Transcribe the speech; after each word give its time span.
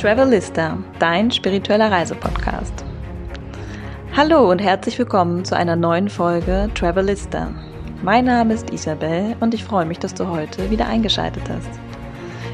Travelista, 0.00 0.78
dein 0.98 1.30
spiritueller 1.30 1.92
Reisepodcast. 1.92 2.72
Hallo 4.16 4.50
und 4.50 4.58
herzlich 4.58 4.98
willkommen 4.98 5.44
zu 5.44 5.54
einer 5.54 5.76
neuen 5.76 6.08
Folge 6.08 6.70
Travelista. 6.74 7.50
Mein 8.02 8.24
Name 8.24 8.54
ist 8.54 8.70
Isabel 8.70 9.36
und 9.40 9.52
ich 9.52 9.62
freue 9.62 9.84
mich, 9.84 9.98
dass 9.98 10.14
du 10.14 10.26
heute 10.26 10.70
wieder 10.70 10.86
eingeschaltet 10.86 11.42
hast. 11.50 11.78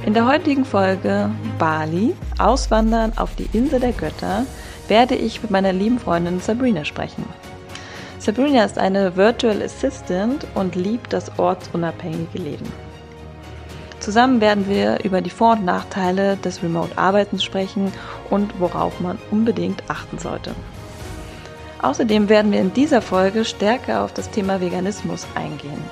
In 0.04 0.12
der 0.12 0.26
heutigen 0.26 0.64
Folge 0.64 1.30
Bali, 1.56 2.16
Auswandern 2.36 3.12
auf 3.14 3.36
die 3.36 3.48
Insel 3.56 3.78
der 3.78 3.92
Götter, 3.92 4.44
werde 4.88 5.14
ich 5.14 5.40
mit 5.40 5.52
meiner 5.52 5.72
lieben 5.72 6.00
Freundin 6.00 6.40
Sabrina 6.40 6.84
sprechen. 6.84 7.24
Sabrina 8.18 8.64
ist 8.64 8.76
eine 8.76 9.14
Virtual 9.14 9.62
Assistant 9.62 10.48
und 10.56 10.74
liebt 10.74 11.12
das 11.12 11.38
ortsunabhängige 11.38 12.38
Leben. 12.38 12.85
Zusammen 14.06 14.40
werden 14.40 14.68
wir 14.68 15.02
über 15.02 15.20
die 15.20 15.30
Vor- 15.30 15.54
und 15.54 15.64
Nachteile 15.64 16.36
des 16.36 16.62
Remote-Arbeitens 16.62 17.42
sprechen 17.42 17.92
und 18.30 18.60
worauf 18.60 19.00
man 19.00 19.18
unbedingt 19.32 19.82
achten 19.88 20.20
sollte. 20.20 20.54
Außerdem 21.82 22.28
werden 22.28 22.52
wir 22.52 22.60
in 22.60 22.72
dieser 22.72 23.02
Folge 23.02 23.44
stärker 23.44 24.04
auf 24.04 24.14
das 24.14 24.30
Thema 24.30 24.60
Veganismus 24.60 25.26
eingehen. 25.34 25.82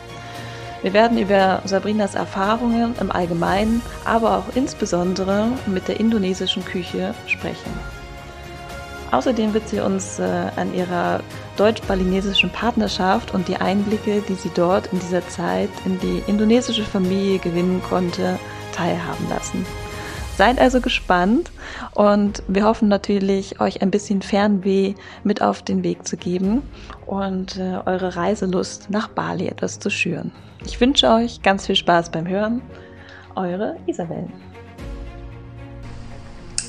Wir 0.83 0.93
werden 0.93 1.19
über 1.19 1.61
Sabrinas 1.65 2.15
Erfahrungen 2.15 2.95
im 3.01 3.11
Allgemeinen, 3.11 3.83
aber 4.05 4.39
auch 4.39 4.55
insbesondere 4.55 5.49
mit 5.67 5.89
der 5.89 5.99
indonesischen 5.99 6.65
Küche 6.65 7.17
sprechen. 7.27 7.73
Außerdem 9.11 9.55
wird 9.55 9.69
sie 9.69 9.81
uns 9.81 10.19
äh, 10.19 10.23
an 10.57 10.75
ihrer 10.75 11.21
deutsch-balinesischen 11.57 12.51
Partnerschaft 12.51 13.33
und 13.33 13.49
die 13.49 13.57
Einblicke, 13.57 14.23
die 14.29 14.35
sie 14.35 14.51
dort 14.55 14.93
in 14.93 14.99
dieser 14.99 15.27
Zeit 15.29 15.71
in 15.85 15.99
die 16.01 16.23
indonesische 16.27 16.83
Familie 16.83 17.39
gewinnen 17.39 17.81
konnte, 17.89 18.39
teilhaben 18.73 19.29
lassen. 19.29 19.65
Seid 20.37 20.59
also 20.59 20.81
gespannt 20.81 21.53
und 21.95 22.43
wir 22.49 22.65
hoffen 22.65 22.89
natürlich, 22.89 23.61
euch 23.61 23.83
ein 23.83 23.93
bisschen 23.93 24.21
Fernweh 24.21 24.95
mit 25.23 25.41
auf 25.41 25.63
den 25.63 25.85
Weg 25.85 26.09
zu 26.09 26.17
geben 26.17 26.63
und 27.07 27.57
äh, 27.57 27.79
eure 27.87 28.17
Reiselust 28.17 28.91
nach 28.91 29.07
Bali 29.07 29.47
etwas 29.47 29.79
zu 29.79 29.91
schüren. 29.91 30.33
Ich 30.67 30.81
wünsche 30.81 31.09
euch 31.09 31.43
ganz 31.43 31.67
viel 31.67 31.77
Spaß 31.77 32.11
beim 32.11 32.27
Hören. 32.27 32.63
Eure 33.37 33.77
Isabel. 33.87 34.27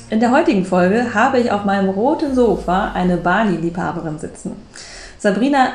In 0.08 0.20
der 0.20 0.30
heutigen 0.30 0.64
Folge 0.64 1.14
habe 1.14 1.40
ich 1.40 1.50
auf 1.50 1.64
meinem 1.64 1.88
roten 1.88 2.32
Sofa 2.32 2.92
eine 2.92 3.16
Bali-Liebhaberin 3.16 4.20
sitzen. 4.20 4.52
Sabrina 5.18 5.72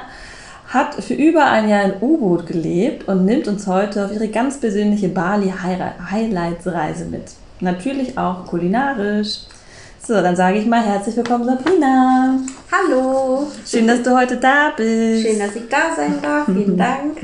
hat 0.69 0.95
für 1.03 1.15
über 1.15 1.47
ein 1.47 1.67
Jahr 1.67 1.83
in 1.83 1.95
U-Boot 1.99 2.47
gelebt 2.47 3.09
und 3.09 3.25
nimmt 3.25 3.49
uns 3.49 3.67
heute 3.67 4.05
auf 4.05 4.13
ihre 4.13 4.29
ganz 4.29 4.57
persönliche 4.57 5.09
Bali-Highlights-Reise 5.09 7.05
mit. 7.05 7.33
Natürlich 7.59 8.17
auch 8.17 8.45
kulinarisch. 8.45 9.41
So, 10.03 10.15
dann 10.15 10.35
sage 10.35 10.57
ich 10.57 10.65
mal 10.65 10.81
herzlich 10.81 11.15
willkommen, 11.15 11.45
Sabrina. 11.45 12.39
Hallo. 12.71 13.45
Schön, 13.63 13.85
dass 13.87 14.01
du 14.01 14.17
heute 14.17 14.37
da 14.37 14.73
bist. 14.75 15.27
Schön, 15.27 15.37
dass 15.37 15.55
ich 15.55 15.69
da 15.69 15.95
sein 15.95 16.19
darf. 16.19 16.45
Vielen 16.47 16.75
Dank. 16.77 17.19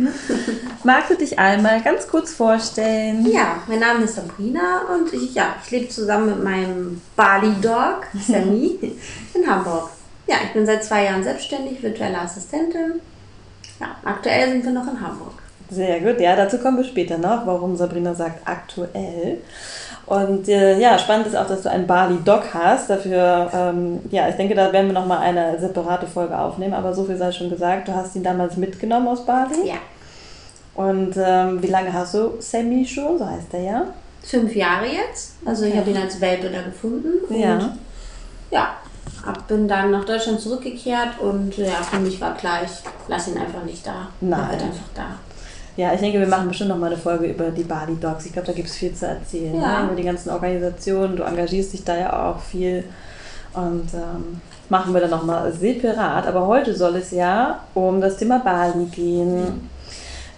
Magst 0.83 1.09
du 1.09 1.15
dich 1.15 1.39
einmal 1.39 1.81
ganz 1.81 2.07
kurz 2.07 2.33
vorstellen? 2.33 3.25
Ja, 3.25 3.63
mein 3.67 3.79
Name 3.79 4.03
ist 4.03 4.15
Sabrina 4.15 4.81
und 4.93 5.11
ich, 5.11 5.33
ja, 5.33 5.55
ich 5.63 5.71
lebe 5.71 5.89
zusammen 5.89 6.27
mit 6.27 6.43
meinem 6.43 7.01
Bali 7.15 7.51
Dog, 7.61 8.05
Sammy, 8.27 8.77
in 9.33 9.49
Hamburg. 9.49 9.89
Ja, 10.27 10.35
ich 10.45 10.53
bin 10.53 10.67
seit 10.67 10.83
zwei 10.83 11.05
Jahren 11.05 11.23
selbstständig, 11.23 11.81
virtuelle 11.81 12.19
Assistentin. 12.19 13.01
Ja, 13.79 13.95
aktuell 14.05 14.51
sind 14.51 14.65
wir 14.65 14.71
noch 14.71 14.87
in 14.87 15.01
Hamburg. 15.01 15.33
Sehr 15.69 15.99
gut, 15.99 16.19
ja, 16.21 16.35
dazu 16.35 16.59
kommen 16.59 16.77
wir 16.77 16.85
später 16.85 17.17
noch, 17.17 17.45
warum 17.47 17.75
Sabrina 17.75 18.13
sagt 18.13 18.47
aktuell. 18.47 19.39
Und 20.07 20.47
äh, 20.47 20.79
ja, 20.79 20.97
spannend 20.97 21.27
ist 21.27 21.35
auch, 21.35 21.47
dass 21.47 21.63
du 21.63 21.69
einen 21.69 21.85
Bali-Doc 21.85 22.53
hast. 22.53 22.89
Dafür, 22.89 23.49
ähm, 23.53 23.99
ja, 24.09 24.29
ich 24.29 24.35
denke, 24.35 24.55
da 24.55 24.71
werden 24.71 24.87
wir 24.87 24.93
nochmal 24.93 25.19
eine 25.19 25.59
separate 25.59 26.07
Folge 26.07 26.37
aufnehmen. 26.39 26.73
Aber 26.73 26.93
so 26.93 27.03
viel 27.03 27.17
sei 27.17 27.31
schon 27.31 27.49
gesagt, 27.49 27.89
du 27.89 27.93
hast 27.93 28.15
ihn 28.15 28.23
damals 28.23 28.55
mitgenommen 28.55 29.07
aus 29.09 29.25
Bali. 29.25 29.65
Ja. 29.67 29.75
Und 30.75 31.15
ähm, 31.17 31.61
wie 31.61 31.67
lange 31.67 31.91
hast 31.91 32.13
du 32.13 32.35
Sammy 32.39 32.85
schon? 32.85 33.17
So 33.19 33.27
heißt 33.27 33.53
er 33.53 33.59
ja. 33.61 33.83
Fünf 34.23 34.55
Jahre 34.55 34.85
jetzt. 34.85 35.33
Also 35.45 35.65
ich 35.65 35.71
Okay. 35.71 35.79
habe 35.81 35.89
ihn 35.91 35.97
als 35.97 36.21
Welpe 36.21 36.49
da 36.49 36.61
gefunden. 36.61 37.09
Und 37.27 37.37
Ja. 37.39 37.73
ja, 38.51 38.69
hab, 39.25 39.45
bin 39.47 39.67
dann 39.67 39.91
nach 39.91 40.05
Deutschland 40.05 40.39
zurückgekehrt 40.39 41.19
und 41.19 41.57
ja, 41.57 41.65
für 41.89 41.99
mich 41.99 42.21
war 42.21 42.35
klar, 42.35 42.59
ich 42.63 42.71
lasse 43.09 43.31
ihn 43.31 43.37
einfach 43.37 43.63
nicht 43.65 43.85
da. 43.85 44.07
Nein. 44.21 44.39
Er 44.39 44.51
wird 44.51 44.63
einfach 44.63 44.89
da. 44.95 45.05
Ja, 45.77 45.93
ich 45.93 45.99
denke, 45.99 46.19
wir 46.19 46.27
machen 46.27 46.47
bestimmt 46.47 46.71
noch 46.71 46.77
mal 46.77 46.87
eine 46.87 46.97
Folge 46.97 47.27
über 47.27 47.51
die 47.51 47.63
Bali 47.63 47.95
Dogs. 48.01 48.25
Ich 48.25 48.33
glaube, 48.33 48.47
da 48.47 48.53
gibt 48.53 48.67
es 48.67 48.75
viel 48.75 48.93
zu 48.93 49.05
erzählen. 49.05 49.55
Ja. 49.55 49.81
Ne? 49.81 49.85
Über 49.85 49.95
die 49.95 50.03
ganzen 50.03 50.31
Organisationen. 50.31 51.15
Du 51.15 51.23
engagierst 51.23 51.71
dich 51.73 51.83
da 51.83 51.95
ja 51.95 52.31
auch 52.31 52.39
viel. 52.39 52.83
Und 53.53 53.93
ähm, 53.93 54.41
machen 54.69 54.93
wir 54.93 55.01
dann 55.01 55.11
noch 55.11 55.23
mal 55.23 55.51
separat. 55.53 56.25
Aber 56.25 56.47
heute 56.47 56.75
soll 56.75 56.95
es 56.95 57.11
ja 57.11 57.61
um 57.75 58.01
das 58.01 58.17
Thema 58.17 58.39
Bali 58.39 58.85
gehen. 58.85 59.69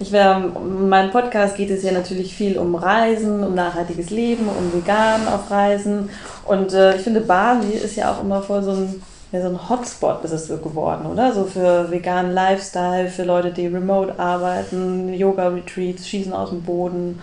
Ich 0.02 0.12
wär, 0.12 0.52
in 0.56 0.90
meinem 0.90 1.12
Podcast 1.12 1.56
geht 1.56 1.70
es 1.70 1.84
ja 1.84 1.92
natürlich 1.92 2.34
viel 2.34 2.58
um 2.58 2.76
Reisen, 2.76 3.44
um 3.44 3.56
nachhaltiges 3.56 4.10
Leben, 4.10 4.48
um 4.48 4.74
vegan 4.74 5.28
auf 5.28 5.50
Reisen. 5.50 6.10
Und 6.46 6.74
äh, 6.74 6.96
ich 6.96 7.02
finde, 7.02 7.22
Bali 7.22 7.72
ist 7.72 7.96
ja 7.96 8.12
auch 8.12 8.24
immer 8.24 8.42
voll 8.42 8.64
so 8.64 8.72
ein, 8.72 9.02
ja, 9.32 9.42
so 9.42 9.48
ein 9.48 9.70
Hotspot 9.70 10.24
ist 10.24 10.32
es 10.32 10.48
so 10.48 10.58
geworden, 10.58 11.06
oder? 11.06 11.34
So 11.34 11.44
für 11.44 11.92
veganen 11.92 12.34
Lifestyle, 12.34 13.10
für 13.10 13.24
Leute, 13.24 13.52
die 13.52 13.68
remote 13.68 14.18
arbeiten, 14.18 15.14
Yoga-Retreats, 15.14 16.08
Schießen 16.08 16.34
aus 16.34 16.50
dem 16.50 16.64
Boden. 16.64 17.22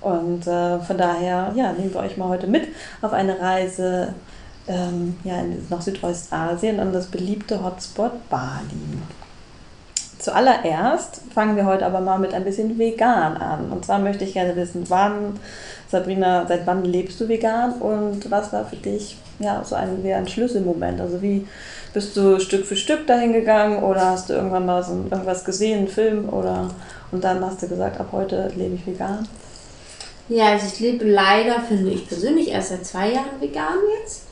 Und 0.00 0.46
äh, 0.46 0.78
von 0.78 0.98
daher, 0.98 1.52
ja, 1.54 1.72
nehmen 1.72 1.92
wir 1.92 2.00
euch 2.00 2.16
mal 2.16 2.28
heute 2.28 2.46
mit 2.46 2.68
auf 3.02 3.12
eine 3.12 3.40
Reise 3.40 4.14
ähm, 4.68 5.16
ja, 5.24 5.42
nach 5.70 5.80
Südostasien 5.80 6.78
an 6.80 6.92
das 6.92 7.06
beliebte 7.06 7.64
Hotspot 7.64 8.28
Bali. 8.28 8.98
Zuallererst 10.18 11.22
fangen 11.32 11.56
wir 11.56 11.64
heute 11.64 11.86
aber 11.86 12.00
mal 12.00 12.18
mit 12.18 12.34
ein 12.34 12.44
bisschen 12.44 12.78
vegan 12.78 13.36
an. 13.36 13.70
Und 13.70 13.84
zwar 13.84 13.98
möchte 13.98 14.24
ich 14.24 14.34
gerne 14.34 14.56
wissen, 14.56 14.84
wann, 14.88 15.38
Sabrina, 15.90 16.46
seit 16.46 16.66
wann 16.66 16.84
lebst 16.84 17.20
du 17.20 17.28
vegan 17.28 17.72
und 17.80 18.30
was 18.30 18.52
war 18.52 18.64
für 18.64 18.76
dich 18.76 19.16
ja, 19.38 19.62
so 19.64 19.74
ein, 19.74 20.02
wie 20.02 20.12
ein 20.12 20.28
Schlüsselmoment? 20.28 21.00
Also 21.00 21.22
wie 21.22 21.46
bist 21.94 22.16
du 22.16 22.38
Stück 22.40 22.66
für 22.66 22.76
Stück 22.76 23.06
dahin 23.06 23.32
gegangen 23.32 23.82
oder 23.82 24.10
hast 24.10 24.28
du 24.28 24.34
irgendwann 24.34 24.66
mal 24.66 24.82
so 24.82 24.92
irgendwas 25.10 25.44
gesehen, 25.44 25.78
einen 25.78 25.88
Film 25.88 26.28
oder 26.28 26.70
und 27.10 27.24
dann 27.24 27.44
hast 27.44 27.62
du 27.62 27.68
gesagt, 27.68 27.98
ab 27.98 28.08
heute 28.12 28.52
lebe 28.56 28.74
ich 28.74 28.86
vegan? 28.86 29.26
Ja, 30.28 30.52
also 30.52 30.66
ich 30.66 30.80
lebe 30.80 31.06
leider, 31.06 31.60
finde 31.60 31.90
ich 31.90 32.06
persönlich, 32.06 32.48
erst 32.50 32.68
seit 32.68 32.84
zwei 32.84 33.12
Jahren 33.12 33.40
vegan 33.40 33.78
jetzt. 33.98 34.24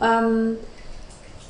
Ähm, 0.00 0.56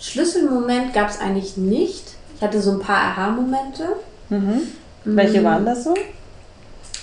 Schlüsselmoment 0.01 0.95
gab 0.95 1.11
es 1.11 1.21
eigentlich 1.21 1.59
nicht. 1.59 2.15
Ich 2.37 2.43
hatte 2.43 2.63
so 2.63 2.73
ein 2.73 2.81
paar 2.81 2.97
Aha-Momente. 2.97 3.85
Mhm. 4.31 4.63
Welche 5.05 5.45
waren 5.45 5.67
das 5.67 5.85
so? 5.85 5.95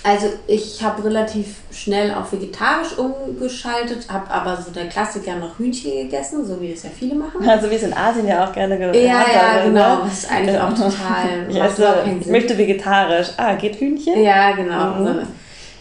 Also 0.04 0.26
ich 0.46 0.82
habe 0.82 1.04
relativ 1.04 1.56
schnell 1.72 2.14
auf 2.14 2.32
vegetarisch 2.32 2.96
umgeschaltet, 2.96 4.06
habe 4.08 4.30
aber 4.30 4.56
so 4.56 4.70
der 4.70 4.86
Klassiker 4.86 5.36
noch 5.36 5.58
Hühnchen 5.58 6.08
gegessen, 6.08 6.46
so 6.46 6.60
wie 6.60 6.72
es 6.72 6.84
ja 6.84 6.90
viele 6.96 7.16
machen. 7.16 7.46
Also 7.46 7.68
wie 7.70 7.74
es 7.74 7.82
in 7.82 7.92
Asien 7.92 8.26
ja 8.28 8.46
auch 8.46 8.52
gerne 8.52 8.78
gemacht 8.78 8.94
Ja, 8.94 9.02
ja, 9.02 9.64
genau. 9.64 9.96
ne? 9.96 10.00
Das 10.04 10.18
ist 10.18 10.30
eigentlich 10.30 10.58
auch 10.58 10.72
total. 10.72 11.46
Ich, 11.48 11.60
esse, 11.60 12.04
ich 12.20 12.26
möchte 12.28 12.56
vegetarisch. 12.56 13.28
Ah, 13.36 13.54
geht 13.54 13.76
Hühnchen? 13.76 14.22
Ja, 14.22 14.52
genau. 14.52 14.94
Mhm. 14.94 15.06
So. 15.06 15.14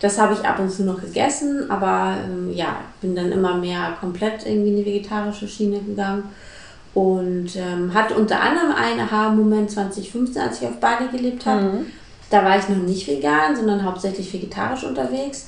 Das 0.02 0.20
habe 0.20 0.34
ich 0.34 0.46
ab 0.48 0.60
und 0.60 0.70
zu 0.72 0.84
noch 0.84 1.00
gegessen, 1.00 1.70
aber 1.70 2.16
ähm, 2.24 2.52
ja, 2.54 2.78
bin 3.02 3.16
dann 3.16 3.32
immer 3.32 3.56
mehr 3.56 3.94
komplett 4.00 4.46
irgendwie 4.46 4.70
in 4.70 4.78
die 4.78 4.86
vegetarische 4.86 5.48
Schiene 5.48 5.80
gegangen. 5.80 6.24
Und 6.94 7.56
ähm, 7.56 7.94
hatte 7.94 8.16
unter 8.16 8.42
anderem 8.42 8.72
einen 8.72 9.00
Aha-Moment 9.02 9.70
2015, 9.70 10.42
als 10.42 10.62
ich 10.62 10.68
auf 10.68 10.80
Bali 10.80 11.08
gelebt 11.12 11.46
habe. 11.46 11.62
Mhm. 11.62 11.86
Da 12.30 12.44
war 12.44 12.58
ich 12.58 12.68
noch 12.70 12.78
nicht 12.78 13.08
vegan, 13.08 13.56
sondern 13.56 13.84
hauptsächlich 13.84 14.32
vegetarisch 14.34 14.84
unterwegs. 14.84 15.48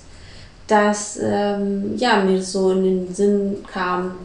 Dass 0.68 1.20
ähm, 1.22 1.98
ja, 1.98 2.22
mir 2.24 2.38
das 2.38 2.52
so 2.52 2.72
in 2.72 2.84
den 2.84 3.14
Sinn 3.14 3.58
kam, 3.72 4.16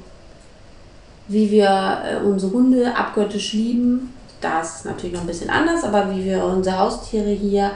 wie 1.27 1.51
wir 1.51 2.03
äh, 2.05 2.25
unsere 2.25 2.53
Hunde 2.53 2.95
abgöttisch 2.95 3.55
lieben. 3.55 4.13
Da 4.41 4.61
ist 4.61 4.81
es 4.81 4.85
natürlich 4.85 5.15
noch 5.15 5.23
ein 5.23 5.27
bisschen 5.27 5.51
anders, 5.51 5.85
aber 5.85 6.15
wie 6.15 6.25
wir 6.25 6.45
unsere 6.45 6.79
Haustiere 6.79 7.31
hier 7.31 7.71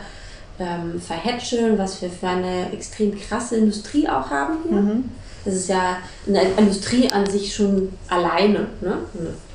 ähm, 0.58 1.00
verhätscheln, 1.00 1.78
was 1.78 2.02
wir 2.02 2.10
für 2.10 2.28
eine 2.28 2.70
extrem 2.72 3.18
krasse 3.18 3.56
Industrie 3.56 4.08
auch 4.08 4.30
haben 4.30 4.58
hier. 4.68 4.80
Mhm. 4.80 5.04
Das 5.44 5.54
ist 5.54 5.68
ja 5.68 5.98
eine 6.26 6.42
Industrie 6.58 7.10
an 7.10 7.24
sich 7.24 7.54
schon 7.54 7.90
alleine, 8.08 8.66
ne? 8.80 8.98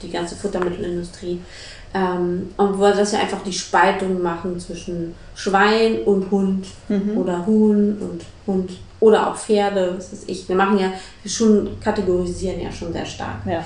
die 0.01 0.09
ganze 0.09 0.35
Futtermittelindustrie. 0.35 1.39
Ähm, 1.93 2.49
und 2.57 2.79
wo 2.79 2.83
dass 2.83 3.11
wir 3.11 3.19
einfach 3.19 3.43
die 3.43 3.53
Spaltung 3.53 4.21
machen 4.21 4.59
zwischen 4.59 5.13
Schwein 5.35 5.99
und 6.05 6.29
Hund 6.31 6.65
Mhm. 6.89 7.17
oder 7.17 7.45
Huhn 7.45 7.97
und 7.99 8.21
Hund 8.47 8.71
oder 8.99 9.27
auch 9.29 9.35
Pferde, 9.35 9.93
was 9.95 10.11
weiß 10.11 10.23
ich. 10.27 10.47
Wir 10.49 10.55
machen 10.55 10.79
ja, 10.79 10.91
wir 11.21 11.31
schon 11.31 11.69
kategorisieren 11.79 12.61
ja 12.61 12.71
schon 12.71 12.91
sehr 12.93 13.05
stark. 13.05 13.45
Ja. 13.45 13.63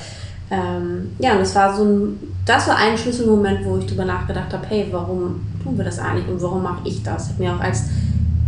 Ähm, 0.50 1.12
ja, 1.20 1.34
und 1.34 1.40
das 1.40 1.54
war 1.56 1.76
so 1.76 1.84
ein, 1.84 2.20
das 2.46 2.68
war 2.68 2.78
ein 2.78 2.98
Schlüsselmoment, 2.98 3.66
wo 3.66 3.78
ich 3.78 3.86
drüber 3.86 4.06
nachgedacht 4.06 4.52
habe, 4.54 4.66
hey, 4.68 4.88
warum 4.92 5.42
tun 5.64 5.78
wir 5.78 5.86
das 5.86 6.00
eigentlich 6.00 6.28
und 6.28 6.42
warum 6.42 6.64
mache 6.64 6.88
ich 6.88 7.04
das? 7.04 7.28
Ich 7.28 7.34
habe 7.34 7.44
mir 7.44 7.54
auch 7.54 7.60
als 7.60 7.84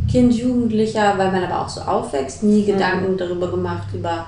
Kind, 0.10 0.34
Jugendlicher, 0.34 1.14
weil 1.18 1.32
man 1.32 1.44
aber 1.44 1.62
auch 1.62 1.70
so 1.70 1.82
aufwächst, 1.82 2.42
nie 2.44 2.64
Gedanken 2.66 3.18
darüber 3.18 3.52
gemacht, 3.52 3.88
über 3.94 4.26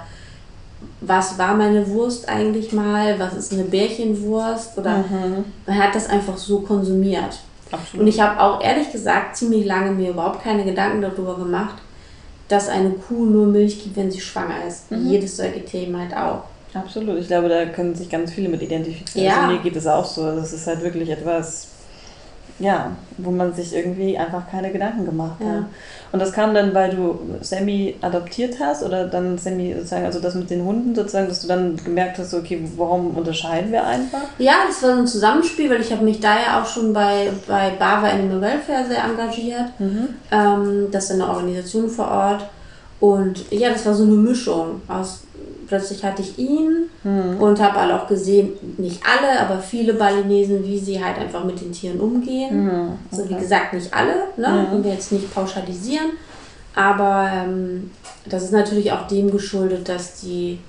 was 1.01 1.37
war 1.37 1.55
meine 1.55 1.87
Wurst 1.89 2.29
eigentlich 2.29 2.71
mal, 2.71 3.19
was 3.19 3.33
ist 3.33 3.53
eine 3.53 3.63
Bärchenwurst 3.63 4.77
oder 4.77 4.99
Mhm. 4.99 5.45
man 5.65 5.77
hat 5.77 5.95
das 5.95 6.07
einfach 6.07 6.37
so 6.37 6.59
konsumiert. 6.59 7.39
Absolut. 7.71 8.01
Und 8.01 8.07
ich 8.07 8.19
habe 8.21 8.39
auch 8.39 8.61
ehrlich 8.63 8.91
gesagt 8.91 9.35
ziemlich 9.35 9.65
lange 9.65 9.91
mir 9.91 10.11
überhaupt 10.11 10.43
keine 10.43 10.63
Gedanken 10.63 11.01
darüber 11.01 11.35
gemacht, 11.37 11.75
dass 12.47 12.67
eine 12.69 12.91
Kuh 12.91 13.25
nur 13.25 13.47
Milch 13.47 13.81
gibt, 13.81 13.95
wenn 13.95 14.11
sie 14.11 14.19
schwanger 14.19 14.65
ist. 14.67 14.91
Mhm. 14.91 15.09
Jedes 15.09 15.37
Säugetierchen 15.37 15.97
halt 15.97 16.15
auch. 16.15 16.43
Absolut. 16.73 17.17
Ich 17.19 17.27
glaube, 17.27 17.49
da 17.49 17.65
können 17.65 17.95
sich 17.95 18.09
ganz 18.09 18.31
viele 18.31 18.49
mit 18.49 18.61
identifizieren. 18.61 19.27
Ja. 19.27 19.41
Also 19.41 19.55
mir 19.55 19.59
geht 19.61 19.75
es 19.75 19.87
auch 19.87 20.05
so. 20.05 20.23
Also 20.23 20.41
es 20.41 20.53
ist 20.53 20.67
halt 20.67 20.81
wirklich 20.83 21.09
etwas, 21.09 21.67
ja, 22.61 22.91
wo 23.17 23.31
man 23.31 23.53
sich 23.53 23.75
irgendwie 23.75 24.17
einfach 24.17 24.49
keine 24.49 24.71
Gedanken 24.71 25.05
gemacht 25.05 25.39
hat. 25.39 25.47
Ja. 25.47 25.65
Und 26.11 26.19
das 26.19 26.31
kam 26.31 26.53
dann, 26.53 26.73
weil 26.73 26.95
du 26.95 27.19
Sammy 27.41 27.95
adoptiert 28.01 28.55
hast 28.59 28.83
oder 28.83 29.07
dann 29.07 29.37
Sammy 29.37 29.73
sozusagen, 29.75 30.05
also 30.05 30.19
das 30.19 30.35
mit 30.35 30.49
den 30.49 30.63
Hunden 30.63 30.93
sozusagen, 30.93 31.27
dass 31.27 31.41
du 31.41 31.47
dann 31.47 31.77
gemerkt 31.77 32.19
hast, 32.19 32.33
okay, 32.33 32.67
warum 32.75 33.17
unterscheiden 33.17 33.71
wir 33.71 33.85
einfach? 33.85 34.21
Ja, 34.37 34.53
das 34.67 34.83
war 34.83 34.95
so 34.95 35.01
ein 35.01 35.07
Zusammenspiel, 35.07 35.69
weil 35.69 35.81
ich 35.81 35.91
habe 35.91 36.03
mich 36.03 36.19
da 36.19 36.35
ja 36.35 36.61
auch 36.61 36.65
schon 36.65 36.93
bei, 36.93 37.31
bei 37.47 37.71
Bava 37.79 38.07
Animal 38.07 38.41
Welfare 38.41 38.85
sehr 38.87 39.03
engagiert. 39.03 39.71
Ähm, 40.31 40.87
das 40.91 41.05
ist 41.05 41.11
eine 41.11 41.27
Organisation 41.27 41.89
vor 41.89 42.09
Ort. 42.09 42.45
Und 42.99 43.51
ja, 43.51 43.71
das 43.71 43.85
war 43.85 43.95
so 43.95 44.03
eine 44.03 44.13
Mischung 44.13 44.81
aus, 44.87 45.23
plötzlich 45.71 46.03
hatte 46.03 46.21
ich 46.21 46.37
ihn 46.37 46.89
und 47.39 47.59
habe 47.61 47.77
alle 47.79 47.95
auch 48.01 48.05
gesehen, 48.07 48.49
nicht 48.77 49.01
alle, 49.05 49.39
aber 49.39 49.57
viele 49.61 49.93
Balinesen, 49.93 50.61
wie 50.65 50.77
sie 50.77 51.01
halt 51.01 51.17
einfach 51.17 51.45
mit 51.45 51.61
den 51.61 51.71
Tieren 51.71 52.01
umgehen. 52.01 52.97
So 53.09 53.27
wie 53.29 53.35
gesagt, 53.35 53.73
nicht 53.73 53.93
alle, 53.93 54.15
ne? 54.35 54.67
Und 54.73 54.83
wir 54.83 54.91
jetzt 54.91 55.13
nicht 55.13 55.33
pauschalisieren. 55.33 56.11
Aber 56.75 57.29
ähm, 57.33 57.89
das 58.25 58.43
ist 58.43 58.51
natürlich 58.51 58.91
auch 58.91 59.07
dem 59.07 59.31
geschuldet, 59.31 59.87
dass 59.87 60.19
die 60.21 60.59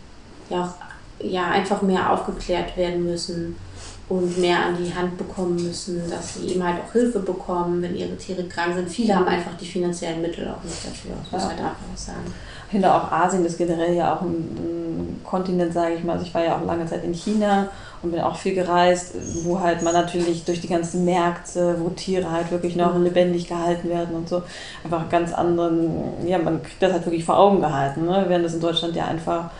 ja 0.50 0.62
auch 0.62 1.24
ja, 1.24 1.48
einfach 1.50 1.82
mehr 1.82 2.12
aufgeklärt 2.12 2.76
werden 2.76 3.04
müssen 3.04 3.56
und 4.08 4.38
mehr 4.38 4.58
an 4.66 4.76
die 4.76 4.94
Hand 4.94 5.16
bekommen 5.18 5.56
müssen, 5.56 6.02
dass 6.10 6.34
sie 6.34 6.46
eben 6.48 6.62
halt 6.64 6.76
auch 6.80 6.92
Hilfe 6.92 7.18
bekommen, 7.20 7.80
wenn 7.82 7.96
ihre 7.96 8.16
Tiere 8.16 8.44
krank 8.44 8.74
sind. 8.76 8.88
Viele 8.88 9.14
haben 9.16 9.26
einfach 9.26 9.56
die 9.60 9.66
finanziellen 9.66 10.20
Mittel 10.22 10.48
auch 10.48 10.62
nicht 10.64 10.84
dafür, 10.86 11.12
das 11.22 11.32
muss 11.32 11.42
Ja. 11.42 11.48
halt 11.48 11.58
einfach 11.60 11.96
sagen. 11.96 12.34
Ich 12.72 12.80
finde 12.80 12.94
auch 12.94 13.12
Asien 13.12 13.44
ist 13.44 13.58
generell 13.58 13.94
ja 13.94 14.14
auch 14.14 14.22
ein, 14.22 14.32
ein 14.32 15.20
Kontinent, 15.24 15.74
sage 15.74 15.92
ich 15.96 16.04
mal. 16.04 16.14
Also 16.14 16.24
ich 16.24 16.32
war 16.32 16.42
ja 16.42 16.56
auch 16.56 16.64
lange 16.64 16.86
Zeit 16.86 17.04
in 17.04 17.12
China 17.12 17.68
und 18.00 18.12
bin 18.12 18.20
auch 18.22 18.34
viel 18.34 18.54
gereist, 18.54 19.14
wo 19.44 19.60
halt 19.60 19.82
man 19.82 19.92
natürlich 19.92 20.46
durch 20.46 20.62
die 20.62 20.68
ganzen 20.68 21.04
Märkte, 21.04 21.76
wo 21.80 21.90
Tiere 21.90 22.30
halt 22.30 22.50
wirklich 22.50 22.74
noch 22.74 22.94
Mhm. 22.94 23.04
lebendig 23.04 23.46
gehalten 23.46 23.90
werden 23.90 24.16
und 24.16 24.26
so, 24.26 24.42
einfach 24.84 25.06
ganz 25.10 25.34
anderen, 25.34 26.26
ja, 26.26 26.38
man 26.38 26.62
kriegt 26.62 26.82
das 26.82 26.92
halt 26.94 27.04
wirklich 27.04 27.26
vor 27.26 27.38
Augen 27.38 27.60
gehalten. 27.60 28.06
Ne? 28.06 28.24
Während 28.26 28.46
das 28.46 28.54
in 28.54 28.60
Deutschland 28.60 28.96
ja 28.96 29.04
einfach 29.04 29.50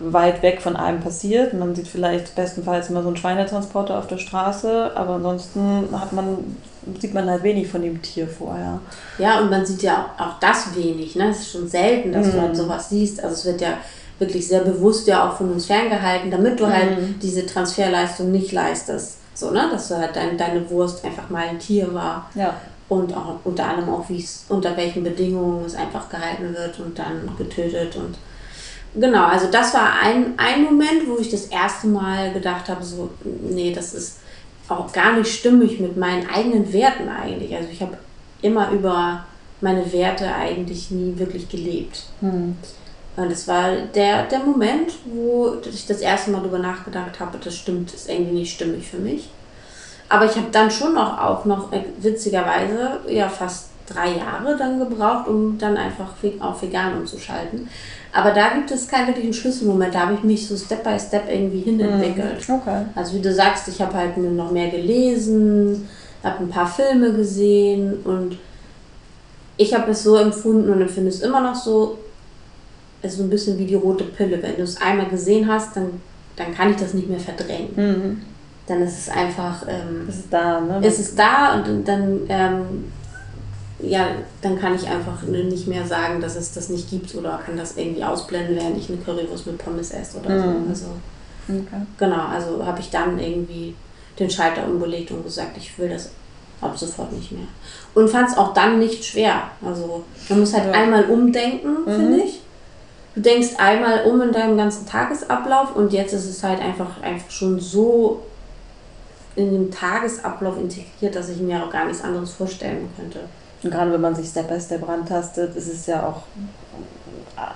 weit 0.00 0.42
weg 0.42 0.60
von 0.60 0.76
einem 0.76 1.00
passiert. 1.00 1.54
Man 1.54 1.74
sieht 1.74 1.88
vielleicht 1.88 2.34
bestenfalls 2.34 2.90
immer 2.90 3.02
so 3.02 3.08
einen 3.08 3.16
Schweinetransporter 3.16 3.98
auf 3.98 4.06
der 4.06 4.18
Straße, 4.18 4.92
aber 4.94 5.14
ansonsten 5.14 5.88
hat 5.92 6.12
man, 6.12 6.56
sieht 7.00 7.14
man 7.14 7.28
halt 7.30 7.42
wenig 7.42 7.68
von 7.68 7.82
dem 7.82 8.02
Tier 8.02 8.28
vorher. 8.28 8.78
Ja, 9.18 9.40
und 9.40 9.50
man 9.50 9.64
sieht 9.64 9.82
ja 9.82 10.10
auch, 10.18 10.26
auch 10.26 10.38
das 10.40 10.74
wenig. 10.76 11.16
Ne? 11.16 11.30
Es 11.30 11.40
ist 11.40 11.52
schon 11.52 11.68
selten, 11.68 12.12
dass 12.12 12.30
du 12.30 12.36
Mhm. 12.36 12.40
halt 12.42 12.56
sowas 12.56 12.88
siehst. 12.90 13.22
Also 13.22 13.34
es 13.34 13.44
wird 13.46 13.60
ja 13.60 13.74
wirklich 14.18 14.46
sehr 14.48 14.60
bewusst 14.60 15.06
ja 15.08 15.28
auch 15.28 15.36
von 15.36 15.50
uns 15.52 15.66
ferngehalten, 15.66 16.30
damit 16.30 16.58
du 16.60 16.66
halt 16.66 16.98
Mhm. 16.98 17.18
diese 17.20 17.44
Transferleistung 17.46 18.30
nicht 18.32 18.52
leistest. 18.52 19.18
So, 19.34 19.50
ne? 19.50 19.68
Dass 19.70 19.88
du 19.88 19.96
halt 19.96 20.14
dein, 20.16 20.38
deine 20.38 20.68
Wurst 20.70 21.04
einfach 21.04 21.28
mal 21.30 21.48
ein 21.48 21.58
Tier 21.58 21.92
war. 21.92 22.30
Ja. 22.34 22.54
Und 22.88 23.14
auch 23.16 23.34
unter 23.44 23.64
anderem 23.66 23.88
auch, 23.94 24.08
wie 24.08 24.18
es, 24.22 24.44
unter 24.48 24.76
welchen 24.76 25.02
Bedingungen 25.02 25.64
es 25.64 25.74
einfach 25.74 26.08
gehalten 26.08 26.54
wird 26.54 26.78
und 26.80 26.98
dann 26.98 27.28
getötet. 27.36 27.96
Und 27.96 28.16
genau, 28.98 29.26
also 29.26 29.50
das 29.50 29.74
war 29.74 30.00
ein, 30.02 30.34
ein 30.36 30.64
Moment, 30.64 31.06
wo 31.06 31.18
ich 31.18 31.30
das 31.30 31.46
erste 31.46 31.86
Mal 31.86 32.32
gedacht 32.32 32.68
habe, 32.68 32.84
so, 32.84 33.10
nee, 33.24 33.72
das 33.72 33.94
ist 33.94 34.18
auch 34.68 34.92
gar 34.92 35.16
nicht 35.16 35.32
stimmig 35.32 35.78
mit 35.80 35.96
meinen 35.96 36.28
eigenen 36.28 36.72
Werten 36.72 37.08
eigentlich. 37.08 37.54
Also 37.54 37.68
ich 37.70 37.80
habe 37.80 37.96
immer 38.42 38.70
über 38.70 39.24
meine 39.60 39.92
Werte 39.92 40.32
eigentlich 40.34 40.90
nie 40.90 41.18
wirklich 41.18 41.48
gelebt. 41.48 42.04
Hm. 42.20 42.56
Und 43.16 43.30
das 43.30 43.48
war 43.48 43.70
der, 43.94 44.24
der 44.24 44.40
Moment, 44.40 44.92
wo 45.06 45.56
ich 45.64 45.86
das 45.86 46.00
erste 46.00 46.30
Mal 46.30 46.40
darüber 46.40 46.58
nachgedacht 46.58 47.18
habe, 47.18 47.38
das 47.42 47.56
stimmt, 47.56 47.94
ist 47.94 48.10
irgendwie 48.10 48.40
nicht 48.40 48.54
stimmig 48.54 48.86
für 48.88 48.98
mich. 48.98 49.30
Aber 50.08 50.26
ich 50.26 50.36
habe 50.36 50.48
dann 50.52 50.70
schon 50.70 50.94
noch 50.94 51.18
auch 51.18 51.44
noch 51.46 51.72
äh, 51.72 51.82
witzigerweise 51.98 53.00
ja 53.08 53.28
fast 53.28 53.70
drei 53.88 54.16
Jahre 54.16 54.56
dann 54.56 54.78
gebraucht, 54.78 55.28
um 55.28 55.58
dann 55.58 55.76
einfach 55.76 56.12
auf 56.40 56.62
vegan 56.62 56.98
umzuschalten. 56.98 57.68
Aber 58.16 58.30
da 58.30 58.54
gibt 58.54 58.70
es 58.70 58.88
keinen 58.88 59.08
wirklichen 59.08 59.34
Schlüsselmoment. 59.34 59.94
Da 59.94 60.00
habe 60.00 60.14
ich 60.14 60.22
mich 60.22 60.48
so 60.48 60.56
Step 60.56 60.82
by 60.82 60.98
Step 60.98 61.30
irgendwie 61.30 61.60
hinentwickelt. 61.60 62.48
Okay. 62.48 62.86
Also 62.94 63.14
wie 63.14 63.20
du 63.20 63.30
sagst, 63.30 63.68
ich 63.68 63.78
habe 63.82 63.92
halt 63.92 64.16
noch 64.16 64.50
mehr 64.50 64.70
gelesen, 64.70 65.86
habe 66.24 66.44
ein 66.44 66.48
paar 66.48 66.66
Filme 66.66 67.12
gesehen 67.12 67.98
und 68.04 68.38
ich 69.58 69.74
habe 69.74 69.90
es 69.90 70.02
so 70.02 70.16
empfunden 70.16 70.70
und 70.70 70.80
empfinde 70.80 71.10
es 71.10 71.20
immer 71.20 71.42
noch 71.42 71.54
so, 71.54 71.98
es 73.02 73.12
ist 73.12 73.18
so 73.18 73.24
ein 73.24 73.28
bisschen 73.28 73.58
wie 73.58 73.66
die 73.66 73.74
rote 73.74 74.04
Pille. 74.04 74.42
Wenn 74.42 74.56
du 74.56 74.62
es 74.62 74.80
einmal 74.80 75.08
gesehen 75.08 75.46
hast, 75.46 75.76
dann, 75.76 76.00
dann 76.36 76.54
kann 76.54 76.70
ich 76.70 76.76
das 76.76 76.94
nicht 76.94 77.10
mehr 77.10 77.20
verdrängen. 77.20 77.74
Mhm. 77.76 78.22
Dann 78.66 78.80
ist 78.80 78.98
es 78.98 79.08
einfach, 79.10 79.66
ähm, 79.68 80.08
ist 80.08 80.28
da, 80.30 80.62
ne? 80.62 80.80
es 80.82 80.98
ist 80.98 81.18
da 81.18 81.54
und 81.54 81.86
dann, 81.86 82.20
ähm, 82.30 82.84
ja, 83.78 84.06
dann 84.40 84.58
kann 84.58 84.74
ich 84.74 84.88
einfach 84.88 85.22
nicht 85.22 85.66
mehr 85.68 85.86
sagen, 85.86 86.20
dass 86.20 86.36
es 86.36 86.52
das 86.52 86.68
nicht 86.70 86.88
gibt 86.90 87.14
oder 87.14 87.40
kann 87.44 87.56
das 87.56 87.76
irgendwie 87.76 88.02
ausblenden, 88.04 88.56
während 88.56 88.78
ich 88.78 88.88
eine 88.88 88.98
Currywurst 88.98 89.46
mit 89.46 89.58
Pommes 89.58 89.90
esse 89.90 90.18
oder 90.18 90.38
so. 90.40 90.46
Mhm. 90.46 90.68
Also, 90.70 90.86
okay. 91.48 91.82
Genau, 91.98 92.26
also 92.26 92.64
habe 92.64 92.80
ich 92.80 92.90
dann 92.90 93.18
irgendwie 93.18 93.74
den 94.18 94.30
Schalter 94.30 94.66
umgelegt 94.66 95.10
und 95.10 95.22
gesagt, 95.24 95.56
ich 95.58 95.78
will 95.78 95.90
das 95.90 96.10
ab 96.62 96.76
sofort 96.78 97.12
nicht 97.12 97.32
mehr. 97.32 97.46
Und 97.94 98.08
fand 98.08 98.30
es 98.30 98.36
auch 98.38 98.54
dann 98.54 98.78
nicht 98.78 99.04
schwer. 99.04 99.42
Also 99.62 100.04
man 100.30 100.40
muss 100.40 100.54
halt 100.54 100.66
Ja. 100.66 100.72
einmal 100.72 101.04
umdenken, 101.04 101.82
Mhm. 101.84 101.90
finde 101.94 102.18
ich. 102.22 102.40
Du 103.14 103.20
denkst 103.20 103.56
einmal 103.58 104.04
um 104.04 104.20
in 104.22 104.32
deinem 104.32 104.56
ganzen 104.56 104.86
Tagesablauf 104.86 105.74
und 105.76 105.92
jetzt 105.92 106.12
ist 106.12 106.26
es 106.26 106.42
halt 106.42 106.60
einfach, 106.60 107.00
einfach 107.02 107.30
schon 107.30 107.58
so 107.60 108.22
in 109.36 109.50
den 109.52 109.70
Tagesablauf 109.70 110.58
integriert, 110.58 111.14
dass 111.14 111.28
ich 111.28 111.38
mir 111.38 111.62
auch 111.62 111.70
gar 111.70 111.84
nichts 111.86 112.02
anderes 112.02 112.32
vorstellen 112.32 112.88
könnte. 112.96 113.20
Und 113.66 113.72
gerade 113.72 113.92
wenn 113.92 114.00
man 114.00 114.14
sich 114.14 114.28
Step 114.28 114.48
by 114.48 114.60
Step 114.60 114.88
rantastet, 114.88 115.54
ist 115.56 115.72
es 115.72 115.86
ja 115.86 116.06
auch 116.06 116.22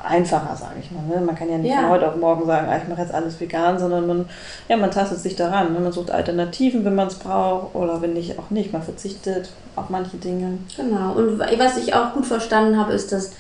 einfacher, 0.05 0.55
sage 0.57 0.75
ich 0.83 0.91
mal. 0.91 1.03
Ne? 1.05 1.25
Man 1.25 1.35
kann 1.35 1.49
ja 1.49 1.57
nicht 1.57 1.71
Ja. 1.71 1.83
von 1.83 1.91
heute 1.91 2.09
auf 2.09 2.17
morgen 2.17 2.45
sagen, 2.45 2.67
ah, 2.69 2.77
ich 2.77 2.89
mache 2.89 3.01
jetzt 3.01 3.15
alles 3.15 3.41
vegan, 3.41 3.79
sondern 3.79 4.07
man, 4.07 4.29
ja, 4.69 4.77
man 4.77 4.91
tastet 4.91 5.21
sich 5.21 5.37
daran. 5.37 5.73
Ne? 5.73 5.81
Man 5.81 5.93
sucht 5.93 6.11
Alternativen, 6.11 6.85
wenn 6.85 6.95
man 6.95 7.09
es 7.09 7.15
braucht 7.15 7.75
oder 7.75 8.03
wenn 8.03 8.13
nicht, 8.13 8.39
auch 8.39 8.51
nicht. 8.51 8.73
Man 8.73 8.83
verzichtet 8.83 9.51
auf 9.77 9.89
manche 9.89 10.17
Dinge. 10.19 10.59
Genau. 10.77 11.13
Und 11.13 11.39
was 11.39 11.77
ich 11.79 11.95
auch 11.95 12.13
gut 12.13 12.27
verstanden 12.27 12.77
habe, 12.79 12.93
ist, 12.93 13.13
dass, 13.13 13.33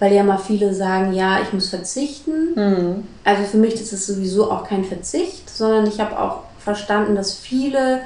weil 0.00 0.12
ja 0.12 0.24
mal 0.24 0.38
viele 0.38 0.74
sagen, 0.74 1.12
ja, 1.12 1.38
ich 1.42 1.52
muss 1.52 1.68
verzichten. 1.68 2.54
Mhm. 2.56 3.06
Also 3.22 3.42
für 3.44 3.58
mich 3.58 3.74
ist 3.74 3.92
es 3.92 4.06
sowieso 4.06 4.50
auch 4.50 4.64
kein 4.66 4.84
Verzicht, 4.84 5.48
sondern 5.48 5.86
ich 5.86 6.00
habe 6.00 6.18
auch 6.18 6.40
verstanden, 6.58 7.14
dass 7.14 7.34
viele 7.34 8.00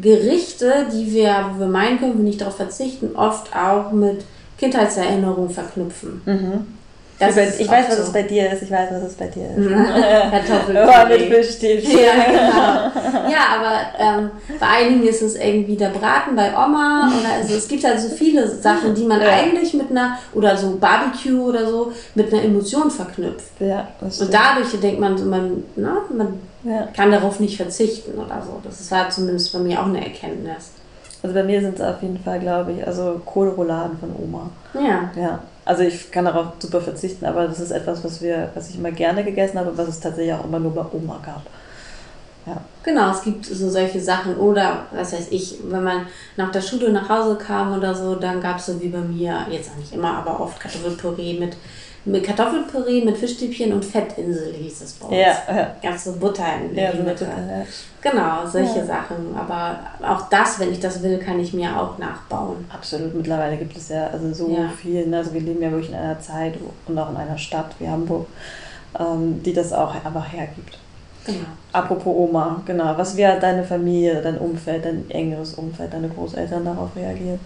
Gerichte, 0.00 0.86
die 0.92 1.12
wir, 1.12 1.50
wo 1.54 1.60
wir 1.60 1.66
meinen 1.66 1.98
können, 1.98 2.16
wir 2.16 2.24
nicht 2.24 2.40
darauf 2.40 2.56
verzichten, 2.56 3.14
oft 3.16 3.54
auch 3.54 3.92
mit 3.92 4.24
Kindheitserinnerungen 4.58 5.50
verknüpfen. 5.50 6.22
Mhm. 6.24 6.66
Das 7.18 7.30
ich 7.30 7.36
weiß, 7.36 7.48
ist 7.54 7.60
ich 7.62 7.70
weiß 7.70 7.86
was 7.88 7.96
so. 7.96 8.02
es 8.02 8.12
bei 8.12 8.22
dir 8.24 8.52
ist. 8.52 8.62
Ich 8.62 8.70
weiß, 8.70 8.90
was 8.92 9.02
es 9.04 9.14
bei 9.14 9.26
dir 9.28 9.46
ist. 9.56 9.70
Kartoffelpüree. 10.30 11.18
Mit 11.28 11.34
Fischstäbchen. 11.34 11.90
Ja, 11.98 12.26
genau. 12.26 13.30
Ja, 13.30 13.38
aber 13.58 14.18
ähm, 14.18 14.30
bei 14.60 14.66
einigen 14.66 15.02
ist 15.08 15.22
es 15.22 15.34
irgendwie 15.36 15.76
der 15.76 15.88
Braten 15.88 16.36
bei 16.36 16.50
Oma 16.52 17.08
oder 17.18 17.32
also 17.40 17.54
es 17.54 17.66
gibt 17.68 17.84
halt 17.84 17.98
so 18.00 18.08
viele 18.10 18.46
Sachen, 18.46 18.94
die 18.94 19.04
man 19.04 19.20
Ja. 19.22 19.28
eigentlich 19.28 19.72
mit 19.72 19.90
einer 19.90 20.18
oder 20.34 20.54
so 20.58 20.76
Barbecue 20.76 21.40
oder 21.40 21.66
so 21.66 21.90
mit 22.14 22.30
einer 22.32 22.44
Emotion 22.44 22.90
verknüpft. 22.90 23.60
Ja, 23.60 23.88
das 23.98 24.20
Und 24.20 24.32
dadurch 24.34 24.78
denkt 24.78 25.00
man, 25.00 25.14
man, 25.30 25.64
ne, 25.74 25.92
man 26.14 26.38
ja. 26.66 26.88
kann 26.94 27.10
darauf 27.10 27.40
nicht 27.40 27.56
verzichten 27.56 28.18
oder 28.18 28.42
so. 28.42 28.60
Das 28.62 28.90
war 28.90 29.08
zumindest 29.10 29.52
bei 29.52 29.58
mir 29.60 29.80
auch 29.80 29.86
eine 29.86 30.04
Erkenntnis. 30.04 30.72
Also 31.22 31.34
bei 31.34 31.42
mir 31.42 31.60
sind 31.60 31.74
es 31.74 31.80
auf 31.80 32.02
jeden 32.02 32.18
Fall, 32.18 32.40
glaube 32.40 32.72
ich, 32.72 32.86
also 32.86 33.20
Kohlrouladen 33.24 33.98
von 33.98 34.14
Oma. 34.22 34.50
Ja. 34.74 35.10
Ja, 35.20 35.40
also 35.64 35.82
ich 35.82 36.10
kann 36.10 36.24
darauf 36.24 36.52
super 36.58 36.80
verzichten, 36.80 37.24
aber 37.24 37.48
das 37.48 37.58
ist 37.58 37.70
etwas, 37.70 38.04
was 38.04 38.20
wir, 38.20 38.50
was 38.54 38.70
ich 38.70 38.76
immer 38.76 38.92
gerne 38.92 39.24
gegessen 39.24 39.58
habe, 39.58 39.76
was 39.76 39.88
es 39.88 40.00
tatsächlich 40.00 40.34
auch 40.34 40.44
immer 40.44 40.60
nur 40.60 40.74
bei 40.74 40.84
Oma 40.92 41.18
gab. 41.24 41.42
Ja. 42.46 42.60
Genau, 42.84 43.10
es 43.10 43.22
gibt 43.22 43.44
so 43.44 43.68
solche 43.68 44.00
Sachen. 44.00 44.36
Oder, 44.36 44.86
was 44.92 45.12
weiß 45.12 45.28
ich, 45.30 45.58
wenn 45.64 45.82
man 45.82 46.06
nach 46.36 46.52
der 46.52 46.60
Schule 46.60 46.92
nach 46.92 47.08
Hause 47.08 47.36
kam 47.36 47.76
oder 47.76 47.92
so, 47.92 48.14
dann 48.14 48.40
gab 48.40 48.58
es 48.58 48.66
so 48.66 48.80
wie 48.80 48.88
bei 48.88 49.00
mir, 49.00 49.46
jetzt 49.50 49.70
auch 49.70 49.76
nicht 49.76 49.92
immer, 49.92 50.18
aber 50.18 50.38
oft 50.38 50.60
Kartoffelpüree 50.60 51.40
mit 51.40 51.56
mit 52.06 52.24
Kartoffelpüree, 52.24 53.04
mit 53.04 53.18
Fischstäbchen 53.18 53.72
und 53.72 53.84
Fettinsel 53.84 54.54
hieß 54.54 54.80
es 54.82 54.92
bei 54.94 55.06
uns. 55.08 55.16
Ja, 55.16 55.54
ja. 55.56 55.76
Ganz 55.82 56.04
so 56.04 56.12
Butter 56.12 56.44
in 56.62 56.74
Ja, 56.76 56.92
die 56.92 56.98
so 56.98 57.02
Mitte. 57.02 57.24
Butter, 57.24 57.36
ja. 57.58 57.64
Genau, 58.10 58.46
solche 58.46 58.78
Ja. 58.78 58.86
Sachen. 58.86 59.36
Aber 59.36 59.78
auch 60.02 60.28
das, 60.28 60.58
wenn 60.60 60.70
ich 60.72 60.80
das 60.80 61.02
will, 61.02 61.18
kann 61.18 61.40
ich 61.40 61.52
mir 61.52 61.68
auch 61.80 61.98
nachbauen. 61.98 62.64
Absolut, 62.72 63.14
mittlerweile 63.14 63.56
gibt 63.56 63.76
es 63.76 63.88
ja 63.88 64.06
also 64.06 64.32
so 64.32 64.48
Ja. 64.50 64.68
viel. 64.68 65.06
Ne? 65.06 65.18
Also 65.18 65.34
wir 65.34 65.40
leben 65.40 65.60
ja 65.60 65.70
wirklich 65.70 65.90
in 65.90 65.96
einer 65.96 66.20
Zeit 66.20 66.54
und 66.86 66.98
auch 66.98 67.10
in 67.10 67.16
einer 67.16 67.36
Stadt 67.38 67.74
wie 67.80 67.88
Hamburg, 67.88 68.26
ähm, 68.98 69.42
die 69.42 69.52
das 69.52 69.72
auch 69.72 69.92
einfach 69.94 70.32
hergibt. 70.32 70.78
Genau. 71.24 71.38
Apropos 71.72 72.14
Oma, 72.16 72.62
genau. 72.64 72.96
Was 72.96 73.18
hat 73.18 73.42
deine 73.42 73.64
Familie, 73.64 74.22
dein 74.22 74.38
Umfeld, 74.38 74.84
dein 74.84 75.10
engeres 75.10 75.54
Umfeld, 75.54 75.92
deine 75.92 76.08
Großeltern 76.08 76.64
darauf 76.64 76.90
reagiert? 76.94 77.40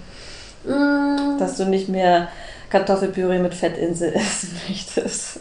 Mm, 0.65 1.39
Dass 1.39 1.57
du 1.57 1.65
nicht 1.65 1.89
mehr 1.89 2.29
Kartoffelpüree 2.71 3.39
mit 3.39 3.55
Fettinsel 3.55 4.13
essen 4.15 4.57
möchtest. 4.69 5.41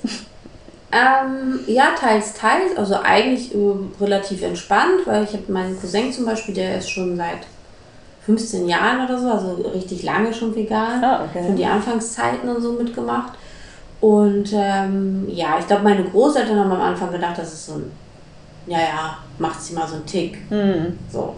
Ähm, 0.91 1.59
ja, 1.67 1.91
teils, 1.99 2.33
teils. 2.33 2.75
Also 2.75 2.95
eigentlich 2.95 3.53
äh, 3.53 3.57
relativ 4.01 4.41
entspannt, 4.41 5.05
weil 5.05 5.23
ich 5.23 5.33
habe 5.33 5.51
meinen 5.51 5.79
Cousin 5.79 6.11
zum 6.11 6.25
Beispiel, 6.25 6.55
der 6.55 6.79
ist 6.79 6.89
schon 6.89 7.15
seit 7.15 7.45
15 8.25 8.67
Jahren 8.67 9.05
oder 9.05 9.19
so, 9.19 9.29
also 9.29 9.69
richtig 9.73 10.03
lange 10.03 10.33
schon 10.33 10.55
vegan. 10.55 11.03
Ah, 11.03 11.23
okay. 11.23 11.43
Schon 11.45 11.55
die 11.55 11.65
Anfangszeiten 11.65 12.49
und 12.49 12.61
so 12.61 12.73
mitgemacht. 12.73 13.33
Und 14.01 14.49
ähm, 14.53 15.27
ja, 15.29 15.57
ich 15.59 15.67
glaube, 15.67 15.83
meine 15.83 16.03
Großeltern 16.03 16.57
haben 16.57 16.71
am 16.71 16.81
Anfang 16.81 17.11
gedacht, 17.11 17.37
das 17.37 17.53
ist 17.53 17.65
so 17.67 17.73
ein, 17.73 17.91
ja, 18.65 18.79
ja, 18.79 19.17
macht 19.37 19.61
sie 19.61 19.73
mal 19.73 19.87
so 19.87 19.95
einen 19.95 20.05
Tick. 20.05 20.37
Hm. 20.49 20.97
So. 21.11 21.35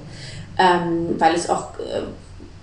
Ähm, 0.57 1.15
weil 1.17 1.33
es 1.33 1.49
auch 1.49 1.79
äh, 1.79 2.03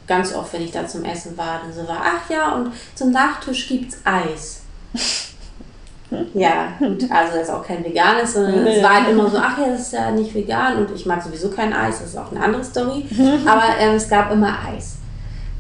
ganz 0.09 0.35
oft, 0.35 0.53
wenn 0.55 0.63
ich 0.63 0.73
da 0.73 0.87
zum 0.87 1.05
Essen 1.05 1.37
war, 1.37 1.61
dann 1.63 1.73
so 1.73 1.87
war, 1.87 2.01
ach 2.03 2.31
ja, 2.31 2.55
und 2.55 2.73
zum 2.95 3.13
Nachtisch 3.13 3.69
gibt's 3.69 3.99
Eis. 4.05 4.63
ja, 6.35 6.73
gut, 6.79 7.05
also 7.11 7.35
das 7.35 7.49
ist 7.49 7.51
auch 7.51 7.65
kein 7.65 7.85
veganes, 7.85 8.33
sondern 8.33 8.67
es 8.67 8.83
war 8.83 8.95
halt 8.95 9.11
immer 9.11 9.29
so, 9.29 9.37
ach 9.37 9.59
ja, 9.59 9.69
das 9.69 9.83
ist 9.83 9.93
ja 9.93 10.11
nicht 10.11 10.35
vegan 10.35 10.79
und 10.79 10.91
ich 10.95 11.05
mag 11.05 11.23
sowieso 11.23 11.51
kein 11.51 11.73
Eis, 11.73 12.01
das 12.01 12.09
ist 12.11 12.17
auch 12.17 12.33
eine 12.33 12.43
andere 12.43 12.65
Story. 12.65 13.05
Aber 13.47 13.65
ähm, 13.79 13.95
es 13.95 14.09
gab 14.09 14.33
immer 14.33 14.57
Eis. 14.67 14.97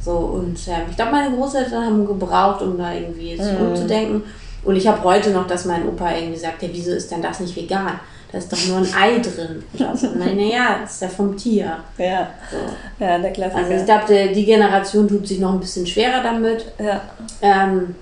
So, 0.01 0.13
und 0.13 0.57
ähm, 0.69 0.83
ich 0.89 0.97
glaube, 0.97 1.13
meine 1.13 1.37
Großeltern 1.37 1.85
haben 1.85 2.07
gebraucht, 2.07 2.63
um 2.63 2.79
da 2.79 2.95
irgendwie 2.95 3.37
sich 3.37 3.61
umzudenken. 3.61 4.23
Und 4.65 4.77
ich 4.77 4.87
habe 4.87 5.03
heute 5.05 5.31
noch, 5.31 5.47
dass 5.47 5.67
mein 5.67 5.87
Opa 5.87 6.13
irgendwie 6.13 6.39
sagt, 6.39 6.63
ja, 6.63 6.69
wieso 6.73 6.93
ist 6.93 7.11
denn 7.11 7.23
das 7.23 7.41
nicht 7.41 7.55
vegan? 7.55 8.01
Da 8.31 8.39
ist 8.39 8.53
doch 8.53 8.67
nur 8.67 8.79
ein 8.79 8.95
Ei 8.95 9.19
drin. 9.21 9.63
Oder 9.75 9.97
so. 9.97 10.09
Naja, 10.11 10.81
das 10.83 10.95
ist 10.95 11.03
ja 11.03 11.09
vom 11.09 11.37
Tier. 11.37 11.79
Ja. 11.97 12.29
So. 12.51 13.05
ja, 13.05 13.19
der 13.19 13.33
Klassiker. 13.33 13.65
Also 13.65 13.73
ich 13.73 13.85
glaube, 13.85 14.35
die 14.35 14.45
Generation 14.45 15.09
tut 15.09 15.27
sich 15.27 15.39
noch 15.39 15.53
ein 15.53 15.61
bisschen 15.61 15.87
schwerer 15.87 16.23
damit, 16.23 16.67
ja. 16.79 17.01
ähm, 17.41 17.95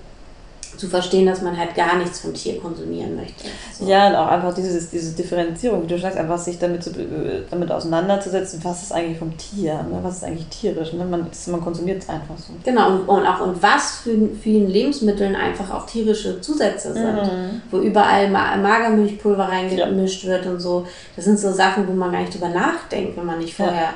zu 0.77 0.87
verstehen, 0.87 1.25
dass 1.25 1.41
man 1.41 1.57
halt 1.57 1.75
gar 1.75 1.97
nichts 1.97 2.19
vom 2.19 2.33
Tier 2.33 2.59
konsumieren 2.59 3.15
möchte. 3.15 3.45
So. 3.77 3.85
Ja, 3.87 4.07
und 4.07 4.15
auch 4.15 4.27
einfach 4.27 4.53
dieses, 4.53 4.89
diese 4.89 5.15
Differenzierung, 5.15 5.83
wie 5.83 5.87
du 5.87 5.97
sagst, 5.99 6.17
einfach 6.17 6.37
sich 6.37 6.57
damit, 6.59 6.83
zu, 6.83 6.91
äh, 6.91 7.41
damit 7.49 7.71
auseinanderzusetzen, 7.71 8.59
was 8.63 8.83
ist 8.83 8.91
eigentlich 8.93 9.17
vom 9.17 9.35
Tier, 9.37 9.73
ne? 9.73 9.99
was 10.01 10.17
ist 10.17 10.23
eigentlich 10.23 10.47
tierisch. 10.47 10.93
Ne? 10.93 11.05
Man, 11.05 11.27
man 11.47 11.61
konsumiert 11.61 12.03
es 12.03 12.09
einfach 12.09 12.37
so. 12.37 12.53
Genau, 12.63 12.91
und, 12.91 12.99
und 13.09 13.25
auch 13.25 13.41
und 13.41 13.61
was 13.61 13.97
für 14.03 14.15
vielen 14.41 14.67
Lebensmitteln 14.69 15.35
einfach 15.35 15.73
auch 15.73 15.85
tierische 15.85 16.39
Zusätze 16.41 16.93
sind, 16.93 17.07
Mhm. 17.07 17.61
wo 17.71 17.79
überall 17.79 18.29
Ma 18.29 18.55
Magermilchpulver 18.57 19.49
reingemischt 19.49 20.25
wird 20.25 20.45
und 20.45 20.59
so. 20.59 20.85
Das 21.15 21.25
sind 21.25 21.39
so 21.39 21.51
Sachen, 21.51 21.87
wo 21.87 21.93
man 21.93 22.11
gar 22.11 22.21
nicht 22.21 22.33
drüber 22.33 22.49
nachdenkt, 22.49 23.17
wenn 23.17 23.25
man 23.25 23.39
nicht 23.39 23.57
Ja. 23.57 23.93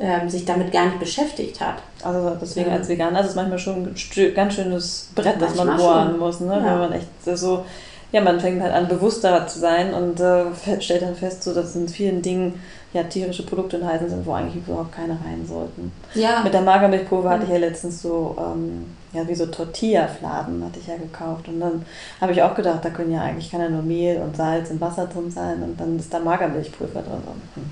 Ähm, 0.00 0.28
sich 0.28 0.44
damit 0.44 0.72
gar 0.72 0.86
nicht 0.86 0.98
beschäftigt 0.98 1.60
hat. 1.60 1.76
Also 2.02 2.36
deswegen 2.40 2.70
Ja. 2.70 2.76
als 2.76 2.88
Veganer 2.88 3.20
ist 3.20 3.28
es 3.30 3.34
manchmal 3.34 3.58
schon 3.58 3.84
ein 3.84 4.34
ganz 4.34 4.54
schönes 4.54 5.08
Brett, 5.14 5.40
das 5.40 5.54
man 5.54 5.66
Manchmal 5.68 5.76
bohren 5.94 6.08
schon. 6.10 6.18
muss, 6.18 6.40
ne? 6.40 6.56
Ja. 6.56 6.64
wenn 6.72 6.78
man 6.78 6.92
echt 6.92 7.08
so, 7.38 7.64
ja, 8.10 8.20
man 8.20 8.40
fängt 8.40 8.60
halt 8.62 8.72
an, 8.72 8.88
bewusster 8.88 9.46
zu 9.46 9.58
sein 9.58 9.94
und 9.94 10.18
äh, 10.20 10.44
stellt 10.80 11.02
dann 11.02 11.14
fest, 11.14 11.42
so, 11.42 11.54
dass 11.54 11.76
in 11.76 11.88
vielen 11.88 12.20
Dingen 12.22 12.60
ja 12.92 13.02
tierische 13.04 13.44
Produkte 13.46 13.76
enthalten 13.78 14.08
sind, 14.10 14.26
wo 14.26 14.32
eigentlich 14.34 14.56
überhaupt 14.66 14.92
keine 14.92 15.12
rein 15.14 15.46
sollten. 15.48 15.90
Ja, 16.14 16.42
Mit 16.44 16.52
der 16.52 16.60
Magermilchpulver 16.60 17.30
hatte 17.30 17.44
ich 17.44 17.50
ja 17.50 17.56
letztens 17.56 18.02
so, 18.02 18.36
ähm, 18.38 18.84
ja, 19.14 19.26
wie 19.26 19.34
so 19.34 19.46
Tortilla-Fladen 19.46 20.62
hatte 20.64 20.78
ich 20.78 20.86
ja 20.88 20.96
gekauft. 20.96 21.48
Und 21.48 21.60
dann 21.60 21.86
habe 22.20 22.32
ich 22.32 22.42
auch 22.42 22.54
gedacht, 22.54 22.84
da 22.84 22.90
können 22.90 23.12
ja 23.12 23.22
eigentlich 23.22 23.50
kann 23.50 23.60
ja 23.62 23.68
nur 23.70 23.82
Mehl 23.82 24.20
und 24.20 24.36
Salz 24.36 24.70
und 24.70 24.80
Wasser 24.80 25.06
drin 25.06 25.30
sein 25.30 25.62
und 25.62 25.80
dann 25.80 25.98
ist 25.98 26.12
da 26.12 26.18
Magermilchpulver 26.18 27.00
drin. 27.00 27.22
Hm. 27.54 27.64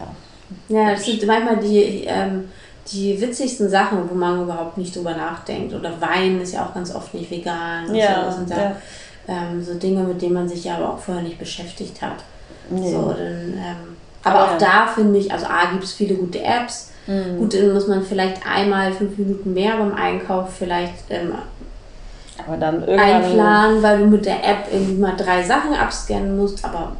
Ja. 0.00 0.06
Ja, 0.68 0.92
das 0.92 1.04
sind 1.04 1.26
manchmal 1.26 1.56
die, 1.58 2.04
ähm, 2.06 2.48
die 2.92 3.20
witzigsten 3.20 3.68
Sachen, 3.68 4.08
wo 4.08 4.14
man 4.14 4.42
überhaupt 4.42 4.78
nicht 4.78 4.94
drüber 4.94 5.14
nachdenkt. 5.14 5.74
Oder 5.74 6.00
Wein 6.00 6.40
ist 6.40 6.54
ja 6.54 6.64
auch 6.64 6.74
ganz 6.74 6.94
oft 6.94 7.14
nicht 7.14 7.30
vegan. 7.30 7.94
Ja, 7.94 8.20
so. 8.20 8.26
Das 8.26 8.36
sind 8.36 8.50
da 8.50 8.56
ja. 8.56 8.76
ähm, 9.28 9.62
so 9.62 9.74
Dinge, 9.74 10.02
mit 10.04 10.22
denen 10.22 10.34
man 10.34 10.48
sich 10.48 10.64
ja 10.64 10.76
aber 10.76 10.94
auch 10.94 10.98
vorher 10.98 11.22
nicht 11.22 11.38
beschäftigt 11.38 12.00
hat. 12.00 12.24
Nee. 12.70 12.92
So, 12.92 13.14
dann, 13.16 13.54
ähm, 13.54 13.96
aber 14.22 14.40
Aber 14.40 14.52
auch 14.52 14.58
da 14.58 14.86
finde 14.86 15.18
ich, 15.18 15.32
also 15.32 15.46
A 15.46 15.70
gibt 15.70 15.84
es 15.84 15.92
viele 15.92 16.14
gute 16.14 16.42
Apps. 16.42 16.90
Mhm. 17.06 17.38
Gut, 17.38 17.54
dann 17.54 17.72
muss 17.72 17.86
man 17.86 18.02
vielleicht 18.02 18.44
einmal 18.44 18.92
fünf 18.92 19.16
Minuten 19.18 19.54
mehr 19.54 19.76
beim 19.76 19.94
Einkauf 19.94 20.52
vielleicht 20.58 20.94
ähm, 21.10 21.32
Aber 22.44 22.56
dann 22.56 22.80
irgendwann, 22.80 23.22
einplanen, 23.22 23.82
weil 23.82 23.98
du 24.00 24.06
mit 24.06 24.26
der 24.26 24.44
App 24.44 24.66
irgendwie 24.72 25.00
mal 25.00 25.16
drei 25.16 25.42
Sachen 25.44 25.74
abscannen 25.74 26.36
musst. 26.36 26.64
Aber 26.64 26.96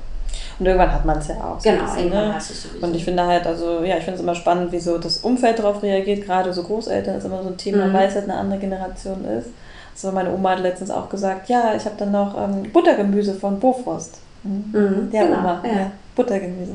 und 0.59 0.67
irgendwann 0.67 0.93
hat 0.93 1.05
man 1.05 1.19
es 1.19 1.29
ja 1.29 1.35
auch. 1.37 1.61
so 1.61 1.69
genau, 1.71 1.83
bisschen, 1.85 1.99
irgendwann 2.05 2.29
ne? 2.29 2.35
hast 2.35 2.51
du 2.51 2.55
es 2.55 2.63
sowieso. 2.63 2.87
Und 2.87 2.95
ich 2.95 3.05
finde 3.05 3.27
halt, 3.27 3.47
also 3.47 3.83
ja, 3.85 3.97
ich 3.99 4.05
finde 4.05 4.15
es 4.15 4.21
immer 4.23 4.35
spannend, 4.35 4.73
wie 4.73 4.79
so 4.81 4.99
das 4.99 5.19
Umfeld 5.19 5.59
darauf 5.59 5.83
reagiert. 5.83 6.25
Gerade 6.25 6.53
so 6.53 6.63
Großeltern 6.63 7.17
ist 7.17 7.25
immer 7.25 7.43
so 7.43 7.49
ein 7.51 7.57
Thema, 7.57 7.87
Mhm. 7.87 7.93
weil 7.93 8.09
es 8.09 8.15
halt 8.15 8.25
eine 8.25 8.39
andere 8.39 8.59
Generation 8.59 9.25
ist. 9.25 9.49
Also 9.95 10.13
meine 10.15 10.31
Oma 10.33 10.51
hat 10.51 10.61
letztens 10.61 10.91
auch 10.91 11.09
gesagt, 11.09 11.49
ja, 11.49 11.75
ich 11.75 11.85
habe 11.85 11.95
dann 11.99 12.13
noch 12.13 12.37
ähm, 12.43 12.71
Buttergemüse 12.73 13.35
von 13.35 13.59
Bofrost. 13.61 14.19
Mhm. 14.43 14.65
Mhm, 14.73 15.11
Der 15.11 15.25
genau, 15.27 15.39
Oma, 15.39 15.61
ja. 15.65 15.73
ja. 15.73 15.91
Buttergemüse. 16.15 16.73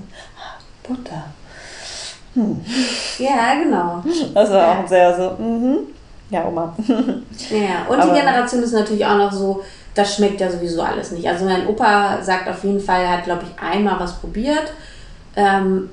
Butter. 0.88 1.24
ja, 3.20 3.54
genau. 3.62 4.02
Das 4.34 4.50
war 4.52 4.80
auch 4.80 4.88
sehr 4.88 5.16
so, 5.16 5.42
mhm. 5.44 5.78
Ja, 6.30 6.46
Oma. 6.48 6.74
Ja, 6.88 7.86
und 7.90 8.00
Aber- 8.00 8.14
die 8.14 8.20
Generation 8.20 8.64
ist 8.64 8.74
natürlich 8.74 9.06
auch 9.06 9.18
noch 9.18 9.32
so, 9.32 9.62
das 9.96 10.16
schmeckt 10.16 10.40
ja 10.42 10.50
sowieso 10.50 10.82
alles 10.82 11.12
nicht. 11.12 11.28
Also 11.28 11.46
mein 11.46 11.68
Opa 11.68 12.22
sagt 12.22 12.48
auf 12.50 12.64
jeden 12.64 12.80
Fall, 12.80 13.02
er 13.02 13.12
hat, 13.18 13.24
glaube 13.26 13.44
ich, 13.44 13.62
einmal 13.64 14.00
was 14.00 14.14
probiert. 14.20 14.72
Ähm, 15.36 15.90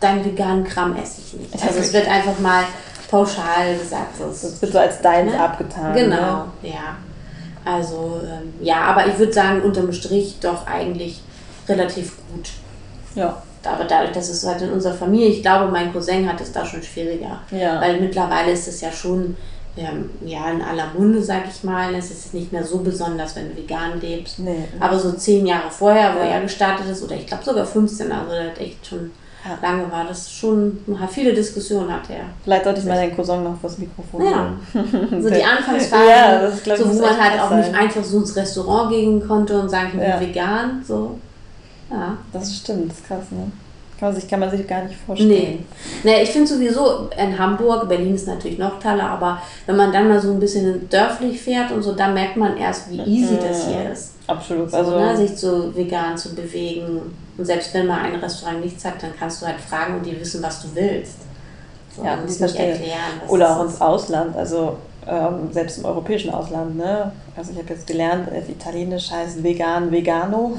deinen 0.00 0.24
veganen 0.24 0.64
Kram 0.64 0.96
esse 0.96 1.20
ich 1.20 1.34
nicht. 1.34 1.62
Also 1.62 1.78
es 1.80 1.92
wird 1.92 2.08
einfach 2.08 2.38
mal 2.38 2.64
pauschal 3.10 3.76
gesagt. 3.78 4.20
Es- 4.20 4.40
Das 4.42 4.62
wird 4.62 4.72
so 4.72 4.78
als 4.78 5.00
deins 5.00 5.32
Ne? 5.32 5.40
abgetan. 5.40 5.94
Genau, 5.94 6.16
Ne? 6.16 6.44
ja. 6.62 6.96
Also 7.64 8.20
ähm, 8.24 8.52
ja, 8.60 8.80
aber 8.82 9.06
ich 9.06 9.18
würde 9.18 9.32
sagen, 9.32 9.62
unterm 9.62 9.92
Strich 9.92 10.38
doch 10.40 10.66
eigentlich 10.66 11.22
relativ 11.68 12.16
gut. 12.32 12.48
Ja. 13.14 13.40
Aber 13.64 13.84
dadurch, 13.84 14.10
dass 14.10 14.28
es 14.28 14.44
halt 14.44 14.60
in 14.62 14.72
unserer 14.72 14.94
Familie, 14.94 15.28
ich 15.28 15.42
glaube, 15.42 15.70
mein 15.70 15.92
Cousin 15.92 16.28
hat 16.28 16.40
es 16.40 16.50
da 16.50 16.66
schon 16.66 16.82
schwieriger. 16.82 17.38
Ja. 17.52 17.80
Weil 17.80 18.00
mittlerweile 18.00 18.50
ist 18.50 18.66
es 18.66 18.80
ja 18.80 18.90
schon 18.90 19.36
ja, 19.76 20.50
in 20.50 20.60
aller 20.62 20.88
Munde, 20.96 21.22
sag 21.22 21.44
ich 21.48 21.64
mal. 21.64 21.94
Es 21.94 22.10
ist 22.10 22.34
nicht 22.34 22.52
mehr 22.52 22.62
so 22.64 22.78
besonders, 22.78 23.34
wenn 23.36 23.48
du 23.50 23.56
vegan 23.56 24.00
lebst. 24.00 24.38
Nee. 24.40 24.64
Aber 24.78 24.98
so 24.98 25.12
zehn 25.12 25.46
Jahre 25.46 25.70
vorher, 25.70 26.14
wo 26.14 26.18
Ja. 26.18 26.26
er 26.26 26.40
gestartet 26.42 26.86
ist, 26.88 27.02
oder 27.02 27.16
ich 27.16 27.26
glaube 27.26 27.42
sogar 27.44 27.64
15, 27.64 28.12
also 28.12 28.30
das 28.32 28.50
hat 28.50 28.58
echt 28.60 28.86
schon 28.86 29.10
Ja. 29.44 29.58
lange 29.62 29.90
war 29.90 30.04
das 30.06 30.30
schon, 30.30 30.78
hat 31.00 31.10
viele 31.10 31.32
Diskussionen 31.32 31.92
hatte 31.92 32.12
er. 32.12 32.24
Vielleicht 32.44 32.64
sollte 32.64 32.80
ich 32.80 32.86
mal 32.86 32.94
deinen 32.96 33.16
Cousin 33.16 33.42
noch 33.42 33.58
vors 33.60 33.78
Mikrofon 33.78 34.24
Ja. 34.24 34.52
So 35.20 35.30
die 35.30 35.42
Anfangsphase, 35.56 36.08
Ja, 36.10 36.40
das 36.42 36.62
glaub 36.62 36.76
so, 36.78 36.88
wo 36.94 37.00
man 37.00 37.18
halt 37.20 37.40
auch 37.40 37.50
nicht 37.50 37.66
sein. 37.66 37.74
einfach 37.74 38.04
so 38.04 38.18
ins 38.18 38.36
Restaurant 38.36 38.90
gehen 38.90 39.26
konnte 39.26 39.58
und 39.58 39.68
sagen, 39.70 39.88
ich 39.94 39.98
bin 40.00 40.28
vegan. 40.28 40.84
So. 40.86 41.18
Ja. 41.90 42.16
Das 42.32 42.54
stimmt, 42.56 42.90
das 42.90 42.98
ist 42.98 43.06
krass, 43.08 43.24
ne? 43.30 43.50
Man 44.02 44.12
sich, 44.12 44.28
kann 44.28 44.40
man 44.40 44.50
sich 44.50 44.66
gar 44.66 44.82
nicht 44.82 44.96
vorstellen. 45.06 45.30
Nee. 45.30 45.64
nee 46.02 46.22
ich 46.24 46.30
finde 46.30 46.48
sowieso 46.48 47.08
in 47.16 47.38
Hamburg, 47.38 47.88
Berlin 47.88 48.16
ist 48.16 48.26
natürlich 48.26 48.58
noch 48.58 48.80
toller, 48.80 49.04
aber 49.04 49.40
wenn 49.66 49.76
man 49.76 49.92
dann 49.92 50.08
mal 50.08 50.20
so 50.20 50.32
ein 50.32 50.40
bisschen 50.40 50.88
dörflich 50.88 51.40
fährt 51.40 51.70
und 51.70 51.84
so, 51.84 51.92
da 51.92 52.08
merkt 52.08 52.36
man 52.36 52.56
erst, 52.56 52.90
wie 52.90 53.00
easy 53.00 53.38
das 53.40 53.68
hier 53.68 53.92
ist. 53.92 54.14
Absolut. 54.26 54.72
So, 54.72 54.76
also, 54.76 54.98
ne, 54.98 55.16
sich 55.16 55.36
so 55.36 55.72
vegan 55.74 56.18
zu 56.18 56.34
bewegen. 56.34 57.14
Und 57.38 57.44
selbst 57.44 57.72
wenn 57.74 57.86
mal 57.86 58.00
ein 58.00 58.16
Restaurant 58.16 58.60
nichts 58.60 58.84
hat, 58.84 59.00
dann 59.00 59.12
kannst 59.16 59.40
du 59.40 59.46
halt 59.46 59.60
fragen 59.60 59.94
und 59.94 60.04
die 60.04 60.18
wissen, 60.20 60.42
was 60.42 60.62
du 60.62 60.68
willst. 60.74 61.18
So, 61.96 62.04
Ja, 62.04 62.16
die 62.16 62.22
musst 62.22 62.40
nicht 62.40 62.56
erklären. 62.56 63.20
Oder 63.28 63.56
auch 63.56 63.64
ins 63.64 63.80
Ausland, 63.80 64.34
also 64.36 64.78
ähm, 65.08 65.52
selbst 65.52 65.78
im 65.78 65.84
europäischen 65.84 66.32
Ausland, 66.32 66.76
ne? 66.76 67.12
Also 67.36 67.52
ich 67.52 67.58
habe 67.58 67.70
jetzt 67.70 67.86
gelernt, 67.86 68.28
äh, 68.30 68.42
Italienisch 68.50 69.10
heißt 69.10 69.42
vegan, 69.42 69.90
vegano. 69.90 70.52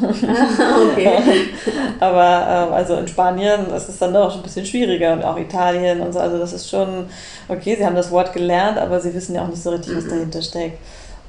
okay. 0.92 1.18
Aber 2.00 2.68
ähm, 2.68 2.74
also 2.74 2.96
in 2.96 3.08
Spanien 3.08 3.68
ist 3.74 3.88
es 3.88 4.00
dann 4.00 4.14
doch 4.14 4.32
schon 4.32 4.42
ein 4.42 4.44
bisschen 4.44 4.66
schwieriger 4.66 5.14
und 5.14 5.24
auch 5.24 5.38
Italien 5.38 6.02
und 6.02 6.12
so. 6.12 6.20
Also 6.20 6.38
das 6.38 6.52
ist 6.52 6.70
schon, 6.70 7.06
okay, 7.48 7.76
sie 7.78 7.86
haben 7.86 7.96
das 7.96 8.12
Wort 8.12 8.34
gelernt, 8.34 8.78
aber 8.78 9.00
sie 9.00 9.14
wissen 9.14 9.36
ja 9.36 9.44
auch 9.44 9.50
nicht 9.50 9.64
so 9.64 9.70
richtig, 9.70 9.96
was 9.96 10.08
dahinter 10.08 10.42
steckt. 10.42 10.80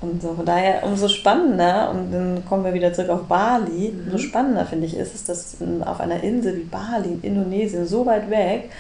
Und 0.01 0.21
so, 0.21 0.35
von 0.35 0.45
daher 0.45 0.83
umso 0.83 1.09
spannender, 1.09 1.91
und 1.91 2.13
dann 2.13 2.45
kommen 2.47 2.65
wir 2.65 2.75
wieder 2.75 2.93
zurück 2.93 3.11
auf 3.11 3.23
Bali, 3.23 3.93
umso 4.05 4.19
spannender 4.19 4.67
finde 4.67 4.87
ich 4.87 4.97
ist 4.97 5.15
es, 5.15 5.25
dass 5.25 5.57
auf 5.85 6.01
einer 6.01 6.23
Insel 6.23 6.57
wie 6.57 6.65
Bali 6.65 7.21
in 7.23 7.23
Indonesien, 7.23 7.87
so 7.87 8.05
weit 8.05 8.29
weg, 8.29 8.71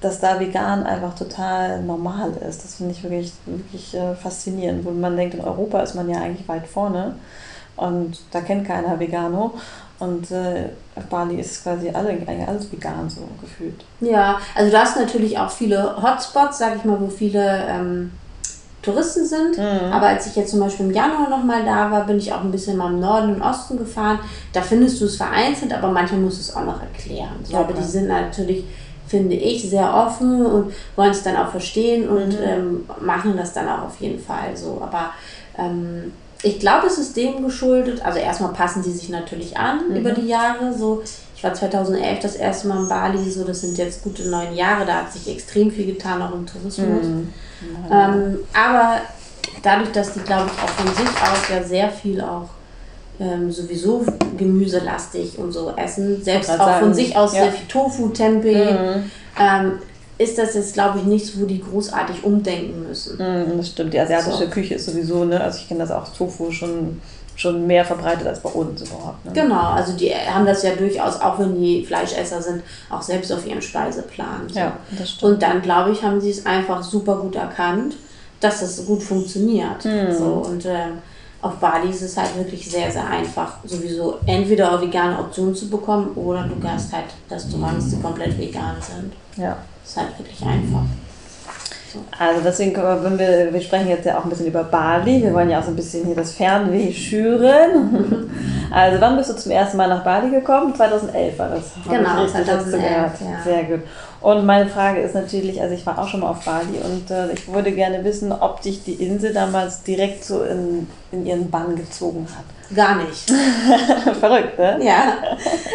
dass 0.00 0.20
da 0.20 0.38
vegan 0.40 0.84
einfach 0.84 1.14
total 1.14 1.82
normal 1.82 2.32
ist. 2.48 2.64
Das 2.64 2.76
finde 2.76 2.92
ich 2.92 3.02
wirklich, 3.02 3.32
wirklich 3.46 3.94
äh, 3.94 4.14
faszinierend. 4.14 4.84
Wo 4.84 4.90
man 4.90 5.16
denkt, 5.16 5.34
in 5.34 5.40
Europa 5.40 5.80
ist 5.80 5.94
man 5.94 6.08
ja 6.08 6.20
eigentlich 6.20 6.48
weit 6.48 6.66
vorne 6.66 7.14
und 7.76 8.20
da 8.30 8.40
kennt 8.40 8.66
keiner 8.66 8.98
Vegano. 8.98 9.54
Und 9.98 10.30
äh, 10.30 10.70
auf 10.96 11.04
Bali 11.04 11.38
ist 11.38 11.62
quasi 11.62 11.90
alle, 11.90 12.08
eigentlich 12.08 12.48
alles 12.48 12.72
vegan 12.72 13.08
so 13.08 13.20
gefühlt. 13.40 13.84
Ja, 14.00 14.38
also 14.54 14.70
du 14.70 14.78
hast 14.78 14.96
natürlich 14.96 15.38
auch 15.38 15.50
viele 15.50 16.02
Hotspots, 16.02 16.58
sag 16.58 16.76
ich 16.76 16.84
mal, 16.84 16.98
wo 16.98 17.08
viele 17.08 17.66
ähm, 17.68 18.10
Touristen 18.82 19.26
sind. 19.26 19.58
Mhm. 19.58 19.92
Aber 19.92 20.06
als 20.06 20.26
ich 20.26 20.36
jetzt 20.36 20.52
zum 20.52 20.60
Beispiel 20.60 20.86
im 20.86 20.92
Januar 20.92 21.28
nochmal 21.28 21.64
da 21.64 21.90
war, 21.90 22.06
bin 22.06 22.16
ich 22.16 22.32
auch 22.32 22.40
ein 22.40 22.50
bisschen 22.50 22.78
mal 22.78 22.92
im 22.92 23.00
Norden 23.00 23.34
und 23.34 23.42
Osten 23.42 23.76
gefahren. 23.76 24.20
Da 24.54 24.62
findest 24.62 25.00
du 25.00 25.04
es 25.04 25.16
vereinzelt, 25.16 25.72
aber 25.72 25.88
manchmal 25.88 26.20
musst 26.20 26.38
du 26.38 26.40
es 26.40 26.56
auch 26.56 26.64
noch 26.64 26.80
erklären. 26.80 27.36
So, 27.42 27.56
okay. 27.56 27.64
Aber 27.64 27.74
die 27.74 27.86
sind 27.86 28.08
natürlich 28.08 28.64
finde 29.10 29.34
ich, 29.34 29.68
sehr 29.68 29.92
offen 29.92 30.46
und 30.46 30.72
wollen 30.94 31.10
es 31.10 31.24
dann 31.24 31.36
auch 31.36 31.50
verstehen 31.50 32.08
und 32.08 32.38
mhm. 32.38 32.46
ähm, 32.46 32.84
machen 33.00 33.36
das 33.36 33.52
dann 33.52 33.68
auch 33.68 33.86
auf 33.86 34.00
jeden 34.00 34.20
Fall 34.20 34.56
so. 34.56 34.80
Aber 34.80 35.10
ähm, 35.58 36.12
ich 36.42 36.60
glaube, 36.60 36.86
es 36.86 36.96
ist 36.96 37.16
dem 37.16 37.42
geschuldet. 37.42 38.04
Also 38.04 38.20
erstmal 38.20 38.52
passen 38.52 38.82
die 38.84 38.92
sich 38.92 39.08
natürlich 39.08 39.56
an 39.58 39.88
mhm. 39.88 39.96
über 39.96 40.12
die 40.12 40.28
Jahre. 40.28 40.72
So, 40.72 41.02
ich 41.34 41.42
war 41.42 41.52
2011 41.52 42.20
das 42.20 42.36
erste 42.36 42.68
Mal 42.68 42.84
in 42.84 42.88
Bali, 42.88 43.30
so 43.30 43.42
das 43.44 43.62
sind 43.62 43.76
jetzt 43.78 44.04
gute 44.04 44.28
neun 44.28 44.54
Jahre. 44.54 44.86
Da 44.86 45.00
hat 45.00 45.12
sich 45.12 45.28
extrem 45.28 45.72
viel 45.72 45.86
getan, 45.86 46.22
auch 46.22 46.32
im 46.32 46.46
Tourismus. 46.46 47.06
Mhm. 47.06 47.32
Ähm, 47.90 48.38
aber 48.54 49.00
dadurch, 49.62 49.90
dass 49.90 50.14
die, 50.14 50.20
glaube 50.20 50.50
ich, 50.54 50.62
auch 50.62 50.68
von 50.68 50.86
sich 50.94 51.08
aus 51.08 51.48
ja 51.50 51.62
sehr 51.64 51.90
viel 51.90 52.20
auch 52.20 52.48
ähm, 53.20 53.52
sowieso 53.52 54.04
gemüselastig 54.36 55.38
und 55.38 55.52
so 55.52 55.72
essen, 55.76 56.22
selbst 56.22 56.50
auch 56.50 56.56
sagen, 56.56 56.86
von 56.86 56.94
sich 56.94 57.16
aus 57.16 57.34
ja. 57.34 57.42
sehr 57.42 57.52
viel 57.52 57.68
Tofu, 57.68 58.08
Tempeh, 58.08 58.72
mhm. 58.72 59.10
ähm, 59.38 59.72
ist 60.18 60.36
das 60.36 60.54
jetzt, 60.54 60.74
glaube 60.74 60.98
ich, 60.98 61.04
nichts, 61.04 61.38
wo 61.38 61.46
die 61.46 61.62
großartig 61.62 62.24
umdenken 62.24 62.86
müssen. 62.88 63.16
Mhm, 63.16 63.56
das 63.56 63.68
stimmt. 63.68 63.94
Die 63.94 64.00
asiatische 64.00 64.44
so. 64.44 64.50
Küche 64.50 64.74
ist 64.74 64.86
sowieso, 64.86 65.24
ne? 65.24 65.40
Also 65.40 65.58
ich 65.58 65.68
kenne 65.68 65.80
das 65.80 65.90
auch, 65.90 66.08
Tofu 66.08 66.50
schon 66.50 67.00
schon 67.40 67.66
mehr 67.66 67.86
verbreitet 67.86 68.26
als 68.26 68.40
bei 68.40 68.50
uns 68.50 68.82
überhaupt. 68.82 69.24
Ne? 69.24 69.32
Genau, 69.32 69.70
also 69.70 69.94
die 69.96 70.12
haben 70.12 70.44
das 70.44 70.62
ja 70.62 70.74
durchaus, 70.74 71.18
auch 71.20 71.38
wenn 71.38 71.58
die 71.58 71.84
Fleischesser 71.86 72.42
sind, 72.42 72.62
auch 72.90 73.00
selbst 73.00 73.32
auf 73.32 73.46
ihrem 73.46 73.62
Speiseplan. 73.62 74.48
So. 74.48 74.58
Ja, 74.58 74.76
das 74.98 75.12
stimmt. 75.12 75.32
Und 75.32 75.42
dann, 75.42 75.62
glaube 75.62 75.92
ich, 75.92 76.02
haben 76.02 76.20
sie 76.20 76.30
es 76.30 76.44
einfach 76.44 76.82
super 76.82 77.16
gut 77.16 77.36
erkannt, 77.36 77.94
dass 78.40 78.60
es 78.60 78.84
gut 78.84 79.02
funktioniert. 79.02 79.86
Mhm. 79.86 80.12
So, 80.12 80.24
und 80.24 80.66
ähm, 80.66 80.98
auf 81.42 81.54
Bali 81.56 81.88
ist 81.88 82.02
es 82.02 82.16
halt 82.16 82.36
wirklich 82.36 82.70
sehr, 82.70 82.90
sehr 82.90 83.06
einfach, 83.06 83.54
sowieso 83.64 84.18
entweder 84.26 84.80
vegane 84.80 85.18
Optionen 85.18 85.54
zu 85.54 85.70
bekommen 85.70 86.12
oder 86.14 86.44
du 86.44 86.68
hast 86.68 86.92
halt 86.92 87.06
Restaurants, 87.30 87.90
die 87.90 88.00
komplett 88.00 88.38
vegan 88.38 88.76
sind. 88.80 89.12
Ja. 89.42 89.56
Ist 89.84 89.96
halt 89.96 90.18
wirklich 90.18 90.42
einfach. 90.42 90.82
Also 92.16 92.40
deswegen, 92.44 92.76
wenn 92.76 93.18
wir, 93.18 93.52
wir 93.52 93.60
sprechen 93.60 93.88
jetzt 93.88 94.06
ja 94.06 94.18
auch 94.18 94.24
ein 94.24 94.30
bisschen 94.30 94.46
über 94.46 94.62
Bali. 94.62 95.22
Wir 95.22 95.34
wollen 95.34 95.50
ja 95.50 95.58
auch 95.58 95.64
so 95.64 95.70
ein 95.70 95.76
bisschen 95.76 96.06
hier 96.06 96.14
das 96.14 96.32
Fernweh 96.32 96.92
schüren. 96.92 98.30
Also 98.72 99.00
wann 99.00 99.16
bist 99.16 99.28
du 99.28 99.34
zum 99.34 99.50
ersten 99.50 99.76
Mal 99.76 99.88
nach 99.88 100.04
Bali 100.04 100.30
gekommen? 100.30 100.72
2011 100.72 101.36
war 101.40 101.48
das. 101.48 101.72
Genau, 101.88 102.24
2011. 102.24 102.84
Ja. 102.84 103.12
Sehr 103.42 103.64
gut. 103.64 103.80
Und 104.20 104.44
meine 104.44 104.68
Frage 104.68 105.00
ist 105.00 105.14
natürlich, 105.14 105.62
also 105.62 105.74
ich 105.74 105.86
war 105.86 105.98
auch 105.98 106.06
schon 106.06 106.20
mal 106.20 106.28
auf 106.28 106.44
Bali 106.44 106.78
und 106.84 107.10
äh, 107.10 107.32
ich 107.32 107.50
würde 107.50 107.72
gerne 107.72 108.04
wissen, 108.04 108.32
ob 108.32 108.60
dich 108.60 108.84
die 108.84 108.94
Insel 108.94 109.32
damals 109.32 109.82
direkt 109.82 110.24
so 110.24 110.42
in, 110.42 110.86
in 111.10 111.24
ihren 111.24 111.50
Bann 111.50 111.74
gezogen 111.74 112.26
hat. 112.36 112.44
Gar 112.76 112.96
nicht. 112.96 113.30
Verrückt, 114.20 114.58
ne? 114.58 114.78
Ja. 114.82 115.14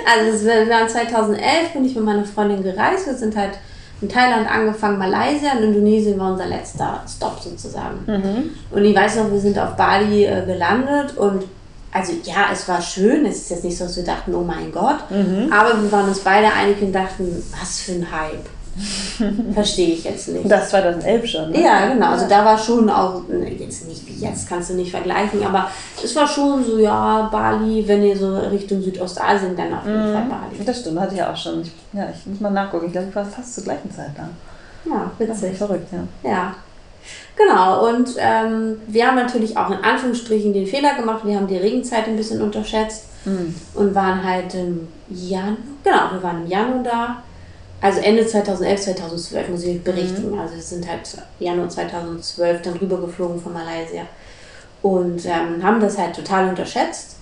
Also 0.06 0.46
wir 0.46 0.70
waren 0.70 0.88
2011, 0.88 1.74
bin 1.74 1.86
ich 1.86 1.96
mit 1.96 2.06
meiner 2.06 2.24
Freundin 2.24 2.64
gereist. 2.64 3.08
Wir 3.08 3.16
sind 3.16 3.36
halt 3.36 3.58
in 4.02 4.10
Thailand 4.10 4.50
angefangen, 4.50 5.00
Malaysia 5.00 5.54
und 5.54 5.64
Indonesien 5.64 6.20
war 6.20 6.34
unser 6.34 6.46
letzter 6.46 7.02
Stop 7.08 7.40
sozusagen. 7.40 8.04
Mhm. 8.06 8.50
Und 8.70 8.86
ich 8.86 8.96
weiß 8.96 9.16
noch, 9.18 9.32
wir 9.32 9.40
sind 9.40 9.58
auf 9.58 9.76
Bali 9.76 10.26
äh, 10.26 10.46
gelandet 10.46 11.18
und 11.18 11.46
also 11.96 12.12
ja, 12.24 12.48
es 12.52 12.68
war 12.68 12.82
schön. 12.82 13.26
Es 13.26 13.38
ist 13.38 13.50
jetzt 13.52 13.64
nicht 13.64 13.78
so, 13.78 13.86
dass 13.86 13.96
wir 13.96 14.04
dachten, 14.04 14.36
oh 14.36 14.42
mein 14.42 14.70
Gott. 14.72 15.10
Mhm. 15.10 15.52
Aber 15.52 15.82
wir 15.82 15.92
waren 15.92 16.10
uns 16.10 16.20
beide 16.20 16.48
einig 16.52 16.82
und 16.82 16.92
dachten, 16.92 17.42
was 17.58 17.80
für 17.80 17.94
ein 17.94 18.08
Hype. 18.12 18.50
Verstehe 19.54 19.94
ich 19.94 20.04
jetzt 20.04 20.28
nicht. 20.28 20.52
Das 20.52 20.70
2011 20.72 21.26
schon. 21.26 21.52
Ne? 21.52 21.64
Ja, 21.64 21.88
genau. 21.88 22.08
Also 22.08 22.28
da 22.28 22.44
war 22.44 22.58
schon 22.58 22.90
auch, 22.90 23.26
ne, 23.30 23.50
jetzt 23.54 23.88
nicht 23.88 24.06
wie 24.06 24.26
jetzt, 24.26 24.50
kannst 24.50 24.70
du 24.70 24.74
nicht 24.74 24.92
vergleichen, 24.92 25.42
aber 25.46 25.70
es 26.04 26.14
war 26.18 26.28
schon 26.28 26.62
so, 26.66 26.78
ja, 26.78 27.30
Bali, 27.32 27.88
wenn 27.88 28.04
ihr 28.04 28.18
so 28.18 28.38
Richtung 28.38 28.82
Südostasien, 28.82 29.56
dann 29.56 29.74
auf 29.74 29.86
jeden 29.86 30.10
mhm. 30.10 30.14
Fall 30.14 30.26
Bali. 30.26 30.66
Das 30.66 30.82
stimmt, 30.82 31.00
hatte 31.00 31.16
ich 31.16 31.24
auch 31.24 31.38
schon. 31.38 31.62
Ich, 31.62 31.72
ja, 31.94 32.10
ich 32.14 32.26
muss 32.26 32.42
mal 32.42 32.50
nachgucken. 32.50 32.88
Ich 32.88 32.92
glaube, 32.92 33.08
ich 33.10 33.16
war 33.16 33.24
fast 33.24 33.56
zur 33.56 33.64
gleichen 33.64 33.90
Zeit 33.90 34.12
da. 34.18 34.28
Ja, 34.90 35.10
witzig. 35.18 35.58
verrückt, 35.58 35.88
ja. 35.94 36.30
Ja. 36.30 36.56
Genau, 37.36 37.90
und 37.90 38.16
ähm, 38.18 38.78
wir 38.88 39.08
haben 39.08 39.16
natürlich 39.16 39.58
auch 39.58 39.70
in 39.70 39.84
Anführungsstrichen 39.84 40.54
den 40.54 40.68
Fehler 40.68 40.96
gemacht. 40.96 41.26
Wir 41.26 41.36
haben 41.36 41.48
die 41.48 41.58
Regenzeit 41.58 42.08
ein 42.08 42.16
bisschen 42.16 42.42
unterschätzt 42.42 43.06
mhm. 43.26 43.54
und 43.74 43.94
waren 43.94 44.24
halt 44.24 44.54
im 44.54 44.88
Januar, 45.10 45.58
genau, 45.84 46.12
wir 46.14 46.24
waren 46.24 46.44
im 46.44 46.50
Januar 46.50 46.84
da 46.84 47.24
also 47.82 48.00
Ende 48.00 48.26
2011, 48.26 48.82
2012 48.82 49.50
muss 49.50 49.64
ich 49.64 49.84
berichten. 49.84 50.32
Mhm. 50.32 50.40
Also 50.40 50.56
wir 50.56 50.62
sind 50.62 50.88
halt 50.90 51.02
Januar 51.40 51.70
2012 51.70 52.62
dann 52.62 52.78
rübergeflogen 52.78 53.40
von 53.40 53.54
Malaysia 53.54 54.04
und 54.82 55.26
ähm, 55.26 55.62
haben 55.64 55.80
das 55.80 55.98
halt 55.98 56.16
total 56.16 56.50
unterschätzt 56.50 57.18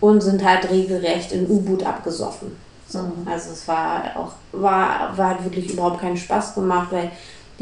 und 0.00 0.20
sind 0.22 0.44
halt 0.44 0.68
regelrecht 0.70 1.32
in 1.32 1.48
U-Boot 1.48 1.84
abgesoffen. 1.84 2.56
So. 2.88 2.98
Mhm. 2.98 3.26
Also 3.26 3.52
es 3.52 3.66
war 3.68 4.02
auch, 4.16 4.32
war, 4.52 5.16
war 5.16 5.28
halt 5.28 5.44
wirklich 5.44 5.72
überhaupt 5.72 6.00
keinen 6.00 6.16
Spaß 6.16 6.54
gemacht, 6.54 6.88
weil 6.90 7.10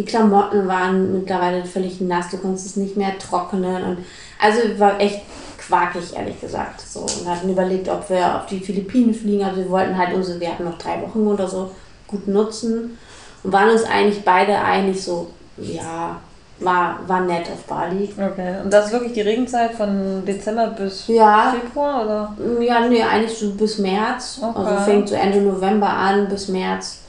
die 0.00 0.06
Klamotten 0.06 0.66
waren 0.66 1.12
mittlerweile 1.12 1.62
völlig 1.62 2.00
nass, 2.00 2.30
du 2.30 2.38
konntest 2.38 2.64
es 2.64 2.76
nicht 2.76 2.96
mehr 2.96 3.18
trocknen 3.18 3.84
und 3.84 3.98
also 4.40 4.58
war 4.78 4.98
echt 4.98 5.20
quakig, 5.58 6.16
ehrlich 6.16 6.40
gesagt. 6.40 6.80
So, 6.80 7.00
und 7.00 7.28
hatten 7.28 7.50
überlegt, 7.50 7.86
ob 7.90 8.08
wir 8.08 8.36
auf 8.36 8.46
die 8.46 8.60
Philippinen 8.60 9.12
fliegen. 9.12 9.44
Also 9.44 9.58
wir 9.58 9.68
wollten 9.68 9.98
halt 9.98 10.14
unsere, 10.14 10.40
wir 10.40 10.48
hatten 10.48 10.64
noch 10.64 10.78
drei 10.78 11.02
Wochen 11.02 11.26
oder 11.26 11.46
so 11.46 11.70
gut 12.06 12.26
nutzen 12.26 12.96
und 13.44 13.52
waren 13.52 13.68
uns 13.68 13.84
eigentlich 13.84 14.24
beide 14.24 14.58
einig 14.58 15.04
so, 15.04 15.28
ja, 15.58 16.16
war, 16.60 17.00
war 17.06 17.20
nett 17.20 17.50
auf 17.52 17.64
Bali. 17.64 18.08
Okay, 18.16 18.54
und 18.64 18.72
das 18.72 18.86
ist 18.86 18.92
wirklich 18.92 19.12
die 19.12 19.20
Regenzeit 19.20 19.72
von 19.72 20.24
Dezember 20.24 20.68
bis 20.68 21.08
ja. 21.08 21.54
Februar, 21.60 22.04
oder? 22.04 22.36
Ja, 22.58 22.88
nee, 22.88 23.02
eigentlich 23.02 23.38
so 23.38 23.50
bis 23.50 23.76
März. 23.76 24.40
Okay. 24.42 24.58
Also 24.58 24.84
fängt 24.84 25.08
so 25.10 25.14
Ende 25.14 25.42
November 25.42 25.90
an 25.90 26.26
bis 26.26 26.48
März. 26.48 27.00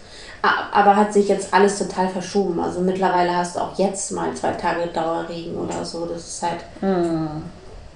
Aber 0.41 0.95
hat 0.95 1.13
sich 1.13 1.27
jetzt 1.27 1.54
alles 1.54 1.77
total 1.77 2.10
verschoben. 2.10 2.60
Also 2.60 2.80
mittlerweile 2.80 3.36
hast 3.36 3.56
du 3.56 3.60
auch 3.60 3.77
jetzt 3.77 4.12
mal 4.12 4.34
zwei 4.34 4.51
Tage 4.54 4.88
Dauerregen 4.88 5.56
oder 5.56 5.86
so. 5.86 6.06
Das 6.06 6.27
ist 6.27 6.43
halt. 6.43 6.60
Mm. 6.82 7.27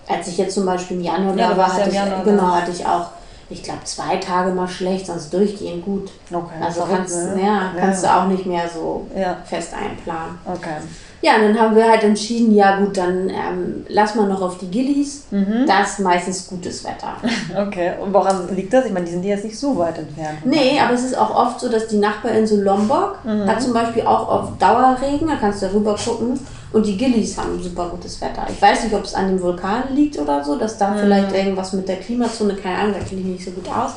Als 0.08 0.28
ich 0.28 0.38
jetzt 0.38 0.54
zum 0.54 0.68
Beispiel 0.68 0.98
im 0.98 1.04
Januar 1.04 1.36
ja, 1.36 1.50
da 1.50 1.58
war, 1.58 1.74
hatte, 1.74 1.90
ja 1.90 2.06
ich, 2.20 2.24
genau, 2.24 2.52
hatte 2.52 2.70
ich 2.70 2.86
auch 2.86 3.08
ich 3.50 3.62
glaube, 3.62 3.84
zwei 3.84 4.18
Tage 4.18 4.52
mal 4.52 4.68
schlecht, 4.68 5.06
sonst 5.06 5.32
durchgehend 5.34 5.86
gut. 5.86 6.12
Okay, 6.32 6.56
also 6.62 6.84
kannst, 6.90 7.36
ne? 7.36 7.44
ja, 7.44 7.72
kannst 7.78 8.04
ja. 8.04 8.16
du 8.16 8.22
auch 8.22 8.28
nicht 8.28 8.46
mehr 8.46 8.68
so 8.68 9.08
ja. 9.16 9.38
fest 9.46 9.74
einplanen. 9.74 10.40
Okay. 10.46 10.78
Ja, 11.22 11.38
und 11.38 11.42
dann 11.42 11.60
haben 11.60 11.76
wir 11.76 11.90
halt 11.90 12.04
entschieden, 12.04 12.54
ja 12.54 12.78
gut, 12.80 12.98
dann 12.98 13.30
ähm, 13.30 13.86
lass 13.88 14.14
mal 14.16 14.28
noch 14.28 14.42
auf 14.42 14.58
die 14.60 14.70
Gillies. 14.70 15.26
Mhm. 15.32 15.66
Das 15.66 15.94
ist 15.94 16.00
meistens 16.00 16.48
gutes 16.48 16.84
Wetter. 16.84 17.16
Okay, 17.56 17.94
und 18.02 18.14
woran 18.14 18.54
liegt 18.56 18.74
das? 18.74 18.86
Ich 18.86 18.92
meine, 18.92 19.06
die 19.06 19.12
sind 19.12 19.24
jetzt 19.24 19.46
nicht 19.46 19.58
so 19.58 19.78
weit 19.78 19.98
entfernt. 19.98 20.40
Nee, 20.46 20.80
aber 20.80 20.94
es 20.94 21.04
ist 21.04 21.18
auch 21.18 21.34
oft 21.34 21.60
so, 21.60 21.70
dass 21.70 21.88
die 21.88 21.98
Nachbarinsel 21.98 22.62
Lombok 22.62 23.24
mhm. 23.24 23.48
hat 23.48 23.62
zum 23.62 23.74
Beispiel 23.74 24.06
auch 24.06 24.28
oft 24.28 24.62
Dauerregen, 24.62 25.28
da 25.28 25.36
kannst 25.36 25.62
du 25.62 25.74
rüber 25.74 25.96
gucken. 25.96 26.40
Und 26.72 26.86
die 26.86 26.98
Gillies 26.98 27.38
haben 27.38 27.62
super 27.62 27.90
gutes 27.90 28.20
Wetter. 28.22 28.46
Ich 28.50 28.62
weiß 28.62 28.84
nicht, 28.84 28.94
ob 28.94 29.06
es 29.06 29.14
an 29.14 29.30
dem 29.30 29.42
Vulkan 29.42 29.96
liegt 29.96 30.18
oder 30.18 30.44
so, 30.44 30.58
dass 30.58 30.78
da 30.78 30.90
mhm. 30.90 31.00
vielleicht 31.00 31.34
irgendwas 31.34 31.74
mit 31.74 31.88
der 31.88 31.98
Klimazone, 31.98 32.56
keine 32.56 32.78
Ahnung, 32.78 32.96
da 33.00 33.06
kenne 33.06 33.22
ich 33.22 33.28
nicht 33.28 33.46
so 33.46 33.52
gut 33.52 33.68
aus. 33.70 33.92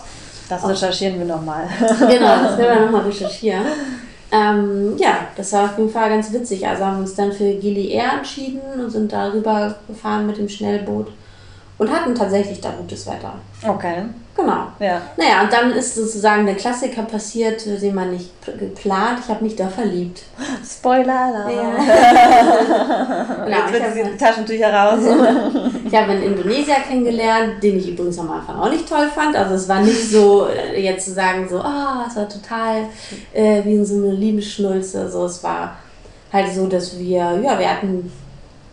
Das 0.48 0.66
recherchieren 0.66 1.18
wir 1.18 1.26
nochmal. 1.26 1.68
genau, 1.78 2.42
das 2.42 2.58
werden 2.58 2.78
wir 2.78 2.84
nochmal 2.86 3.02
recherchieren. 3.06 3.64
Ähm, 4.30 4.96
ja, 4.98 5.28
das 5.36 5.52
war 5.52 5.64
auf 5.64 5.78
jeden 5.78 5.90
Fall 5.90 6.10
ganz 6.10 6.32
witzig. 6.32 6.66
Also 6.66 6.84
haben 6.84 6.96
wir 6.96 7.02
uns 7.02 7.14
dann 7.14 7.32
für 7.32 7.54
Gili 7.54 7.90
Air 7.90 8.14
entschieden 8.18 8.60
und 8.78 8.90
sind 8.90 9.12
darüber 9.12 9.74
gefahren 9.86 10.26
mit 10.26 10.38
dem 10.38 10.48
Schnellboot 10.48 11.08
und 11.78 11.90
hatten 11.90 12.14
tatsächlich 12.14 12.60
da 12.60 12.70
gutes 12.70 13.06
Wetter. 13.06 13.34
Okay. 13.66 14.04
Genau. 14.38 14.68
Ja. 14.78 15.02
Naja, 15.16 15.42
und 15.42 15.52
dann 15.52 15.72
ist 15.72 15.96
sozusagen 15.96 16.46
der 16.46 16.54
Klassiker 16.54 17.02
passiert, 17.02 17.66
den 17.66 17.92
man 17.92 18.12
nicht 18.12 18.30
geplant. 18.46 19.18
Ich 19.24 19.28
habe 19.28 19.42
mich 19.42 19.56
da 19.56 19.66
verliebt. 19.66 20.22
Spoiler! 20.64 21.50
Ja. 21.50 21.72
genau, 23.44 23.56
Jetzt 23.56 23.96
wird 23.96 24.12
die 24.12 24.16
Taschentücher 24.16 24.72
raus. 24.72 25.00
ich 25.84 25.92
habe 25.92 26.12
einen 26.12 26.22
Indonesier 26.22 26.76
kennengelernt, 26.86 27.60
den 27.60 27.78
ich 27.78 27.88
übrigens 27.88 28.16
am 28.20 28.30
Anfang 28.30 28.60
auch 28.60 28.70
nicht 28.70 28.88
toll 28.88 29.08
fand. 29.12 29.34
Also 29.34 29.54
es 29.54 29.68
war 29.68 29.80
nicht 29.80 30.08
so, 30.08 30.46
äh, 30.46 30.80
jetzt 30.80 31.06
zu 31.06 31.14
sagen, 31.14 31.48
so, 31.50 31.58
ah, 31.60 32.04
oh, 32.04 32.08
es 32.08 32.14
war 32.14 32.28
total 32.28 32.84
äh, 33.32 33.64
wie 33.64 33.74
in 33.74 33.84
so 33.84 33.96
eine 33.96 34.12
Liebesschnulze. 34.12 35.10
So, 35.10 35.24
es 35.24 35.42
war 35.42 35.78
halt 36.32 36.54
so, 36.54 36.68
dass 36.68 36.96
wir, 36.96 37.40
ja, 37.42 37.58
wir 37.58 37.68
hatten 37.68 38.12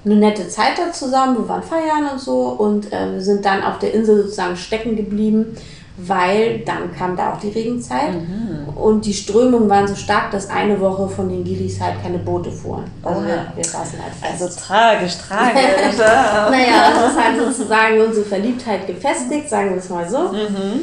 eine 0.05 0.15
nette 0.15 0.47
Zeit 0.47 0.77
da 0.77 0.91
zusammen, 0.91 1.37
wir 1.37 1.49
waren 1.49 1.63
feiern 1.63 2.09
und 2.11 2.19
so 2.19 2.49
und 2.49 2.93
äh, 2.93 3.13
wir 3.13 3.21
sind 3.21 3.43
dann 3.43 3.63
auf 3.63 3.79
der 3.79 3.93
Insel 3.93 4.23
sozusagen 4.23 4.55
stecken 4.55 4.95
geblieben, 4.95 5.57
weil 5.97 6.59
dann 6.59 6.93
kam 6.93 7.15
da 7.15 7.33
auch 7.33 7.39
die 7.39 7.49
Regenzeit 7.49 8.13
mhm. 8.13 8.67
und 8.75 9.05
die 9.05 9.13
Strömungen 9.13 9.69
waren 9.69 9.87
so 9.87 9.95
stark, 9.95 10.29
dass 10.31 10.49
eine 10.49 10.79
Woche 10.79 11.07
von 11.07 11.29
den 11.29 11.43
Gilis 11.43 11.79
halt 11.79 12.01
keine 12.03 12.19
Boote 12.19 12.51
fuhren. 12.51 12.83
Also 13.01 13.21
oh, 13.21 13.25
wir, 13.25 13.47
wir 13.55 13.63
saßen 13.63 13.99
halt 14.01 14.13
fest. 14.13 14.43
Also 14.43 14.61
tragisch, 14.61 15.17
tragisch. 15.17 15.97
naja, 15.97 16.91
das 16.93 17.11
ist 17.11 17.23
halt 17.23 17.39
sozusagen 17.39 18.01
unsere 18.01 18.25
Verliebtheit 18.25 18.85
gefestigt, 18.85 19.49
sagen 19.49 19.71
wir 19.71 19.77
es 19.77 19.89
mal 19.89 20.07
so. 20.07 20.19
Mhm. 20.33 20.81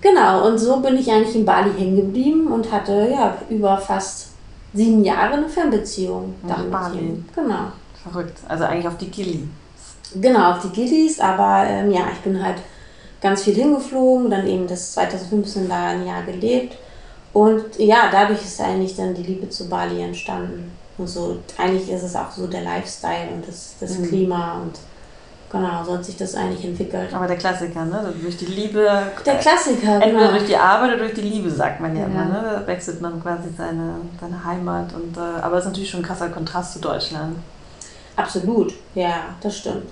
Genau, 0.00 0.48
und 0.48 0.58
so 0.58 0.80
bin 0.80 0.98
ich 0.98 1.10
eigentlich 1.10 1.36
in 1.36 1.44
Bali 1.44 1.70
hängen 1.78 1.96
geblieben 1.96 2.48
und 2.48 2.70
hatte 2.70 3.08
ja 3.12 3.36
über 3.48 3.78
fast 3.78 4.30
sieben 4.74 5.04
Jahre 5.04 5.34
eine 5.34 5.48
Fernbeziehung. 5.48 6.34
Nach 6.42 6.64
Bali. 6.64 7.22
Genau. 7.34 7.68
Verrückt. 8.02 8.38
Also 8.48 8.64
eigentlich 8.64 8.88
auf 8.88 8.98
die 8.98 9.10
Gillis. 9.10 9.40
Genau, 10.14 10.52
auf 10.52 10.60
die 10.60 10.70
Gillis, 10.70 11.20
aber 11.20 11.64
ähm, 11.66 11.90
ja, 11.90 12.02
ich 12.12 12.18
bin 12.20 12.42
halt 12.42 12.58
ganz 13.20 13.42
viel 13.44 13.54
hingeflogen, 13.54 14.30
dann 14.30 14.46
eben 14.46 14.66
das 14.66 14.92
2015 14.92 15.68
da 15.68 15.88
ein 15.88 16.06
Jahr 16.06 16.22
gelebt. 16.22 16.76
Und 17.32 17.78
ja, 17.78 18.08
dadurch 18.10 18.42
ist 18.42 18.60
eigentlich 18.60 18.96
dann 18.96 19.14
die 19.14 19.22
Liebe 19.22 19.48
zu 19.48 19.68
Bali 19.68 20.02
entstanden. 20.02 20.70
Und 20.98 21.08
so, 21.08 21.38
eigentlich 21.56 21.90
ist 21.90 22.02
es 22.02 22.14
auch 22.14 22.30
so 22.30 22.46
der 22.46 22.62
Lifestyle 22.62 23.30
und 23.32 23.46
das, 23.46 23.74
das 23.80 23.98
mhm. 23.98 24.08
Klima 24.08 24.60
und 24.60 24.78
genau, 25.50 25.82
so 25.84 25.94
hat 25.94 26.04
sich 26.04 26.16
das 26.16 26.34
eigentlich 26.34 26.64
entwickelt. 26.64 27.14
Aber 27.14 27.26
der 27.26 27.36
Klassiker, 27.36 27.84
ne? 27.86 28.12
Durch 28.20 28.36
die 28.36 28.46
Liebe. 28.46 28.86
Der 29.24 29.36
Klassiker, 29.36 29.94
Entweder 29.94 30.18
genau. 30.18 30.30
durch 30.32 30.46
die 30.46 30.56
Arbeit 30.56 30.90
oder 30.90 30.98
durch 30.98 31.14
die 31.14 31.22
Liebe, 31.22 31.50
sagt 31.50 31.80
man 31.80 31.96
ja, 31.96 32.02
ja. 32.02 32.06
immer, 32.08 32.24
ne? 32.26 32.42
Da 32.60 32.66
wechselt 32.66 33.00
man 33.00 33.22
quasi 33.22 33.48
seine, 33.56 33.94
seine 34.20 34.44
Heimat. 34.44 34.92
Und, 34.92 35.16
äh, 35.16 35.40
aber 35.40 35.56
es 35.56 35.64
ist 35.64 35.70
natürlich 35.70 35.90
schon 35.90 36.00
ein 36.00 36.06
krasser 36.06 36.28
Kontrast 36.28 36.74
zu 36.74 36.80
Deutschland. 36.80 37.36
Absolut, 38.16 38.74
ja, 38.94 39.34
das 39.40 39.58
stimmt. 39.58 39.88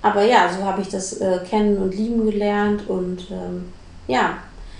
Aber 0.00 0.24
ja, 0.24 0.50
so 0.52 0.64
habe 0.64 0.82
ich 0.82 0.88
das 0.88 1.20
äh, 1.20 1.38
kennen 1.48 1.78
und 1.78 1.94
lieben 1.94 2.28
gelernt 2.28 2.88
und 2.88 3.30
ähm, 3.30 3.72
ja, 4.08 4.38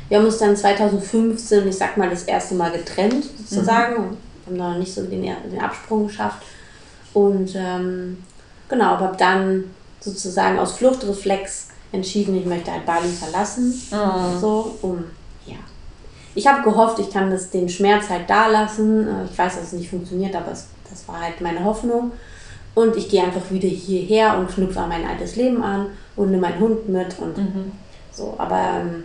wir 0.09 0.19
haben 0.19 0.27
uns 0.27 0.39
dann 0.39 0.57
2015, 0.57 1.69
ich 1.69 1.77
sag 1.77 1.97
mal, 1.97 2.11
das 2.11 2.25
erste 2.25 2.55
Mal 2.55 2.73
getrennt 2.73 3.25
sozusagen. 3.25 3.95
Mhm. 3.95 4.17
Haben 4.47 4.57
noch 4.57 4.79
nicht 4.79 4.93
so 4.93 5.05
den, 5.05 5.23
den 5.23 5.61
Absprung 5.61 6.09
geschafft. 6.09 6.43
Und 7.15 7.55
ähm, 7.55 8.23
genau, 8.69 8.99
habe 8.99 9.17
dann 9.17 9.65
sozusagen 10.01 10.59
aus 10.59 10.73
Fluchtreflex 10.73 11.69
entschieden, 11.93 12.37
ich 12.37 12.45
möchte 12.45 12.73
halt 12.73 12.85
Bali 12.85 13.09
verlassen. 13.09 13.69
Mhm. 13.91 14.41
So, 14.41 14.77
um, 14.83 15.05
ja. 15.47 15.57
Ich 16.35 16.47
habe 16.47 16.63
gehofft, 16.63 16.99
ich 16.99 17.11
kann 17.11 17.31
das, 17.31 17.51
den 17.51 17.69
Schmerz 17.69 18.09
halt 18.09 18.29
da 18.29 18.49
lassen. 18.49 19.07
Äh, 19.07 19.25
ich 19.31 19.39
weiß, 19.39 19.55
dass 19.55 19.65
es 19.69 19.73
nicht 19.73 19.91
funktioniert, 19.91 20.35
aber 20.35 20.53
es, 20.53 20.67
das 20.91 21.07
war 21.07 21.21
halt 21.21 21.41
meine 21.41 21.65
Hoffnung. 21.65 22.13
Und 22.75 22.97
ich 22.97 23.09
gehe 23.09 23.23
einfach 23.23 23.51
wieder 23.51 23.69
hierher 23.69 24.39
und 24.39 24.49
knüpfe 24.49 24.81
an 24.81 24.89
mein 24.89 25.07
altes 25.07 25.37
Leben 25.37 25.63
an 25.63 25.89
und 26.17 26.31
nehme 26.31 26.43
meinen 26.43 26.61
Hund 26.61 26.89
mit 26.89 27.19
und 27.19 27.37
mhm. 27.37 27.73
so. 28.11 28.35
Aber 28.39 28.59
ähm, 28.81 29.05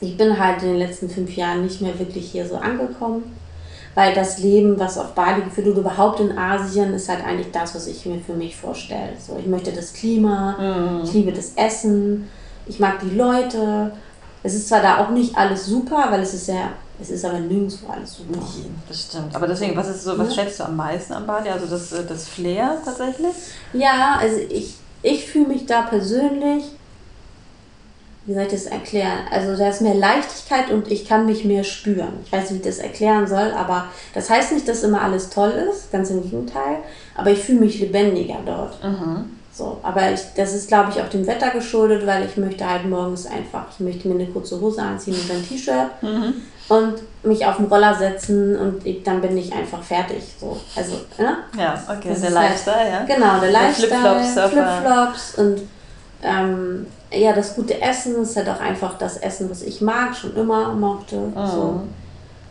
ich 0.00 0.16
bin 0.16 0.38
halt 0.38 0.62
in 0.62 0.70
den 0.70 0.78
letzten 0.78 1.08
fünf 1.08 1.36
Jahren 1.36 1.62
nicht 1.62 1.80
mehr 1.80 1.96
wirklich 1.98 2.30
hier 2.30 2.46
so 2.46 2.56
angekommen, 2.56 3.36
weil 3.94 4.14
das 4.14 4.38
Leben, 4.38 4.78
was 4.78 4.98
auf 4.98 5.12
Bali 5.14 5.42
geführt 5.42 5.68
wird, 5.68 5.78
überhaupt 5.78 6.20
in 6.20 6.36
Asien, 6.36 6.92
ist 6.94 7.08
halt 7.08 7.24
eigentlich 7.24 7.52
das, 7.52 7.74
was 7.74 7.86
ich 7.86 8.04
mir 8.06 8.18
für 8.18 8.34
mich 8.34 8.56
vorstelle. 8.56 9.12
So, 9.18 9.36
ich 9.38 9.46
möchte 9.46 9.72
das 9.72 9.92
Klima, 9.92 10.56
mhm. 10.58 11.04
ich 11.04 11.12
liebe 11.12 11.32
das 11.32 11.52
Essen, 11.54 12.28
ich 12.66 12.80
mag 12.80 12.98
die 13.00 13.16
Leute. 13.16 13.92
Es 14.42 14.54
ist 14.54 14.68
zwar 14.68 14.82
da 14.82 14.98
auch 14.98 15.10
nicht 15.10 15.36
alles 15.36 15.66
super, 15.66 16.08
weil 16.10 16.20
es 16.20 16.34
ist 16.34 16.46
sehr 16.46 16.70
es 17.00 17.10
ist 17.10 17.24
aber 17.24 17.38
nirgendwo 17.38 17.90
alles 17.92 18.16
super. 18.16 18.38
Nee, 18.40 18.70
das 18.88 19.02
stimmt. 19.02 19.34
Aber 19.34 19.46
deswegen, 19.46 19.76
was 19.76 19.88
ist 19.88 20.02
so, 20.02 20.18
was 20.18 20.34
ja. 20.34 20.42
schätzt 20.42 20.58
du 20.58 20.64
am 20.64 20.76
meisten 20.76 21.12
am 21.12 21.26
Bali? 21.26 21.48
Also 21.48 21.66
das, 21.66 21.92
äh, 21.92 22.04
das 22.04 22.28
Flair 22.28 22.76
tatsächlich? 22.84 23.34
Ja, 23.72 24.18
also 24.20 24.36
ich, 24.48 24.74
ich 25.02 25.26
fühle 25.26 25.48
mich 25.48 25.66
da 25.66 25.82
persönlich, 25.82 26.64
wie 28.26 28.34
soll 28.34 28.42
ich 28.42 28.48
das 28.48 28.66
erklären? 28.66 29.20
Also 29.30 29.56
da 29.56 29.68
ist 29.68 29.80
mehr 29.80 29.94
Leichtigkeit 29.94 30.70
und 30.70 30.90
ich 30.90 31.06
kann 31.06 31.24
mich 31.24 31.44
mehr 31.44 31.62
spüren. 31.62 32.14
Ich 32.24 32.32
weiß 32.32 32.50
nicht, 32.50 32.64
wie 32.64 32.68
ich 32.68 32.76
das 32.76 32.84
erklären 32.84 33.26
soll, 33.28 33.52
aber 33.52 33.86
das 34.12 34.28
heißt 34.28 34.52
nicht, 34.52 34.66
dass 34.66 34.82
immer 34.82 35.00
alles 35.00 35.30
toll 35.30 35.50
ist, 35.50 35.92
ganz 35.92 36.10
im 36.10 36.22
Gegenteil. 36.22 36.78
Aber 37.14 37.30
ich 37.30 37.38
fühle 37.38 37.60
mich 37.60 37.78
lebendiger 37.78 38.38
dort. 38.44 38.82
Mhm. 38.82 39.36
So, 39.52 39.78
aber 39.82 40.12
ich, 40.12 40.20
das 40.36 40.52
ist, 40.52 40.68
glaube 40.68 40.90
ich, 40.90 41.00
auch 41.00 41.08
dem 41.08 41.26
Wetter 41.26 41.50
geschuldet, 41.50 42.06
weil 42.06 42.26
ich 42.26 42.36
möchte 42.36 42.68
halt 42.68 42.84
morgens 42.86 43.26
einfach, 43.26 43.66
ich 43.72 43.80
möchte 43.80 44.08
mir 44.08 44.14
eine 44.14 44.26
kurze 44.26 44.60
Hose 44.60 44.82
anziehen 44.82 45.14
und 45.14 45.30
ein 45.30 45.46
T-Shirt. 45.46 46.02
Mhm 46.02 46.34
und 46.68 46.94
mich 47.22 47.44
auf 47.46 47.56
den 47.56 47.66
Roller 47.66 47.94
setzen 47.94 48.56
und 48.56 48.84
ich, 48.86 49.02
dann 49.02 49.20
bin 49.20 49.36
ich 49.36 49.52
einfach 49.52 49.82
fertig. 49.82 50.22
So. 50.38 50.58
Also, 50.76 51.00
ne? 51.18 51.38
Ja, 51.58 51.82
okay, 51.88 52.10
das 52.10 52.20
der 52.20 52.30
Lifestyle, 52.30 52.76
halt, 52.76 53.08
ja. 53.08 53.14
Genau, 53.14 53.40
der 53.40 53.50
Lifestyle, 53.50 53.88
Flipflops, 53.88 54.52
Flipflops 54.52 55.34
und 55.36 55.62
ähm, 56.22 56.86
ja, 57.10 57.32
das 57.32 57.54
gute 57.54 57.80
Essen 57.80 58.22
ist 58.22 58.36
halt 58.36 58.48
auch 58.48 58.60
einfach 58.60 58.98
das 58.98 59.16
Essen, 59.18 59.50
was 59.50 59.62
ich 59.62 59.80
mag, 59.80 60.14
schon 60.14 60.36
immer 60.36 60.72
mochte. 60.74 61.16
Oh. 61.34 61.46
So. 61.46 61.80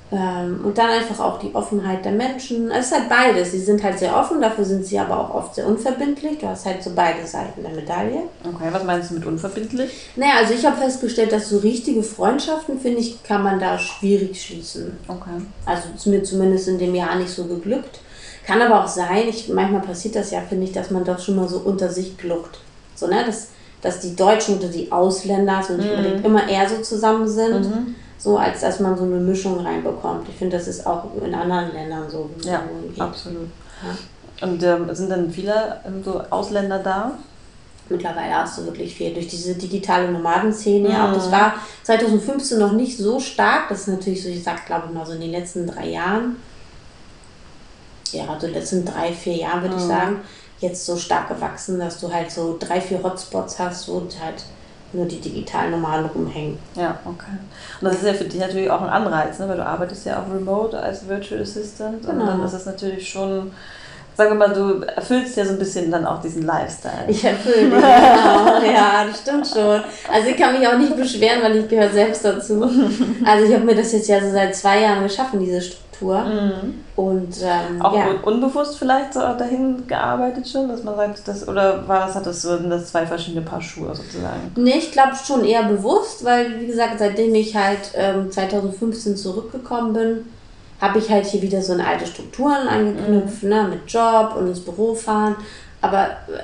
Ähm, 0.09 0.61
und 0.63 0.77
dann 0.77 0.89
einfach 0.89 1.19
auch 1.19 1.37
die 1.37 1.53
Offenheit 1.53 2.05
der 2.05 2.13
Menschen. 2.13 2.71
Es 2.71 2.87
ist 2.87 2.93
halt 2.93 3.09
beides. 3.09 3.51
Sie 3.51 3.59
sind 3.59 3.83
halt 3.83 3.99
sehr 3.99 4.15
offen, 4.15 4.39
dafür 4.39 4.63
sind 4.63 4.85
sie 4.85 4.97
aber 4.97 5.19
auch 5.19 5.33
oft 5.33 5.55
sehr 5.55 5.67
unverbindlich. 5.67 6.37
Du 6.37 6.47
hast 6.47 6.65
halt 6.65 6.81
so 6.81 6.91
beide 6.95 7.27
Seiten 7.27 7.61
der 7.61 7.73
Medaille. 7.73 8.23
Okay, 8.41 8.69
was 8.71 8.83
meinst 8.85 9.11
du 9.11 9.15
mit 9.15 9.25
unverbindlich? 9.25 9.91
Naja, 10.15 10.35
also 10.37 10.53
ich 10.53 10.65
habe 10.65 10.77
festgestellt, 10.77 11.33
dass 11.33 11.49
so 11.49 11.57
richtige 11.57 12.03
Freundschaften, 12.03 12.79
finde 12.79 12.99
ich, 12.99 13.21
kann 13.23 13.43
man 13.43 13.59
da 13.59 13.77
schwierig 13.77 14.41
schließen. 14.41 14.97
Okay. 15.09 15.41
Also 15.65 15.89
ist 15.93 16.07
mir 16.07 16.23
zumindest 16.23 16.69
in 16.69 16.79
dem 16.79 16.95
Jahr 16.95 17.17
nicht 17.17 17.31
so 17.31 17.43
geglückt. 17.45 17.99
Kann 18.45 18.61
aber 18.61 18.85
auch 18.85 18.87
sein, 18.87 19.27
ich, 19.27 19.49
manchmal 19.49 19.81
passiert 19.81 20.15
das 20.15 20.31
ja, 20.31 20.39
finde 20.39 20.63
ich, 20.63 20.71
dass 20.71 20.89
man 20.89 21.03
doch 21.03 21.19
schon 21.19 21.35
mal 21.35 21.49
so 21.49 21.57
unter 21.57 21.89
sich 21.89 22.17
gluckt. 22.17 22.59
So, 22.95 23.07
ne? 23.07 23.25
Dass, 23.25 23.49
dass 23.81 23.99
die 23.99 24.15
Deutschen 24.15 24.57
oder 24.57 24.69
die 24.69 24.89
Ausländer 24.89 25.61
so 25.61 25.73
nicht 25.73 25.91
mhm. 25.91 25.97
unbedingt 25.97 26.25
immer 26.25 26.47
eher 26.47 26.69
so 26.69 26.77
zusammen 26.77 27.27
sind. 27.27 27.69
Mhm 27.69 27.95
so 28.27 28.37
als 28.37 28.59
dass 28.59 28.81
man 28.81 28.97
so 28.97 29.05
eine 29.05 29.21
Mischung 29.21 29.57
reinbekommt. 29.61 30.27
Ich 30.27 30.35
finde, 30.35 30.57
das 30.57 30.67
ist 30.67 30.85
auch 30.85 31.05
in 31.23 31.33
anderen 31.33 31.71
Ländern 31.71 32.09
so. 32.09 32.29
Ja, 32.43 32.61
absolut. 32.99 33.47
Ja. 33.81 34.45
Und 34.45 34.61
ähm, 34.63 34.93
sind 34.93 35.09
dann 35.09 35.31
viele 35.31 35.79
ähm, 35.87 36.03
so 36.03 36.21
Ausländer 36.29 36.79
da? 36.79 37.13
Mittlerweile 37.87 38.35
hast 38.35 38.57
du 38.57 38.65
wirklich 38.65 38.93
viel 38.93 39.13
durch 39.13 39.27
diese 39.27 39.55
digitale 39.55 40.11
Nomadenszene. 40.11 40.89
Mhm. 40.89 40.93
Ja, 40.93 41.13
das 41.13 41.31
war 41.31 41.53
2015 41.83 42.59
noch 42.59 42.73
nicht 42.73 42.97
so 42.97 43.17
stark. 43.21 43.69
Das 43.69 43.79
ist 43.79 43.87
natürlich 43.87 44.21
so, 44.21 44.27
ich 44.27 44.43
sag, 44.43 44.65
glaube 44.65 44.87
ich 44.89 44.93
mal 44.93 45.05
so 45.05 45.13
in 45.13 45.21
den 45.21 45.31
letzten 45.31 45.65
drei 45.65 45.87
Jahren. 45.87 46.35
Ja, 48.11 48.27
also 48.27 48.47
letzten 48.47 48.83
drei, 48.83 49.13
vier 49.13 49.37
Jahren 49.37 49.61
würde 49.61 49.75
mhm. 49.75 49.81
ich 49.81 49.87
sagen, 49.87 50.19
jetzt 50.59 50.85
so 50.85 50.97
stark 50.97 51.29
gewachsen, 51.29 51.79
dass 51.79 52.01
du 52.01 52.11
halt 52.11 52.29
so 52.29 52.57
drei, 52.59 52.81
vier 52.81 53.01
Hotspots 53.01 53.57
hast, 53.57 53.87
wo 53.87 54.01
halt 54.21 54.43
nur 54.93 55.05
die 55.05 55.19
digitalen 55.19 55.71
Nomaden 55.71 56.05
rumhängen. 56.05 56.57
Ja, 56.75 56.97
okay. 57.05 57.37
Und 57.81 57.85
das 57.85 57.95
ist 57.97 58.05
ja 58.05 58.13
für 58.13 58.23
dich 58.23 58.39
natürlich 58.39 58.69
auch 58.69 58.81
ein 58.81 58.89
Anreiz, 58.89 59.39
ne? 59.39 59.47
weil 59.49 59.57
du 59.57 59.65
arbeitest 59.65 60.05
ja 60.05 60.21
auch 60.21 60.33
remote 60.33 60.79
als 60.79 61.07
Virtual 61.07 61.41
Assistant 61.41 62.01
genau. 62.01 62.13
und 62.13 62.27
dann 62.27 62.43
ist 62.43 62.53
es 62.53 62.65
natürlich 62.65 63.07
schon, 63.07 63.51
sagen 64.15 64.31
wir 64.31 64.47
mal, 64.47 64.53
du 64.53 64.85
erfüllst 64.85 65.35
ja 65.35 65.45
so 65.45 65.53
ein 65.53 65.59
bisschen 65.59 65.91
dann 65.91 66.05
auch 66.05 66.21
diesen 66.21 66.43
Lifestyle. 66.43 67.05
Ich 67.07 67.23
erfülle 67.23 67.55
den, 67.55 67.71
genau. 67.71 67.83
ja, 67.83 69.05
das 69.05 69.19
stimmt 69.21 69.47
schon. 69.47 69.81
Also 70.11 70.29
ich 70.29 70.37
kann 70.37 70.57
mich 70.57 70.67
auch 70.67 70.77
nicht 70.77 70.95
beschweren, 70.95 71.43
weil 71.43 71.57
ich 71.57 71.67
gehöre 71.67 71.91
selbst 71.91 72.23
dazu. 72.23 72.69
Also 73.25 73.45
ich 73.45 73.53
habe 73.53 73.65
mir 73.65 73.75
das 73.75 73.91
jetzt 73.91 74.07
ja 74.07 74.21
so 74.21 74.31
seit 74.31 74.55
zwei 74.55 74.81
Jahren 74.81 75.03
geschaffen, 75.03 75.39
diese 75.39 75.61
Struktur 75.61 75.86
Struktur. 75.97 76.23
Mhm. 76.23 76.83
Und, 76.95 77.35
ähm, 77.43 77.81
auch 77.81 77.95
ja. 77.95 78.07
unbewusst 78.23 78.77
vielleicht 78.77 79.13
so 79.13 79.19
dahin 79.19 79.85
gearbeitet 79.87 80.47
schon, 80.47 80.67
dass 80.67 80.83
man 80.83 80.95
sagt, 80.95 81.27
das, 81.27 81.47
oder 81.47 81.87
war 81.87 82.07
das, 82.07 82.15
hat 82.15 82.25
das 82.25 82.41
so 82.41 82.57
das 82.57 82.87
zwei 82.91 83.05
verschiedene 83.05 83.45
Paar 83.45 83.61
Schuhe 83.61 83.93
sozusagen? 83.93 84.51
Nee, 84.55 84.77
ich 84.77 84.91
glaube 84.91 85.13
schon 85.15 85.45
eher 85.45 85.63
bewusst, 85.63 86.23
weil 86.23 86.59
wie 86.59 86.67
gesagt, 86.67 86.99
seitdem 86.99 87.33
ich 87.35 87.55
halt 87.55 87.91
ähm, 87.95 88.31
2015 88.31 89.17
zurückgekommen 89.17 89.93
bin, 89.93 90.25
habe 90.81 90.99
ich 90.99 91.09
halt 91.09 91.25
hier 91.25 91.41
wieder 91.41 91.61
so 91.61 91.73
eine 91.73 91.87
alte 91.87 92.05
Strukturen 92.05 92.67
angeknüpft, 92.67 93.43
mhm. 93.43 93.49
ne, 93.49 93.67
mit 93.69 93.91
Job 93.91 94.35
und 94.37 94.47
ins 94.47 94.59
Büro 94.59 94.93
fahren. 94.93 95.35
Aber 95.81 96.05
äh, 96.05 96.41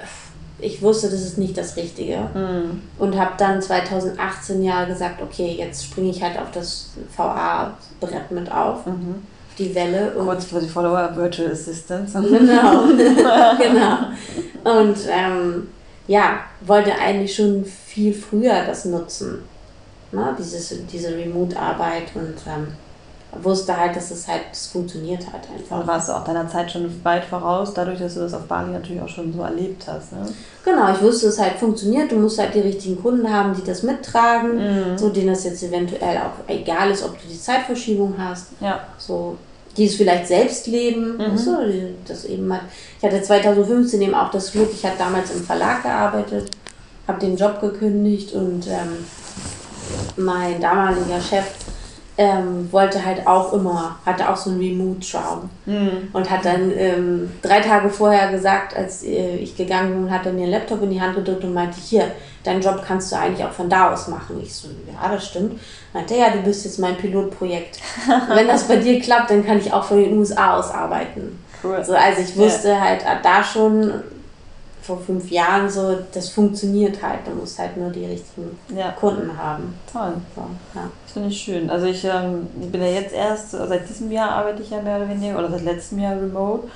ich 0.59 0.81
wusste, 0.81 1.09
das 1.09 1.21
ist 1.21 1.37
nicht 1.37 1.57
das 1.57 1.75
Richtige. 1.75 2.29
Mhm. 2.33 2.81
Und 2.97 3.17
habe 3.17 3.33
dann 3.37 3.61
2018 3.61 4.63
ja 4.63 4.85
gesagt, 4.85 5.21
okay, 5.21 5.55
jetzt 5.57 5.83
springe 5.85 6.09
ich 6.09 6.23
halt 6.23 6.39
auf 6.39 6.51
das 6.51 6.91
VA-Brett 7.17 8.31
mit 8.31 8.51
auf. 8.51 8.85
Mhm 8.85 9.23
die 9.57 9.73
Welle. 9.73 10.11
Und 10.11 10.25
Kurz 10.25 10.45
für 10.45 10.59
die 10.59 10.67
Follower 10.67 11.15
Virtual 11.15 11.51
Assistants. 11.51 12.13
Genau, 12.21 12.85
genau. 13.57 13.97
Und 14.63 14.97
ähm, 15.09 15.67
ja, 16.07 16.39
wollte 16.61 16.93
eigentlich 16.95 17.35
schon 17.35 17.65
viel 17.65 18.13
früher 18.13 18.65
das 18.65 18.85
nutzen. 18.85 19.43
Ne? 20.11 20.35
Dieses, 20.37 20.73
diese 20.91 21.15
Remote-Arbeit 21.15 22.15
und 22.15 22.35
ähm, 22.47 22.67
wusste 23.41 23.75
halt, 23.75 23.95
dass 23.95 24.11
es 24.11 24.27
halt 24.27 24.41
das 24.51 24.67
funktioniert 24.67 25.25
hat 25.27 25.47
einfach. 25.53 25.79
Und 25.79 25.87
warst 25.87 26.09
du 26.09 26.13
auch 26.13 26.23
deiner 26.23 26.47
Zeit 26.47 26.71
schon 26.71 27.03
weit 27.03 27.25
voraus, 27.25 27.73
dadurch, 27.73 27.99
dass 27.99 28.15
du 28.15 28.21
das 28.21 28.33
auf 28.33 28.43
Bali 28.43 28.71
natürlich 28.71 29.01
auch 29.01 29.09
schon 29.09 29.33
so 29.33 29.41
erlebt 29.41 29.83
hast. 29.87 30.11
Ne? 30.11 30.25
Genau, 30.63 30.91
ich 30.93 31.01
wusste, 31.01 31.25
dass 31.25 31.35
es 31.35 31.41
halt 31.41 31.55
funktioniert. 31.55 32.11
Du 32.11 32.15
musst 32.15 32.39
halt 32.39 32.53
die 32.53 32.59
richtigen 32.59 33.01
Kunden 33.01 33.31
haben, 33.31 33.55
die 33.55 33.63
das 33.63 33.83
mittragen, 33.83 34.57
mhm. 34.57 34.97
so 34.97 35.09
denen 35.09 35.27
das 35.27 35.43
jetzt 35.43 35.63
eventuell 35.63 36.17
auch 36.17 36.47
egal 36.47 36.91
ist, 36.91 37.03
ob 37.03 37.19
du 37.21 37.27
die 37.27 37.39
Zeitverschiebung 37.39 38.15
hast. 38.17 38.47
Ja. 38.59 38.81
So, 38.97 39.37
die 39.77 39.85
es 39.85 39.95
vielleicht 39.95 40.27
selbst 40.27 40.67
leben. 40.67 41.17
Mhm. 41.17 41.37
So, 41.37 41.57
das 42.07 42.25
eben 42.25 42.47
mal. 42.47 42.61
Ich 42.99 43.05
hatte 43.05 43.21
2015 43.21 44.01
eben 44.01 44.15
auch 44.15 44.31
das 44.31 44.51
Glück, 44.51 44.69
ich 44.71 44.85
hatte 44.85 44.99
damals 44.99 45.31
im 45.31 45.43
Verlag 45.43 45.83
gearbeitet, 45.83 46.51
habe 47.07 47.19
den 47.19 47.35
Job 47.35 47.59
gekündigt 47.59 48.33
und 48.33 48.67
ähm, 48.67 49.05
mein 50.17 50.61
damaliger 50.61 51.19
Chef 51.19 51.45
ähm, 52.17 52.71
wollte 52.71 53.03
halt 53.03 53.25
auch 53.25 53.53
immer, 53.53 53.97
hatte 54.05 54.29
auch 54.29 54.35
so 54.35 54.51
einen 54.51 54.59
Remote-Traum. 54.59 55.49
Mhm. 55.65 56.09
Und 56.13 56.29
hat 56.29 56.45
dann 56.45 56.71
ähm, 56.77 57.31
drei 57.41 57.59
Tage 57.59 57.89
vorher 57.89 58.31
gesagt, 58.31 58.75
als 58.75 59.03
äh, 59.03 59.37
ich 59.37 59.57
gegangen 59.57 59.93
bin, 59.93 60.13
hat 60.13 60.25
er 60.25 60.33
mir 60.33 60.43
einen 60.43 60.51
Laptop 60.51 60.83
in 60.83 60.91
die 60.91 61.01
Hand 61.01 61.15
gedrückt 61.15 61.43
und 61.43 61.53
meinte, 61.53 61.77
hier, 61.79 62.11
deinen 62.43 62.61
Job 62.61 62.83
kannst 62.85 63.11
du 63.11 63.17
eigentlich 63.17 63.43
auch 63.43 63.51
von 63.51 63.69
da 63.69 63.91
aus 63.91 64.07
machen. 64.07 64.39
Ich 64.43 64.53
so, 64.53 64.67
ja, 64.91 65.09
das 65.09 65.27
stimmt. 65.27 65.59
Meinte, 65.91 66.15
ja, 66.15 66.29
du 66.29 66.39
bist 66.39 66.65
jetzt 66.65 66.77
mein 66.77 66.97
Pilotprojekt. 66.97 67.79
Wenn 68.33 68.47
das 68.47 68.67
bei 68.67 68.75
dir 68.77 68.99
klappt, 68.99 69.31
dann 69.31 69.45
kann 69.45 69.57
ich 69.57 69.73
auch 69.73 69.83
von 69.83 69.97
den 69.97 70.15
USA 70.17 70.57
aus 70.57 70.69
arbeiten. 70.69 71.39
Cool. 71.63 71.83
So, 71.83 71.93
also 71.93 72.21
ich 72.21 72.35
wusste 72.35 72.69
ja. 72.69 72.81
halt 72.81 73.03
da 73.23 73.43
schon, 73.43 74.03
vor 74.83 74.99
fünf 74.99 75.31
Jahren 75.31 75.69
so, 75.69 75.97
das 76.13 76.29
funktioniert 76.29 77.01
halt. 77.01 77.19
Du 77.25 77.31
musst 77.31 77.57
halt 77.57 77.77
nur 77.77 77.89
die 77.89 78.05
richtigen 78.05 78.57
ja. 78.75 78.91
Kunden 78.91 79.35
haben. 79.37 79.75
Toll. 79.91 80.13
So, 80.35 80.41
ja. 80.75 80.89
Das 81.05 81.13
finde 81.13 81.29
ich 81.29 81.41
schön. 81.41 81.69
Also 81.69 81.85
ich, 81.85 82.03
ähm, 82.03 82.47
ich 82.61 82.69
bin 82.69 82.81
ja 82.81 82.89
jetzt 82.89 83.13
erst, 83.13 83.51
seit 83.51 83.87
diesem 83.87 84.11
Jahr 84.11 84.31
arbeite 84.31 84.61
ich 84.61 84.69
ja 84.69 84.81
mehr 84.81 84.97
oder 84.97 85.09
weniger, 85.09 85.39
oder 85.39 85.49
seit 85.49 85.63
letztem 85.63 85.99
Jahr 85.99 86.15
remote. 86.15 86.67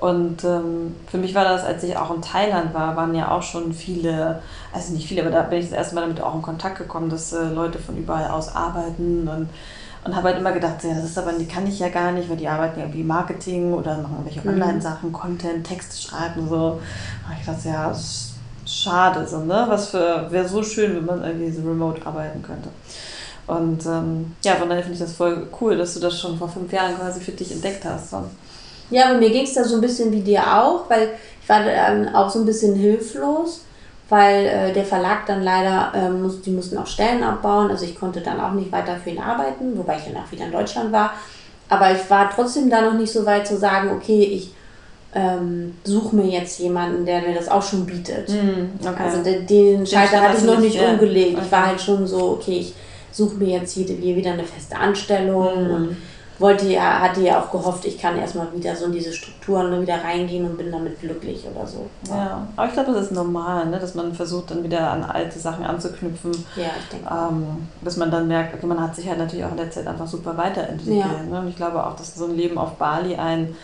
Und 0.00 0.44
ähm, 0.44 0.96
für 1.10 1.18
mich 1.18 1.34
war 1.34 1.44
das, 1.44 1.62
als 1.62 1.82
ich 1.82 1.94
auch 1.94 2.14
in 2.14 2.22
Thailand 2.22 2.72
war, 2.72 2.96
waren 2.96 3.14
ja 3.14 3.30
auch 3.30 3.42
schon 3.42 3.74
viele, 3.74 4.40
also 4.72 4.94
nicht 4.94 5.06
viele, 5.06 5.20
aber 5.20 5.30
da 5.30 5.42
bin 5.42 5.58
ich 5.58 5.68
das 5.68 5.76
erste 5.76 5.94
Mal 5.94 6.00
damit 6.00 6.22
auch 6.22 6.34
in 6.34 6.40
Kontakt 6.40 6.78
gekommen, 6.78 7.10
dass 7.10 7.34
äh, 7.34 7.44
Leute 7.44 7.78
von 7.78 7.98
überall 7.98 8.30
aus 8.30 8.54
arbeiten 8.56 9.28
und 9.28 9.50
und 10.04 10.16
habe 10.16 10.28
halt 10.28 10.38
immer 10.38 10.52
gedacht, 10.52 10.82
ja, 10.82 10.94
das 10.94 11.04
ist 11.04 11.18
aber, 11.18 11.32
die 11.32 11.46
kann 11.46 11.66
ich 11.66 11.78
ja 11.78 11.88
gar 11.88 12.12
nicht, 12.12 12.28
weil 12.28 12.36
die 12.36 12.48
arbeiten 12.48 12.78
ja 12.78 12.86
irgendwie 12.86 13.02
Marketing 13.02 13.72
oder 13.72 13.98
machen 13.98 14.16
irgendwelche 14.18 14.40
mhm. 14.40 14.54
Online-Sachen, 14.54 15.12
Content, 15.12 15.66
Texte 15.66 16.08
schreiben, 16.08 16.48
so. 16.48 16.80
Und 17.28 17.36
ich 17.38 17.46
dachte, 17.46 17.68
ja, 17.68 17.94
schade, 18.66 19.26
so, 19.26 19.40
ne? 19.40 19.64
Was 19.68 19.90
für, 19.90 20.26
wäre 20.30 20.48
so 20.48 20.62
schön, 20.62 20.96
wenn 20.96 21.04
man 21.04 21.22
irgendwie 21.22 21.50
so 21.50 21.68
remote 21.68 22.06
arbeiten 22.06 22.42
könnte. 22.42 22.70
Und 23.46 23.84
ähm, 23.84 24.36
ja, 24.44 24.54
von 24.54 24.68
daher 24.68 24.82
finde 24.82 24.94
ich 24.94 25.00
das 25.00 25.12
voll 25.12 25.48
cool, 25.60 25.76
dass 25.76 25.94
du 25.94 26.00
das 26.00 26.18
schon 26.18 26.38
vor 26.38 26.48
fünf 26.48 26.72
Jahren 26.72 26.96
quasi 26.96 27.20
für 27.20 27.32
dich 27.32 27.52
entdeckt 27.52 27.84
hast. 27.84 28.10
So. 28.10 28.24
Ja, 28.90 29.10
aber 29.10 29.18
mir 29.18 29.30
ging 29.30 29.44
es 29.44 29.54
da 29.54 29.64
so 29.64 29.74
ein 29.74 29.80
bisschen 29.80 30.12
wie 30.12 30.20
dir 30.20 30.40
auch, 30.40 30.88
weil 30.88 31.10
ich 31.42 31.48
war 31.48 31.64
dann 31.64 32.14
auch 32.14 32.30
so 32.30 32.38
ein 32.38 32.46
bisschen 32.46 32.74
hilflos 32.74 33.64
weil 34.10 34.46
äh, 34.46 34.72
der 34.72 34.84
Verlag 34.84 35.24
dann 35.26 35.42
leider, 35.42 35.92
äh, 35.94 36.10
muss, 36.10 36.42
die 36.42 36.50
mussten 36.50 36.76
auch 36.76 36.86
Stellen 36.86 37.22
abbauen. 37.22 37.70
Also 37.70 37.84
ich 37.84 37.98
konnte 37.98 38.20
dann 38.20 38.40
auch 38.40 38.52
nicht 38.52 38.70
weiter 38.72 38.96
für 38.96 39.10
ihn 39.10 39.20
arbeiten, 39.20 39.78
wobei 39.78 39.96
ich 39.96 40.12
dann 40.12 40.22
auch 40.22 40.30
wieder 40.30 40.44
in 40.46 40.52
Deutschland 40.52 40.92
war. 40.92 41.14
Aber 41.68 41.92
ich 41.92 42.10
war 42.10 42.28
trotzdem 42.34 42.68
da 42.68 42.82
noch 42.82 42.94
nicht 42.94 43.12
so 43.12 43.24
weit 43.24 43.46
zu 43.46 43.56
sagen, 43.56 43.90
okay, 43.92 44.24
ich 44.24 44.52
ähm, 45.14 45.76
suche 45.84 46.16
mir 46.16 46.26
jetzt 46.26 46.58
jemanden, 46.58 47.06
der 47.06 47.22
mir 47.22 47.34
das 47.34 47.48
auch 47.48 47.62
schon 47.62 47.86
bietet. 47.86 48.28
Mm, 48.28 48.86
okay. 48.86 49.02
Also 49.02 49.22
den, 49.22 49.46
den 49.46 49.86
Schalter 49.86 50.20
hatte 50.20 50.38
ich 50.38 50.44
noch 50.44 50.58
nicht 50.58 50.76
ja. 50.76 50.90
umgelegt. 50.90 51.36
Okay. 51.36 51.46
Ich 51.46 51.52
war 51.52 51.66
halt 51.66 51.80
schon 51.80 52.06
so, 52.06 52.32
okay, 52.32 52.58
ich 52.58 52.74
suche 53.12 53.36
mir 53.36 53.58
jetzt 53.58 53.74
hier, 53.74 53.86
wieder 53.88 54.32
eine 54.32 54.44
feste 54.44 54.76
Anstellung 54.76 55.68
mm. 55.68 55.74
und 55.74 55.96
wollte 56.40 56.66
ja, 56.68 57.00
hatte 57.00 57.20
ja 57.20 57.40
auch 57.40 57.50
gehofft, 57.50 57.84
ich 57.84 57.98
kann 57.98 58.16
erstmal 58.16 58.52
wieder 58.54 58.74
so 58.74 58.86
in 58.86 58.92
diese 58.92 59.12
Strukturen 59.12 59.80
wieder 59.80 60.02
reingehen 60.02 60.46
und 60.46 60.56
bin 60.56 60.72
damit 60.72 60.98
glücklich 60.98 61.44
oder 61.54 61.66
so. 61.66 61.88
Ja, 62.08 62.16
ja. 62.16 62.48
aber 62.56 62.66
ich 62.66 62.72
glaube, 62.72 62.92
das 62.92 63.06
ist 63.06 63.12
normal, 63.12 63.66
ne? 63.66 63.78
dass 63.78 63.94
man 63.94 64.14
versucht, 64.14 64.50
dann 64.50 64.64
wieder 64.64 64.90
an 64.90 65.04
alte 65.04 65.38
Sachen 65.38 65.64
anzuknüpfen. 65.64 66.32
Ja, 66.56 66.70
ich 66.78 66.88
denke. 66.88 67.08
Ähm, 67.10 67.68
bis 67.82 67.96
man 67.98 68.10
dann 68.10 68.26
merkt, 68.26 68.54
okay, 68.54 68.66
man 68.66 68.80
hat 68.80 68.96
sich 68.96 69.06
halt 69.06 69.18
natürlich 69.18 69.44
auch 69.44 69.50
in 69.50 69.58
der 69.58 69.70
Zeit 69.70 69.86
einfach 69.86 70.06
super 70.06 70.36
weiterentwickelt. 70.36 70.98
Ja. 70.98 71.22
Ne? 71.30 71.40
Und 71.40 71.48
ich 71.48 71.56
glaube 71.56 71.86
auch, 71.86 71.94
dass 71.94 72.14
so 72.14 72.24
ein 72.24 72.34
Leben 72.34 72.56
auf 72.56 72.76
Bali 72.76 73.16
ein 73.16 73.54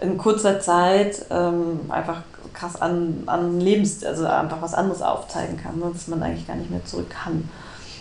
in 0.00 0.18
kurzer 0.18 0.58
Zeit 0.60 1.24
ähm, 1.30 1.80
einfach 1.88 2.22
krass 2.52 2.80
an, 2.80 3.22
an 3.26 3.60
Lebens, 3.60 4.04
also 4.04 4.26
einfach 4.26 4.60
was 4.60 4.74
anderes 4.74 5.02
aufzeigen 5.02 5.56
kann, 5.56 5.78
ne? 5.78 5.90
dass 5.92 6.08
man 6.08 6.22
eigentlich 6.22 6.46
gar 6.46 6.56
nicht 6.56 6.70
mehr 6.70 6.84
zurück 6.84 7.10
kann 7.10 7.48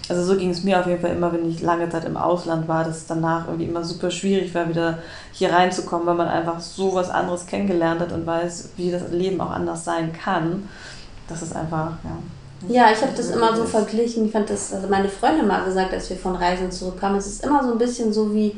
also 0.10 0.24
so 0.24 0.38
ging 0.38 0.50
es 0.50 0.64
mir 0.64 0.80
auf 0.80 0.88
jeden 0.88 1.00
Fall 1.00 1.12
immer, 1.12 1.32
wenn 1.32 1.50
ich 1.50 1.62
lange 1.62 1.90
Zeit 1.90 2.06
im 2.06 2.18
Ausland 2.18 2.68
war, 2.68 2.84
dass 2.84 2.98
es 2.98 3.06
danach 3.08 3.48
irgendwie 3.48 3.66
immer 3.66 3.84
super 3.84 4.12
schwierig 4.12 4.54
war, 4.54 4.68
wieder 4.68 5.00
hier 5.32 5.52
reinzukommen, 5.52 6.06
weil 6.06 6.16
man 6.16 6.28
einfach 6.28 6.60
so 6.60 6.94
was 6.94 7.10
anderes 7.10 7.46
kennengelernt 7.46 8.02
hat 8.02 8.12
und 8.12 8.26
weiß, 8.26 8.72
wie 8.76 8.92
das 8.92 9.12
Leben 9.12 9.40
auch 9.40 9.52
anders 9.52 9.86
sein 9.86 10.12
kann. 10.12 10.68
Das 11.28 11.42
ist 11.42 11.56
einfach, 11.56 11.94
ja. 12.04 12.18
Ja, 12.70 12.92
ich 12.92 13.02
habe 13.02 13.12
das 13.16 13.30
immer 13.30 13.56
so 13.56 13.66
verglichen. 13.66 14.26
Ich 14.26 14.32
fand 14.32 14.50
das, 14.50 14.74
also 14.74 14.88
meine 14.88 15.10
Freundin 15.10 15.48
mal 15.48 15.66
gesagt, 15.66 15.94
als 15.94 16.10
wir 16.10 16.18
von 16.18 16.36
Reisen 16.36 16.72
zurückkamen, 16.72 17.18
es 17.18 17.28
ist 17.28 17.44
immer 17.44 17.64
so 17.64 17.74
ein 17.74 17.78
bisschen 17.78 18.14
so 18.14 18.34
wie, 18.34 18.56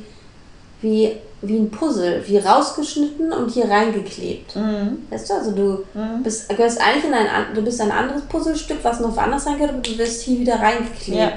wie, 0.81 1.13
wie 1.47 1.57
ein 1.57 1.71
Puzzle, 1.71 2.23
wie 2.25 2.37
rausgeschnitten 2.37 3.31
und 3.31 3.51
hier 3.51 3.69
reingeklebt. 3.69 4.55
Mhm. 4.55 5.05
Weißt 5.09 5.29
du, 5.29 5.33
also 5.33 5.51
du 5.51 5.83
mhm. 5.93 6.23
bist, 6.23 6.49
gehörst 6.49 6.81
eigentlich 6.81 7.05
in 7.05 7.13
ein, 7.13 7.27
du 7.53 7.61
bist 7.61 7.81
ein 7.81 7.91
anderes 7.91 8.23
Puzzlestück, 8.23 8.79
was 8.83 8.99
noch 8.99 9.15
woanders 9.15 9.43
sein 9.43 9.57
könnte, 9.57 9.73
aber 9.73 9.81
du 9.81 9.97
wirst 9.97 10.21
hier 10.21 10.39
wieder 10.39 10.59
reingeklebt. 10.59 11.17
Ja. 11.17 11.35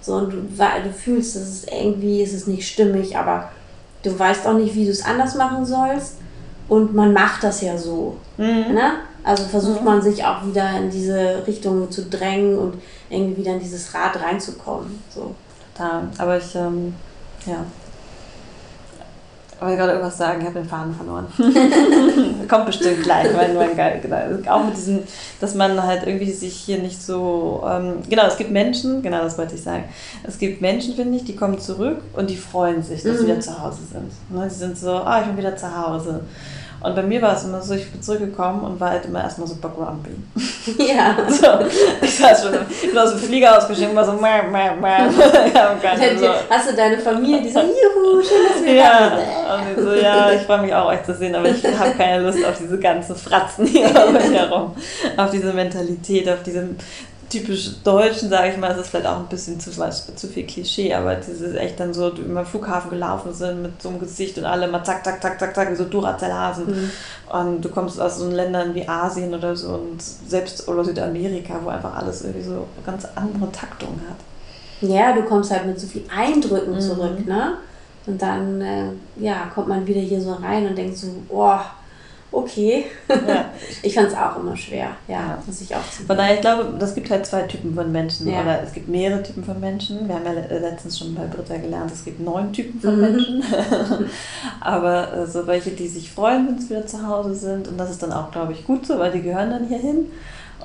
So, 0.00 0.14
und 0.16 0.32
du, 0.32 0.36
du 0.36 0.92
fühlst, 0.92 1.36
dass 1.36 1.42
es 1.42 1.64
irgendwie, 1.64 2.22
ist 2.22 2.34
es 2.34 2.46
nicht 2.46 2.68
stimmig, 2.68 3.16
aber 3.16 3.50
du 4.02 4.18
weißt 4.18 4.46
auch 4.46 4.54
nicht, 4.54 4.74
wie 4.74 4.84
du 4.84 4.90
es 4.90 5.04
anders 5.04 5.34
machen 5.34 5.64
sollst. 5.64 6.18
Und 6.68 6.94
man 6.94 7.12
macht 7.12 7.42
das 7.42 7.60
ja 7.60 7.76
so. 7.76 8.16
Mhm. 8.36 8.74
Ne? 8.74 8.92
Also 9.22 9.44
versucht 9.44 9.80
mhm. 9.80 9.86
man 9.86 10.02
sich 10.02 10.24
auch 10.24 10.46
wieder 10.46 10.76
in 10.78 10.90
diese 10.90 11.42
Richtung 11.46 11.90
zu 11.90 12.04
drängen 12.04 12.58
und 12.58 12.74
irgendwie 13.08 13.38
wieder 13.38 13.52
in 13.52 13.60
dieses 13.60 13.94
Rad 13.94 14.20
reinzukommen. 14.20 15.02
So. 15.08 15.34
Total. 15.74 16.08
Aber 16.18 16.38
ich, 16.38 16.54
ähm, 16.54 16.94
ja, 17.46 17.64
ich 19.56 19.62
wollte 19.62 19.76
gerade 19.76 19.92
irgendwas 19.92 20.18
sagen, 20.18 20.40
ich 20.40 20.46
habe 20.46 20.58
den 20.58 20.68
Faden 20.68 20.94
verloren. 20.94 21.26
Kommt 22.48 22.66
bestimmt 22.66 23.02
gleich, 23.02 23.32
mein, 23.34 23.54
mein 23.54 23.76
geil, 23.76 24.00
genau. 24.02 24.50
Auch 24.50 24.64
mit 24.64 24.76
diesem, 24.76 25.00
dass 25.40 25.54
man 25.54 25.80
halt 25.82 26.06
irgendwie 26.06 26.32
sich 26.32 26.54
hier 26.54 26.78
nicht 26.78 27.00
so. 27.00 27.64
Ähm, 27.66 28.02
genau, 28.08 28.26
es 28.26 28.36
gibt 28.36 28.50
Menschen, 28.50 29.02
genau 29.02 29.22
das 29.22 29.38
wollte 29.38 29.54
ich 29.54 29.62
sagen. 29.62 29.84
Es 30.24 30.38
gibt 30.38 30.60
Menschen, 30.60 30.94
finde 30.94 31.16
ich, 31.16 31.24
die 31.24 31.36
kommen 31.36 31.58
zurück 31.58 31.98
und 32.14 32.30
die 32.30 32.36
freuen 32.36 32.82
sich, 32.82 33.02
dass 33.02 33.14
mhm. 33.14 33.18
sie 33.18 33.26
wieder 33.26 33.40
zu 33.40 33.62
Hause 33.62 33.80
sind. 33.90 34.10
Ne? 34.30 34.48
Die 34.48 34.54
sind 34.54 34.76
so, 34.76 34.92
ah, 34.96 35.20
ich 35.20 35.26
bin 35.26 35.36
wieder 35.36 35.56
zu 35.56 35.74
Hause. 35.74 36.20
Und 36.84 36.94
bei 36.94 37.02
mir 37.02 37.22
war 37.22 37.34
es 37.34 37.44
immer 37.44 37.62
so, 37.62 37.72
ich 37.72 37.90
bin 37.90 38.02
zurückgekommen 38.02 38.62
und 38.62 38.78
war 38.78 38.90
halt 38.90 39.06
immer 39.06 39.22
erstmal 39.22 39.48
super 39.48 39.70
grumpy. 39.74 40.10
Ja. 40.78 41.16
so, 41.28 41.46
ich 42.00 42.16
saß 42.16 42.42
schon, 42.42 42.54
ich 42.70 42.88
bin 42.88 42.98
aus 42.98 43.10
dem 43.10 43.18
Flieger 43.18 43.56
ausgestiegen 43.56 43.90
und 43.90 43.96
war 43.96 44.04
so, 44.04 44.12
mäh, 44.12 44.42
mäh, 44.50 44.74
mäh. 44.80 45.10
so. 46.18 46.28
Hast 46.50 46.70
du 46.70 46.74
deine 46.74 46.98
Familie, 46.98 47.42
die 47.42 47.50
so, 47.50 47.60
juhu, 47.60 48.22
schön, 48.22 48.46
dass 48.52 48.64
wir 48.64 48.74
ja. 48.74 49.10
da 49.10 49.58
sind. 49.64 49.78
Und 49.78 49.84
so, 49.84 49.94
ja, 49.94 50.30
ich 50.32 50.42
freue 50.42 50.62
mich 50.62 50.74
auch, 50.74 50.86
euch 50.86 51.02
zu 51.04 51.14
sehen, 51.14 51.34
aber 51.34 51.48
ich 51.48 51.64
habe 51.64 51.90
keine 51.92 52.22
Lust 52.22 52.44
auf 52.44 52.58
diese 52.58 52.78
ganzen 52.78 53.16
Fratzen 53.16 53.66
hier 53.66 53.88
herum. 53.88 54.74
Auf 55.16 55.30
diese 55.30 55.52
Mentalität, 55.52 56.28
auf 56.28 56.42
diese 56.44 56.68
typisch 57.28 57.82
Deutschen, 57.82 58.28
sage 58.28 58.50
ich 58.50 58.56
mal, 58.56 58.70
ist 58.70 58.78
es 58.78 58.88
vielleicht 58.88 59.06
auch 59.06 59.18
ein 59.18 59.26
bisschen 59.26 59.58
zu, 59.60 59.70
zu 59.70 60.28
viel 60.28 60.46
Klischee, 60.46 60.94
aber 60.94 61.16
dieses 61.16 61.54
echt 61.54 61.78
dann 61.80 61.94
so 61.94 62.10
über 62.10 62.44
Flughafen 62.44 62.90
gelaufen 62.90 63.32
sind 63.32 63.62
mit 63.62 63.82
so 63.82 63.88
einem 63.88 64.00
Gesicht 64.00 64.38
und 64.38 64.44
alle 64.44 64.68
mal 64.68 64.84
zack, 64.84 65.04
zack, 65.04 65.20
zack, 65.22 65.38
zack, 65.38 65.54
zack, 65.54 65.70
wie 65.70 65.76
so 65.76 65.84
Duracell-Hasen. 65.84 66.66
Mhm. 66.66 66.90
Und 67.32 67.64
du 67.64 67.68
kommst 67.68 68.00
aus 68.00 68.18
so 68.18 68.30
Ländern 68.30 68.74
wie 68.74 68.88
Asien 68.88 69.34
oder 69.34 69.56
so 69.56 69.74
und 69.74 70.02
selbst 70.02 70.66
oder 70.68 70.84
Südamerika, 70.84 71.60
wo 71.62 71.68
einfach 71.68 71.94
alles 71.94 72.22
irgendwie 72.22 72.46
so 72.46 72.66
ganz 72.84 73.06
andere 73.14 73.50
Taktung 73.52 74.00
hat. 74.08 74.16
Ja, 74.88 75.12
du 75.12 75.22
kommst 75.22 75.50
halt 75.50 75.66
mit 75.66 75.78
so 75.78 75.86
viel 75.86 76.04
Eindrücken 76.14 76.74
mhm. 76.74 76.80
zurück, 76.80 77.26
ne? 77.26 77.54
Und 78.06 78.20
dann, 78.20 78.60
äh, 78.60 78.88
ja, 79.16 79.50
kommt 79.54 79.68
man 79.68 79.86
wieder 79.86 80.00
hier 80.00 80.20
so 80.20 80.34
rein 80.34 80.66
und 80.66 80.76
denkt 80.76 80.96
so, 80.96 81.06
boah, 81.28 81.64
okay. 82.34 82.86
Ja. 83.08 83.50
ich 83.82 83.94
fand 83.94 84.08
es 84.08 84.14
auch 84.14 84.38
immer 84.38 84.56
schwer, 84.56 84.90
ja, 85.08 85.14
ja. 85.14 85.42
muss 85.46 85.60
ich 85.60 85.74
auch 85.74 85.84
sagen. 85.84 86.06
Von 86.06 86.16
daher, 86.16 86.34
ich 86.34 86.40
glaube, 86.40 86.74
das 86.78 86.94
gibt 86.94 87.10
halt 87.10 87.26
zwei 87.26 87.42
Typen 87.42 87.74
von 87.74 87.90
Menschen. 87.90 88.28
Ja. 88.28 88.42
Oder 88.42 88.62
es 88.62 88.72
gibt 88.72 88.88
mehrere 88.88 89.22
Typen 89.22 89.44
von 89.44 89.60
Menschen. 89.60 90.08
Wir 90.08 90.14
haben 90.16 90.24
ja 90.24 90.32
letztens 90.32 90.98
schon 90.98 91.14
bei 91.14 91.26
Britta 91.26 91.56
gelernt, 91.56 91.90
es 91.92 92.04
gibt 92.04 92.20
neun 92.20 92.52
Typen 92.52 92.80
von 92.80 92.96
mhm. 92.96 93.00
Menschen. 93.00 93.44
Aber 94.60 95.12
äh, 95.12 95.26
so 95.26 95.46
welche, 95.46 95.70
die 95.70 95.88
sich 95.88 96.10
freuen, 96.10 96.46
wenn 96.46 96.58
sie 96.58 96.70
wieder 96.70 96.86
zu 96.86 97.06
Hause 97.06 97.34
sind. 97.34 97.68
Und 97.68 97.78
das 97.78 97.90
ist 97.90 98.02
dann 98.02 98.12
auch, 98.12 98.30
glaube 98.30 98.52
ich, 98.52 98.64
gut 98.66 98.86
so, 98.86 98.98
weil 98.98 99.12
die 99.12 99.22
gehören 99.22 99.50
dann 99.50 99.68
hier 99.68 99.78
hin. 99.78 100.06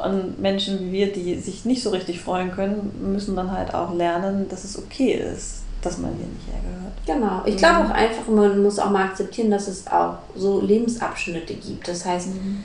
Und 0.04 0.40
Menschen 0.40 0.80
wie 0.80 0.92
wir, 0.92 1.12
die 1.12 1.36
sich 1.36 1.66
nicht 1.66 1.84
so 1.84 1.90
richtig 1.90 2.22
freuen 2.22 2.52
können, 2.52 2.92
müssen 3.02 3.36
dann 3.36 3.52
halt 3.52 3.74
auch 3.74 3.94
lernen, 3.94 4.48
dass 4.50 4.64
es 4.64 4.78
okay 4.78 5.14
ist, 5.14 5.64
dass 5.82 5.98
man 5.98 6.12
hier 6.16 6.28
nicht 6.28 6.48
hergehört. 6.48 6.94
Genau. 7.06 7.42
Ich 7.46 7.58
glaube 7.58 7.86
auch 7.86 7.94
einfach, 7.94 8.28
man 8.28 8.62
muss 8.62 8.80
auch 8.80 8.90
mal 8.90 9.06
akzeptieren, 9.06 9.50
dass 9.50 9.68
es 9.68 9.88
auch 9.88 10.18
so 10.36 10.62
Lebensabschnitte 10.62 11.54
gibt. 11.54 11.88
Das 11.88 12.06
heißt, 12.06 12.28
mhm. 12.28 12.64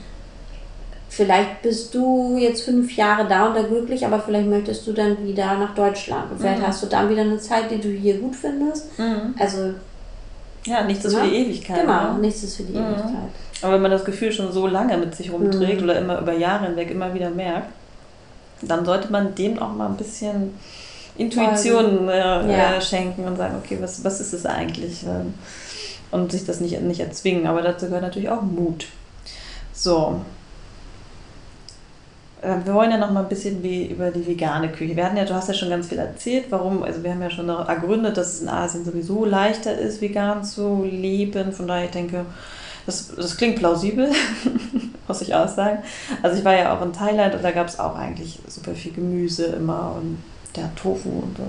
vielleicht 1.09 1.61
bist 1.61 1.95
du 1.95 2.37
jetzt 2.37 2.63
fünf 2.63 2.95
Jahre 2.95 3.27
da 3.27 3.47
und 3.47 3.55
da 3.55 3.63
glücklich, 3.63 4.05
aber 4.05 4.19
vielleicht 4.19 4.47
möchtest 4.47 4.85
du 4.85 4.93
dann 4.93 5.25
wieder 5.25 5.57
nach 5.57 5.73
Deutschland. 5.73 6.31
Und 6.31 6.39
vielleicht 6.39 6.61
mhm. 6.61 6.67
hast 6.67 6.83
du 6.83 6.87
dann 6.87 7.09
wieder 7.09 7.21
eine 7.21 7.39
Zeit, 7.39 7.71
die 7.71 7.79
du 7.79 7.89
hier 7.89 8.19
gut 8.19 8.35
findest. 8.35 8.97
Mhm. 8.99 9.35
Also. 9.39 9.73
Ja, 10.65 10.83
nichts 10.83 11.05
ist 11.05 11.13
ja? 11.13 11.23
für 11.23 11.29
die 11.29 11.35
Ewigkeit. 11.35 11.81
Genau, 11.81 12.13
ne? 12.13 12.19
nichts 12.19 12.43
ist 12.43 12.57
für 12.57 12.63
die 12.63 12.73
mhm. 12.73 12.85
Ewigkeit. 12.85 13.29
Aber 13.61 13.73
wenn 13.73 13.81
man 13.81 13.91
das 13.91 14.03
Gefühl 14.03 14.31
schon 14.31 14.51
so 14.51 14.67
lange 14.67 14.97
mit 14.97 15.15
sich 15.15 15.31
rumträgt 15.31 15.77
mhm. 15.77 15.83
oder 15.85 15.99
immer 15.99 16.19
über 16.19 16.33
Jahre 16.33 16.65
hinweg 16.65 16.91
immer 16.91 17.13
wieder 17.13 17.29
merkt, 17.29 17.69
dann 18.61 18.85
sollte 18.85 19.11
man 19.11 19.35
dem 19.35 19.59
auch 19.59 19.73
mal 19.73 19.87
ein 19.87 19.97
bisschen 19.97 20.53
Intuition 21.17 22.09
äh, 22.09 22.77
äh, 22.77 22.81
schenken 22.81 23.25
und 23.25 23.37
sagen, 23.37 23.55
okay, 23.63 23.77
was, 23.79 24.03
was 24.03 24.19
ist 24.19 24.33
es 24.33 24.45
eigentlich? 24.45 25.03
Ähm, 25.03 25.33
und 26.11 26.31
sich 26.31 26.45
das 26.45 26.59
nicht, 26.59 26.79
nicht 26.81 26.99
erzwingen. 26.99 27.47
Aber 27.47 27.61
dazu 27.61 27.87
gehört 27.87 28.03
natürlich 28.03 28.29
auch 28.29 28.41
Mut. 28.41 28.87
So. 29.73 30.21
äh, 32.41 32.55
wir 32.63 32.73
wollen 32.73 32.91
ja 32.91 32.97
noch 32.97 33.11
mal 33.11 33.23
ein 33.23 33.29
bisschen 33.29 33.63
wie 33.63 33.85
über 33.87 34.11
die 34.11 34.25
vegane 34.25 34.69
Küche. 34.69 34.95
Wir 34.95 35.05
hatten 35.05 35.17
ja, 35.17 35.25
du 35.25 35.33
hast 35.33 35.47
ja 35.47 35.53
schon 35.53 35.69
ganz 35.69 35.87
viel 35.87 35.97
erzählt, 35.97 36.45
warum, 36.49 36.83
also 36.83 37.03
wir 37.03 37.11
haben 37.11 37.21
ja 37.21 37.29
schon 37.29 37.49
ergründet, 37.49 38.17
dass 38.17 38.33
es 38.33 38.41
in 38.41 38.49
Asien 38.49 38.85
sowieso 38.85 39.25
leichter 39.25 39.77
ist, 39.77 40.01
vegan 40.01 40.43
zu 40.43 40.83
leben. 40.83 41.53
Von 41.53 41.67
daher, 41.67 41.85
ich 41.85 41.91
denke, 41.91 42.25
das, 42.85 43.13
das 43.15 43.37
klingt 43.37 43.57
plausibel, 43.57 44.11
muss 45.07 45.21
ich 45.21 45.33
auch 45.33 45.47
sagen. 45.47 45.79
Also 46.21 46.37
ich 46.37 46.45
war 46.45 46.55
ja 46.55 46.77
auch 46.77 46.81
in 46.81 46.93
Thailand 46.93 47.35
und 47.35 47.43
da 47.43 47.51
gab 47.51 47.67
es 47.67 47.79
auch 47.79 47.95
eigentlich 47.95 48.39
super 48.47 48.73
viel 48.73 48.93
Gemüse 48.93 49.45
immer 49.47 49.95
und 49.99 50.17
der 50.57 50.73
Tofu 50.75 51.09
und 51.09 51.37
so. 51.37 51.43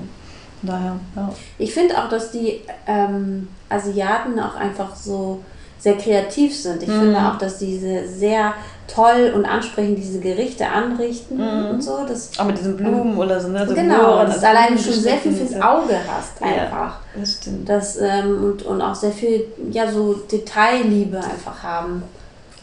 Daher, 0.62 0.97
ja. 1.14 1.33
Ich 1.59 1.73
finde 1.73 1.97
auch, 1.99 2.09
dass 2.09 2.31
die 2.31 2.61
ähm, 2.87 3.49
Asiaten 3.69 4.38
auch 4.40 4.55
einfach 4.55 4.95
so 4.97 5.40
sehr 5.79 5.97
kreativ 5.97 6.57
sind. 6.57 6.83
Ich 6.83 6.88
mhm. 6.88 7.01
finde 7.01 7.19
auch, 7.19 7.38
dass 7.38 7.59
diese 7.59 8.09
sehr 8.09 8.55
toll 8.88 9.33
und 9.35 9.45
ansprechend 9.45 9.99
diese 9.99 10.21
Gerichte 10.21 10.66
anrichten 10.66 11.37
mhm. 11.37 11.71
und 11.71 11.83
so. 11.83 12.05
Das, 12.07 12.38
auch 12.38 12.47
mit 12.47 12.59
diesen 12.59 12.77
Blumen 12.77 13.12
ähm, 13.12 13.19
oder 13.19 13.40
so, 13.40 13.49
ne? 13.49 13.66
So 13.66 13.75
genau, 13.75 14.25
dass 14.25 14.40
du 14.40 14.49
alleine 14.49 14.79
schon 14.79 14.95
sehr 14.95 15.19
viel 15.19 15.33
fürs 15.33 15.61
Auge 15.61 15.97
hast 16.09 16.42
einfach. 16.42 16.71
Ja, 16.71 17.01
das 17.21 17.35
stimmt. 17.35 17.69
Das, 17.69 17.97
ähm, 17.99 18.45
und, 18.45 18.62
und 18.62 18.81
auch 18.81 18.95
sehr 18.95 19.12
viel, 19.12 19.45
ja, 19.71 19.90
so 19.90 20.14
Detailliebe 20.14 21.19
einfach 21.19 21.62
haben. 21.62 22.03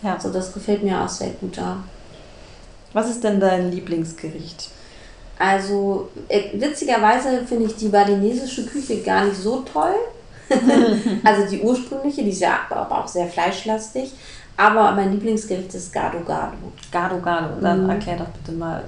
Ja. 0.01 0.19
So, 0.19 0.29
das 0.29 0.53
gefällt 0.53 0.83
mir 0.83 0.99
auch 0.99 1.09
sehr 1.09 1.29
gut 1.39 1.57
da. 1.57 1.77
Was 2.93 3.09
ist 3.09 3.23
denn 3.23 3.39
dein 3.39 3.71
Lieblingsgericht? 3.71 4.69
Also, 5.43 6.09
äh, 6.29 6.51
witzigerweise 6.53 7.43
finde 7.45 7.65
ich 7.65 7.75
die 7.75 7.89
balinesische 7.89 8.65
Küche 8.65 9.01
gar 9.01 9.25
nicht 9.25 9.35
so 9.35 9.59
toll. 9.61 9.95
also 11.23 11.45
die 11.49 11.61
ursprüngliche, 11.61 12.23
die 12.23 12.29
ist 12.29 12.39
ja 12.39 12.59
aber 12.69 12.99
auch 12.99 13.07
sehr 13.09 13.27
fleischlastig. 13.27 14.13
Aber 14.55 14.91
mein 14.93 15.11
Lieblingsgericht 15.11 15.73
ist 15.73 15.91
Gado 15.91 16.19
Gado. 16.25 16.53
Gado 16.91 17.19
Gado, 17.19 17.59
dann 17.59 17.87
mm. 17.87 17.89
erklär 17.89 18.17
doch 18.17 18.27
bitte 18.27 18.57
mal. 18.57 18.83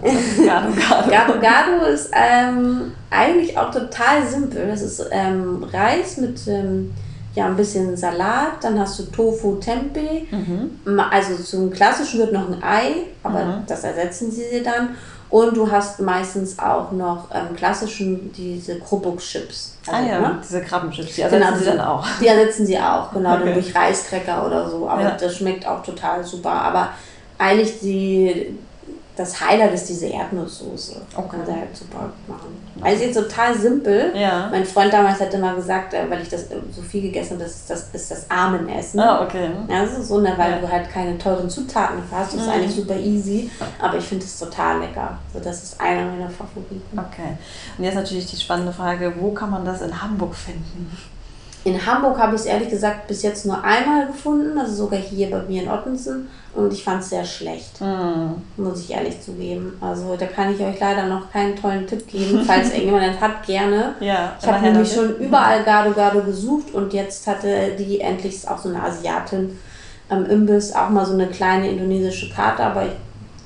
Gado 0.46 0.72
Gado. 0.72 1.10
Gado 1.10 1.40
Gado 1.42 1.86
ist 1.92 2.12
ähm, 2.14 2.94
eigentlich 3.10 3.58
auch 3.58 3.72
total 3.72 4.26
simpel. 4.26 4.68
Das 4.68 4.82
ist 4.82 5.04
ähm, 5.12 5.62
Reis 5.74 6.18
mit 6.18 6.40
ähm, 6.48 6.94
ja, 7.34 7.48
ein 7.48 7.58
bisschen 7.58 7.98
Salat, 7.98 8.64
dann 8.64 8.80
hast 8.80 8.98
du 8.98 9.04
Tofu 9.04 9.56
Tempeh. 9.56 10.26
Mhm. 10.32 11.00
Also 11.12 11.36
zum 11.36 11.70
klassischen 11.70 12.20
wird 12.20 12.32
noch 12.32 12.48
ein 12.50 12.64
Ei, 12.64 13.08
aber 13.24 13.44
mhm. 13.44 13.64
das 13.68 13.84
ersetzen 13.84 14.32
sie 14.32 14.46
dir 14.50 14.64
dann. 14.64 14.90
Und 15.36 15.58
du 15.58 15.70
hast 15.70 16.00
meistens 16.00 16.58
auch 16.60 16.94
noch 16.94 17.28
ähm, 17.34 17.54
klassischen, 17.58 18.32
diese 18.32 18.80
Krubuk-Chips. 18.80 19.76
Also, 19.86 19.92
ah 19.92 20.10
ja, 20.10 20.20
ne? 20.22 20.40
diese 20.42 20.62
Krabbenchips, 20.62 21.16
die 21.16 21.22
ersetzen 21.24 21.44
genau, 21.44 21.58
sie 21.58 21.66
dann 21.66 21.82
auch. 21.82 22.08
Die 22.22 22.28
ersetzen 22.28 22.66
sie 22.66 22.80
auch, 22.80 23.12
genau, 23.12 23.36
okay. 23.36 23.54
durch 23.54 23.76
Reiskräcker 23.76 24.48
oder 24.48 24.70
so. 24.70 24.88
Aber 24.88 25.02
ja. 25.02 25.12
das 25.12 25.36
schmeckt 25.36 25.68
auch 25.68 25.84
total 25.84 26.24
super. 26.24 26.52
Aber 26.52 26.88
eigentlich 27.38 27.82
die, 27.82 28.58
das 29.16 29.40
Highlight 29.40 29.74
ist 29.74 29.88
diese 29.88 30.08
Erdnusssoße. 30.08 31.02
Okay. 31.16 31.28
Kann 31.30 31.46
sie 31.46 31.52
halt 31.54 31.76
super 31.76 32.12
machen. 32.28 32.66
Also 32.82 33.04
jetzt 33.04 33.16
total 33.16 33.58
simpel. 33.58 34.12
Ja. 34.16 34.50
Mein 34.52 34.66
Freund 34.66 34.92
damals 34.92 35.20
hat 35.20 35.34
immer 35.34 35.56
gesagt, 35.56 35.94
äh, 35.94 36.10
weil 36.10 36.22
ich 36.22 36.30
das 36.30 36.44
äh, 36.52 36.58
so 36.72 36.82
viel 36.82 37.02
gegessen 37.02 37.34
habe, 37.34 37.44
das, 37.46 37.66
das 37.66 37.90
ist 37.94 38.12
das 38.12 38.30
Armenessen. 38.30 39.00
Ah, 39.00 39.24
okay. 39.24 39.52
Ja, 39.70 39.84
das 39.84 39.98
ist 39.98 40.10
so, 40.10 40.20
ne, 40.20 40.34
weil 40.36 40.52
ja. 40.52 40.60
du 40.60 40.70
halt 40.70 40.90
keine 40.90 41.18
teuren 41.18 41.50
Zutaten 41.50 42.00
hast. 42.12 42.34
Das 42.34 42.42
ist 42.42 42.48
mhm. 42.48 42.54
eigentlich 42.54 42.76
super 42.76 42.98
easy. 42.98 43.50
Aber 43.80 43.98
ich 43.98 44.06
finde 44.06 44.26
es 44.26 44.38
total 44.38 44.80
lecker. 44.80 45.18
Also 45.34 45.48
das 45.48 45.64
ist 45.64 45.80
einer 45.80 46.12
meiner 46.12 46.30
Favoriten. 46.30 46.98
Okay. 46.98 47.38
Und 47.78 47.84
jetzt 47.84 47.96
natürlich 47.96 48.26
die 48.26 48.38
spannende 48.38 48.74
Frage, 48.74 49.14
wo 49.18 49.32
kann 49.32 49.50
man 49.50 49.64
das 49.64 49.82
in 49.82 50.02
Hamburg 50.02 50.36
finden? 50.36 50.92
In 51.66 51.84
Hamburg 51.84 52.20
habe 52.20 52.36
ich 52.36 52.42
es 52.42 52.48
ehrlich 52.48 52.70
gesagt 52.70 53.08
bis 53.08 53.24
jetzt 53.24 53.44
nur 53.48 53.64
einmal 53.64 54.06
gefunden, 54.06 54.56
also 54.56 54.86
sogar 54.86 55.00
hier 55.00 55.32
bei 55.32 55.42
mir 55.42 55.64
in 55.64 55.70
Ottensen. 55.70 56.30
Und 56.54 56.72
ich 56.72 56.84
fand 56.84 57.02
es 57.02 57.10
sehr 57.10 57.26
schlecht, 57.26 57.82
mm. 57.82 58.62
muss 58.62 58.82
ich 58.82 58.92
ehrlich 58.92 59.20
zugeben. 59.20 59.76
Also 59.82 60.16
da 60.16 60.28
kann 60.28 60.54
ich 60.54 60.62
euch 60.62 60.80
leider 60.80 61.08
noch 61.08 61.32
keinen 61.32 61.56
tollen 61.56 61.88
Tipp 61.88 62.08
geben, 62.08 62.44
falls 62.46 62.70
irgendjemand 62.74 63.20
hat, 63.20 63.44
gerne. 63.48 63.96
Ja, 64.00 64.34
ich 64.40 64.48
habe 64.48 64.64
nämlich 64.64 64.94
schon 64.94 65.18
überall 65.18 65.64
Gado 65.64 65.92
Gado 65.92 66.22
gesucht 66.22 66.72
und 66.74 66.94
jetzt 66.94 67.26
hatte 67.26 67.72
die 67.78 68.00
endlich 68.00 68.48
auch 68.48 68.60
so 68.60 68.70
eine 68.70 68.84
Asiatin 68.84 69.58
am 70.08 70.26
Imbiss 70.28 70.72
auch 70.72 70.90
mal 70.90 71.06
so 71.06 71.14
eine 71.14 71.28
kleine 71.28 71.68
indonesische 71.72 72.30
Karte, 72.30 72.64
aber 72.64 72.86
ich 72.86 72.92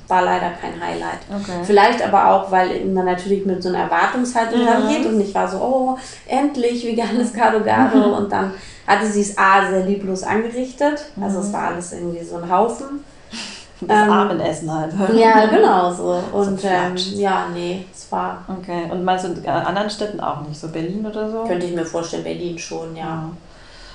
war 0.10 0.24
leider 0.24 0.50
kein 0.52 0.82
Highlight. 0.82 1.20
Okay. 1.30 1.60
Vielleicht 1.64 2.02
aber 2.02 2.32
auch, 2.32 2.52
weil 2.52 2.84
man 2.86 3.06
natürlich 3.06 3.46
mit 3.46 3.62
so 3.62 3.70
einer 3.70 3.80
Erwartungshaltung 3.80 4.62
ja. 4.62 4.82
geht 4.90 5.06
und 5.06 5.22
ich 5.22 5.34
war 5.36 5.48
so, 5.48 5.58
oh, 5.58 5.98
endlich 6.28 6.86
veganes 6.86 7.32
Gado 7.32 7.64
Gado 7.64 8.16
und 8.18 8.32
dann 8.32 8.54
hatte 8.88 9.06
sie 9.06 9.22
es 9.22 9.38
A 9.38 9.70
sehr 9.70 9.86
lieblos 9.86 10.24
angerichtet, 10.24 11.06
also 11.22 11.40
es 11.40 11.50
mhm. 11.50 11.54
war 11.54 11.68
alles 11.70 11.94
irgendwie 11.94 12.24
so 12.24 12.38
ein 12.38 12.52
Haufen. 12.52 13.04
Das 13.82 14.08
ähm, 14.08 14.12
Armenessen 14.12 14.70
halt. 14.70 14.94
Ja, 15.16 15.46
genau 15.46 15.90
so. 15.94 16.22
Und 16.34 16.60
so 16.60 16.68
ähm, 16.68 16.98
ja, 16.98 17.48
nee, 17.54 17.86
es 17.94 18.12
war. 18.12 18.44
Okay. 18.60 18.92
Und 18.92 19.06
meinst 19.06 19.24
du 19.24 19.30
in 19.30 19.46
anderen 19.48 19.90
Städten 19.90 20.20
auch 20.20 20.42
nicht? 20.42 20.60
So 20.60 20.68
Berlin 20.68 21.06
oder 21.06 21.32
so? 21.32 21.46
Könnte 21.46 21.66
ich 21.66 21.74
mir 21.74 21.86
vorstellen, 21.86 22.26
Berlin 22.26 22.60
schon, 22.60 22.94
ja. 22.94 23.06
ja. 23.06 23.30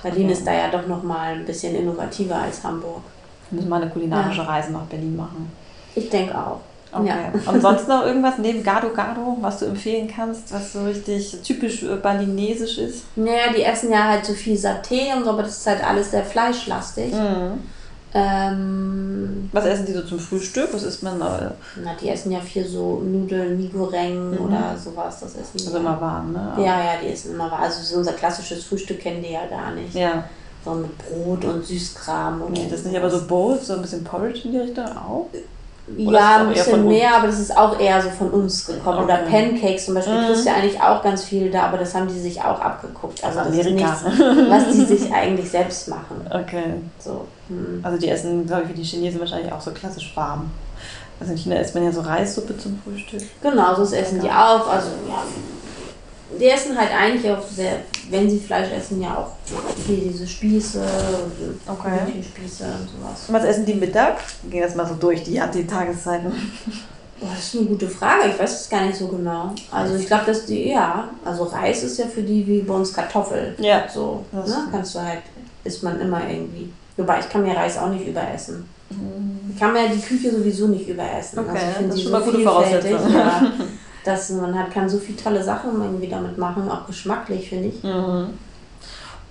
Berlin 0.01 0.23
okay. 0.23 0.33
ist 0.33 0.47
da 0.47 0.53
ja 0.53 0.69
doch 0.71 0.87
nochmal 0.87 1.35
ein 1.35 1.45
bisschen 1.45 1.75
innovativer 1.75 2.37
als 2.37 2.63
Hamburg. 2.63 3.03
Wir 3.51 3.57
müssen 3.57 3.69
mal 3.69 3.79
eine 3.79 3.91
kulinarische 3.91 4.41
ja. 4.41 4.47
Reise 4.47 4.71
nach 4.71 4.85
Berlin 4.85 5.15
machen. 5.15 5.51
Ich 5.95 6.09
denke 6.09 6.37
auch. 6.37 6.59
Okay. 6.91 7.07
Ja. 7.07 7.51
Und 7.51 7.61
sonst 7.61 7.87
noch 7.87 8.05
irgendwas 8.05 8.37
neben 8.37 8.63
Gado 8.63 8.89
Gado, 8.89 9.37
was 9.41 9.59
du 9.59 9.65
empfehlen 9.65 10.07
kannst, 10.13 10.53
was 10.53 10.73
so 10.73 10.83
richtig 10.85 11.37
typisch 11.43 11.83
äh, 11.83 11.95
balinesisch 11.95 12.77
ist? 12.77 13.03
Naja, 13.17 13.51
die 13.55 13.63
essen 13.63 13.91
ja 13.91 14.05
halt 14.05 14.25
so 14.25 14.33
viel 14.33 14.55
Saté 14.55 15.15
und 15.15 15.25
so, 15.25 15.31
aber 15.31 15.43
das 15.43 15.57
ist 15.57 15.67
halt 15.67 15.85
alles 15.85 16.11
sehr 16.11 16.23
fleischlastig. 16.23 17.13
Mhm. 17.13 17.59
Ähm, 18.17 19.49
was 19.51 19.65
essen 19.65 19.85
die 19.85 19.91
so 19.91 20.03
zum 20.03 20.19
Frühstück? 20.19 20.69
Was 20.71 20.83
isst 20.83 21.03
man 21.03 21.19
da? 21.19 21.53
Na, 21.83 21.95
die 22.01 22.07
essen 22.07 22.31
ja 22.31 22.39
viel 22.39 22.65
so 22.65 23.01
Nudeln, 23.01 23.57
Migoreng 23.57 24.31
mhm. 24.31 24.37
oder 24.37 24.77
sowas. 24.81 25.19
Das 25.19 25.35
essen 25.35 25.57
die. 25.57 25.65
Also 25.65 25.77
immer 25.79 25.99
warm, 25.99 26.31
ne? 26.31 26.53
Ja, 26.57 26.81
ja, 26.81 26.91
die 27.03 27.09
essen 27.09 27.33
immer 27.33 27.51
warm. 27.51 27.63
Also 27.63 27.83
so 27.83 27.97
unser 27.97 28.13
klassisches 28.13 28.63
Frühstück 28.63 29.01
kennen 29.01 29.21
die 29.21 29.33
ja 29.33 29.45
gar 29.47 29.71
nicht. 29.71 29.93
Ja. 29.93 30.23
So 30.63 30.75
mit 30.75 30.97
Brot 30.97 31.43
und 31.43 31.65
Süßkram. 31.65 32.41
Und 32.41 32.53
nee, 32.53 32.67
das 32.69 32.79
ist 32.79 32.85
nicht 32.85 32.97
aber 32.97 33.09
so 33.09 33.27
Bowls, 33.27 33.67
so 33.67 33.73
ein 33.73 33.81
bisschen 33.81 34.05
Porridge 34.05 34.43
in 34.45 34.53
die 34.53 34.59
Richtung 34.59 34.85
auch? 34.85 35.27
Oder 35.87 36.19
ja, 36.19 36.37
ein 36.37 36.49
bisschen 36.49 36.87
mehr, 36.87 37.15
aber 37.15 37.27
das 37.27 37.39
ist 37.39 37.55
auch 37.55 37.79
eher 37.79 38.01
so 38.01 38.09
von 38.09 38.31
uns 38.31 38.65
gekommen. 38.65 39.03
Okay. 39.03 39.03
Oder 39.03 39.17
Pancakes 39.17 39.85
zum 39.85 39.93
Beispiel, 39.93 40.19
mhm. 40.19 40.25
kriegst 40.25 40.45
du 40.45 40.49
ja 40.49 40.55
eigentlich 40.55 40.81
auch 40.81 41.03
ganz 41.03 41.23
viel 41.23 41.51
da, 41.51 41.63
aber 41.67 41.77
das 41.77 41.93
haben 41.93 42.07
die 42.07 42.19
sich 42.19 42.41
auch 42.41 42.59
abgeguckt. 42.59 43.23
Also 43.23 43.39
das 43.39 43.47
Amerika. 43.47 43.93
ist 43.93 44.03
nichts, 44.03 44.49
was 44.49 44.65
die 44.71 44.85
sich 44.85 45.13
eigentlich 45.13 45.49
selbst 45.49 45.87
machen. 45.87 46.21
Okay. 46.35 46.73
So. 46.99 47.25
Hm. 47.47 47.79
Also 47.81 47.97
die 47.97 48.09
essen, 48.09 48.45
glaube 48.45 48.63
ich, 48.63 48.69
wie 48.69 48.73
die 48.73 48.83
Chinesen 48.83 49.19
wahrscheinlich 49.19 49.51
auch 49.51 49.61
so 49.61 49.71
klassisch 49.71 50.11
warm. 50.15 50.51
Also 51.19 51.31
in 51.31 51.37
China 51.37 51.55
isst 51.57 51.73
man 51.75 51.83
ja 51.85 51.91
so 51.91 52.01
Reissuppe 52.01 52.57
zum 52.57 52.79
Frühstück. 52.83 53.21
Genau, 53.41 53.75
so 53.75 53.95
essen 53.95 54.19
die 54.19 54.29
auch. 54.29 54.67
Also 54.67 54.89
ja, 55.07 55.23
die 56.39 56.47
essen 56.47 56.77
halt 56.77 56.91
eigentlich 56.91 57.31
auch 57.31 57.41
sehr, 57.41 57.81
wenn 58.09 58.29
sie 58.29 58.39
Fleisch 58.39 58.71
essen, 58.71 59.01
ja 59.01 59.17
auch 59.17 59.31
hier 59.85 59.97
diese 59.97 60.27
Spieße, 60.27 60.83
okay. 61.67 61.99
Spieße 62.21 62.63
und 62.63 62.89
sowas. 62.89 63.25
Was 63.27 63.43
essen 63.43 63.65
die 63.65 63.73
Mittag? 63.73 64.17
Ging 64.49 64.61
das 64.61 64.75
mal 64.75 64.87
so 64.87 64.95
durch, 64.95 65.23
die, 65.23 65.41
die 65.53 65.67
Tageszeiten. 65.67 66.31
das 67.21 67.39
ist 67.39 67.55
eine 67.55 67.65
gute 67.65 67.87
Frage. 67.87 68.29
Ich 68.29 68.39
weiß 68.39 68.61
es 68.61 68.69
gar 68.69 68.85
nicht 68.85 68.97
so 68.97 69.07
genau. 69.07 69.53
Also 69.71 69.95
ich 69.95 70.07
glaube, 70.07 70.25
dass 70.25 70.45
die, 70.45 70.69
ja, 70.69 71.09
also 71.23 71.43
Reis 71.43 71.83
ist 71.83 71.97
ja 71.97 72.05
für 72.05 72.21
die 72.21 72.45
wie 72.45 72.61
bei 72.61 72.73
uns 72.73 72.93
Kartoffel. 72.93 73.55
Ja. 73.57 73.85
So, 73.91 74.25
ne? 74.31 74.67
Kannst 74.71 74.95
du 74.95 74.99
halt, 74.99 75.21
isst 75.63 75.83
man 75.83 75.99
immer 75.99 76.21
irgendwie. 76.29 76.71
Wobei, 76.97 77.19
ich 77.19 77.29
kann 77.29 77.43
mir 77.43 77.55
Reis 77.55 77.77
auch 77.77 77.89
nicht 77.89 78.07
überessen. 78.07 78.69
Mhm. 78.89 79.51
Ich 79.53 79.59
kann 79.59 79.73
mir 79.73 79.89
die 79.89 79.99
Küche 79.99 80.31
sowieso 80.31 80.67
nicht 80.67 80.87
überessen. 80.87 81.39
Okay, 81.39 81.49
also 81.49 81.67
ich 81.67 81.75
finde 81.77 81.95
sie 81.95 82.03
so 82.03 82.19
gute 82.19 82.39
Voraussetzung. 82.39 83.13
Ja. 83.13 83.51
dass 84.05 84.29
man 84.29 84.57
hat, 84.57 84.71
kann 84.71 84.87
so 84.87 84.97
viele 84.97 85.17
tolle 85.17 85.43
Sachen 85.43 85.81
irgendwie 85.81 86.07
damit 86.07 86.37
machen, 86.37 86.69
auch 86.69 86.85
geschmacklich, 86.85 87.49
finde 87.49 87.69
ich. 87.69 87.83
Mhm. 87.83 88.29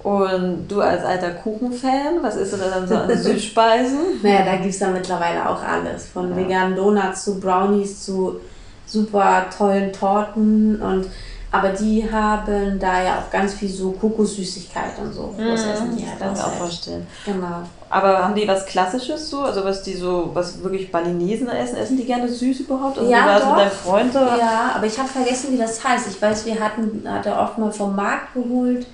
Und 0.03 0.69
du 0.69 0.83
als 0.83 1.03
alter 1.03 1.31
Kuchenfan, 1.31 2.23
was 2.23 2.37
isst 2.37 2.53
du 2.53 2.57
da 2.59 2.69
dann 2.69 2.87
so 2.87 2.95
an 2.95 3.09
Süßspeisen? 3.17 3.99
naja, 4.23 4.45
da 4.45 4.57
gibt 4.57 4.75
es 4.75 4.81
ja 4.81 4.89
mittlerweile 4.89 5.49
auch 5.49 5.63
alles. 5.63 6.09
Von 6.09 6.31
ja. 6.31 6.37
veganen 6.37 6.77
Donuts 6.77 7.25
zu 7.25 7.41
Brownies 7.41 8.05
zu 8.05 8.41
super 8.87 9.47
tollen 9.57 9.93
Torten 9.93 10.81
und 10.83 11.07
aber 11.51 11.69
die 11.69 12.05
haben 12.11 12.81
da 12.81 13.03
ja 13.03 13.19
auch 13.21 13.31
ganz 13.31 13.55
viel 13.55 13.69
so 13.69 13.93
Kokossüßigkeit 13.93 14.99
und 15.01 15.13
so. 15.13 15.33
Mhm, 15.39 15.47
das 15.47 15.65
essen 15.65 15.97
die 15.97 16.05
halt 16.05 16.17
ich 16.19 16.37
mir 16.37 16.47
auch 16.47 16.53
vorstellen. 16.53 17.07
Genau. 17.25 17.63
Aber 17.95 18.25
haben 18.25 18.35
die 18.35 18.49
was 18.49 18.67
Klassisches 18.67 19.31
so? 19.31 19.43
Also 19.43 19.65
was 19.65 19.85
die 19.85 19.95
so, 19.95 20.33
was 20.35 20.65
wirklich 20.65 20.91
Balinesen 20.91 21.49
essen? 21.49 21.77
Essen 21.77 21.97
die 21.97 22.05
gerne 22.05 22.29
süß 22.29 22.59
überhaupt? 22.59 22.99
Also 22.99 23.09
ja, 23.09 23.39
doch. 23.39 23.51
mit 23.51 23.61
deinem 23.61 23.71
Freund 23.71 24.11
oder? 24.11 24.37
Ja, 24.37 24.73
aber 24.75 24.87
ich 24.87 24.99
habe 24.99 25.09
vergessen, 25.09 25.53
wie 25.53 25.59
das 25.59 25.85
heißt. 25.85 26.09
Ich 26.09 26.21
weiß, 26.21 26.45
wir 26.45 26.59
hatten, 26.59 27.05
hat 27.07 27.25
er 27.25 27.41
oft 27.41 27.57
mal 27.57 27.71
vom 27.71 27.95
Markt 27.95 28.35
geholt. 28.35 28.89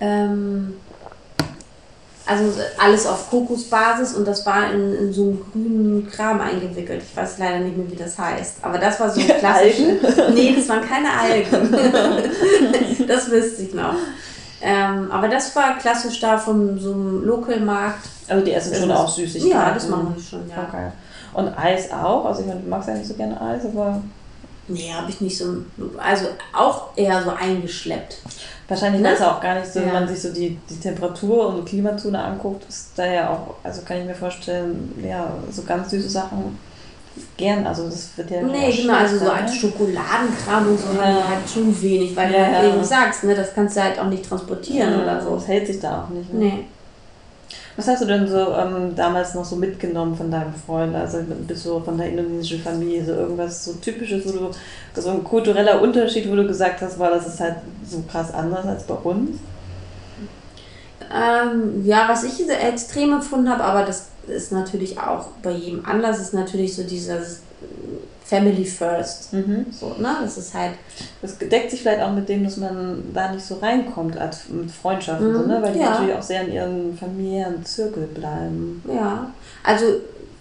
Ähm, 0.00 0.72
also 2.24 2.58
alles 2.78 3.06
auf 3.06 3.28
Kokosbasis 3.28 4.14
und 4.14 4.26
das 4.26 4.46
war 4.46 4.72
in, 4.72 4.94
in 4.94 5.12
so 5.12 5.22
einen 5.22 5.44
grünen 5.52 6.10
Kram 6.10 6.40
eingewickelt. 6.40 7.02
Ich 7.02 7.14
weiß 7.14 7.36
leider 7.40 7.58
nicht 7.58 7.76
mehr, 7.76 7.90
wie 7.90 7.96
das 7.96 8.18
heißt. 8.18 8.54
Aber 8.62 8.78
das 8.78 8.98
war 9.00 9.10
so 9.10 9.20
klassisch. 9.38 9.80
nee, 10.32 10.54
das 10.56 10.66
waren 10.66 10.88
keine 10.88 11.12
Algen. 11.12 13.06
das 13.06 13.30
wüsste 13.30 13.64
ich 13.64 13.74
noch. 13.74 13.96
Ähm, 14.62 15.10
aber 15.10 15.28
das 15.28 15.54
war 15.56 15.78
klassisch 15.78 16.20
da 16.20 16.36
von 16.36 16.78
so 16.78 16.92
einem 16.92 17.24
Lokalmarkt. 17.24 18.08
Also 18.28 18.44
die 18.44 18.52
essen 18.52 18.74
schon 18.74 18.90
auch 18.92 19.08
Süßigkeiten. 19.08 19.50
Ja, 19.50 19.72
das 19.72 19.88
machen 19.88 20.14
die 20.16 20.22
schon, 20.22 20.48
ja. 20.48 20.66
Okay. 20.68 20.90
Und 21.32 21.48
Eis 21.58 21.90
auch? 21.90 22.26
Also 22.26 22.42
ich 22.42 22.46
meine, 22.46 22.60
du 22.60 22.68
magst 22.68 22.88
ja 22.88 22.94
nicht 22.94 23.06
so 23.06 23.14
gerne 23.14 23.40
Eis, 23.40 23.64
aber... 23.64 24.02
Nee, 24.68 24.92
habe 24.92 25.10
ich 25.10 25.20
nicht 25.20 25.36
so... 25.36 25.64
Also 25.98 26.26
auch 26.52 26.96
eher 26.96 27.22
so 27.22 27.30
eingeschleppt. 27.30 28.18
Wahrscheinlich 28.68 29.02
ne? 29.02 29.12
ist 29.12 29.22
auch 29.22 29.40
gar 29.40 29.56
nicht 29.56 29.72
so, 29.72 29.80
ja. 29.80 29.86
wenn 29.86 29.92
man 29.94 30.08
sich 30.08 30.22
so 30.22 30.32
die, 30.32 30.58
die 30.68 30.78
Temperatur 30.78 31.48
und 31.48 31.64
Klimazone 31.64 32.22
anguckt, 32.22 32.68
ist 32.68 32.92
da 32.96 33.06
ja 33.06 33.30
auch, 33.30 33.54
also 33.64 33.82
kann 33.82 33.98
ich 33.98 34.04
mir 34.04 34.14
vorstellen, 34.14 34.94
ja, 35.04 35.32
so 35.50 35.62
ganz 35.62 35.90
süße 35.90 36.08
Sachen 36.08 36.56
gern, 37.36 37.66
also 37.66 37.84
das 37.84 38.10
wird 38.16 38.30
ja 38.30 38.42
Nee, 38.42 38.72
genau, 38.72 38.94
also 38.94 39.18
so 39.18 39.30
als 39.30 39.54
Schokoladenkram 39.56 40.68
und 40.68 40.78
so 40.78 40.86
ja. 40.96 41.28
halt 41.28 41.48
schon 41.52 41.82
wenig, 41.82 42.14
weil 42.14 42.32
ja, 42.32 42.38
du 42.38 42.56
halt 42.56 42.74
eben 42.74 42.84
sagst, 42.84 43.24
ne, 43.24 43.34
das 43.34 43.54
kannst 43.54 43.76
du 43.76 43.82
halt 43.82 43.98
auch 43.98 44.08
nicht 44.08 44.28
transportieren 44.28 44.92
ja, 44.92 45.02
oder 45.02 45.20
so. 45.20 45.34
Das 45.34 45.48
hält 45.48 45.66
sich 45.66 45.80
da 45.80 46.04
auch 46.04 46.08
nicht. 46.10 46.32
Ne? 46.32 46.40
Nee. 46.40 46.64
Was 47.76 47.88
hast 47.88 48.02
du 48.02 48.06
denn 48.06 48.28
so 48.28 48.52
ähm, 48.52 48.94
damals 48.94 49.34
noch 49.34 49.44
so 49.44 49.56
mitgenommen 49.56 50.14
von 50.14 50.30
deinem 50.30 50.52
Freund, 50.54 50.94
also 50.94 51.18
bis 51.46 51.62
so 51.62 51.80
von 51.80 51.96
der 51.96 52.08
indonesischen 52.08 52.60
Familie, 52.60 53.04
so 53.04 53.12
irgendwas 53.12 53.64
so 53.64 53.72
typisches, 53.74 54.26
wo 54.26 54.32
du, 54.32 55.00
so 55.00 55.10
ein 55.10 55.24
kultureller 55.24 55.80
Unterschied, 55.80 56.30
wo 56.30 56.36
du 56.36 56.46
gesagt 56.46 56.82
hast, 56.82 56.98
war 56.98 57.10
das 57.10 57.26
ist 57.26 57.40
halt 57.40 57.56
so 57.88 58.02
krass 58.10 58.34
anders 58.34 58.66
als 58.66 58.82
bei 58.84 58.94
uns? 58.94 59.38
Ähm, 61.12 61.84
ja, 61.84 62.08
was 62.08 62.24
ich 62.24 62.48
extrem 62.48 63.12
empfunden 63.12 63.48
habe, 63.48 63.64
aber 63.64 63.84
das 63.84 64.06
ist 64.28 64.52
natürlich 64.52 64.98
auch 64.98 65.26
bei 65.42 65.50
jedem 65.50 65.84
anders, 65.84 66.20
ist 66.20 66.34
natürlich 66.34 66.76
so 66.76 66.84
dieses 66.84 67.40
Family 68.30 68.64
First. 68.64 69.32
Mhm. 69.32 69.66
So, 69.72 69.96
ne? 69.98 70.18
Das 70.22 70.38
ist 70.38 70.54
halt. 70.54 70.74
Das 71.20 71.36
deckt 71.36 71.72
sich 71.72 71.82
vielleicht 71.82 72.00
auch 72.00 72.12
mit 72.12 72.28
dem, 72.28 72.44
dass 72.44 72.56
man 72.58 73.02
da 73.12 73.32
nicht 73.32 73.44
so 73.44 73.56
reinkommt 73.56 74.16
als 74.16 74.48
mit 74.48 74.70
Freundschaften, 74.70 75.32
mhm. 75.32 75.34
so, 75.34 75.46
ne? 75.46 75.58
weil 75.60 75.72
die 75.72 75.80
ja. 75.80 75.90
natürlich 75.90 76.14
auch 76.14 76.22
sehr 76.22 76.42
in 76.42 76.52
ihrem 76.52 76.96
familiären 76.96 77.64
Zirkel 77.64 78.06
bleiben. 78.06 78.82
Ja, 78.86 79.30
also 79.64 79.84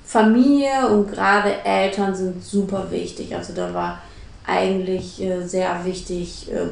Familie 0.06 0.88
und 0.90 1.12
gerade 1.12 1.64
Eltern 1.64 2.16
sind 2.16 2.44
super 2.44 2.88
wichtig. 2.92 3.36
Also 3.36 3.54
da 3.54 3.74
war 3.74 4.00
eigentlich 4.46 5.22
äh, 5.22 5.42
sehr 5.42 5.84
wichtig, 5.84 6.52
äh, 6.52 6.68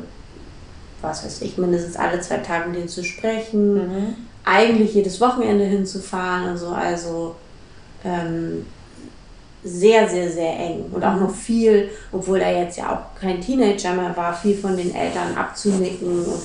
was 1.02 1.24
weiß 1.24 1.42
ich, 1.42 1.58
mindestens 1.58 1.96
alle 1.96 2.20
zwei 2.22 2.38
Tage 2.38 2.70
mit 2.70 2.78
denen 2.78 2.90
zu 2.90 3.04
sprechen. 3.04 3.74
Mhm 3.76 4.16
eigentlich 4.48 4.94
jedes 4.94 5.20
Wochenende 5.20 5.66
hinzufahren 5.66 6.52
und 6.52 6.58
so. 6.58 6.70
Also 6.70 7.36
ähm, 8.06 8.66
sehr, 9.64 10.08
sehr, 10.08 10.32
sehr 10.32 10.58
eng. 10.58 10.86
Und 10.92 11.04
auch 11.04 11.20
noch 11.20 11.34
viel, 11.34 11.90
obwohl 12.12 12.40
er 12.40 12.64
jetzt 12.64 12.78
ja 12.78 12.94
auch 12.96 13.20
kein 13.20 13.42
Teenager 13.42 13.94
mehr 13.94 14.16
war, 14.16 14.34
viel 14.34 14.56
von 14.56 14.78
den 14.78 14.96
Eltern 14.96 15.36
abzunicken 15.36 16.24
und 16.24 16.42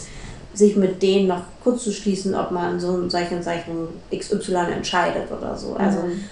sich 0.55 0.77
mit 0.77 1.01
denen 1.01 1.29
noch 1.29 1.43
kurz 1.63 1.85
zu 1.85 1.93
schließen, 1.93 2.35
ob 2.35 2.51
man 2.51 2.81
so 2.81 3.09
solchen 3.09 3.43
solchen 3.43 3.89
XY 4.15 4.73
entscheidet 4.75 5.31
oder 5.31 5.57
so. 5.57 5.75
Also 5.75 6.01
mhm. 6.01 6.25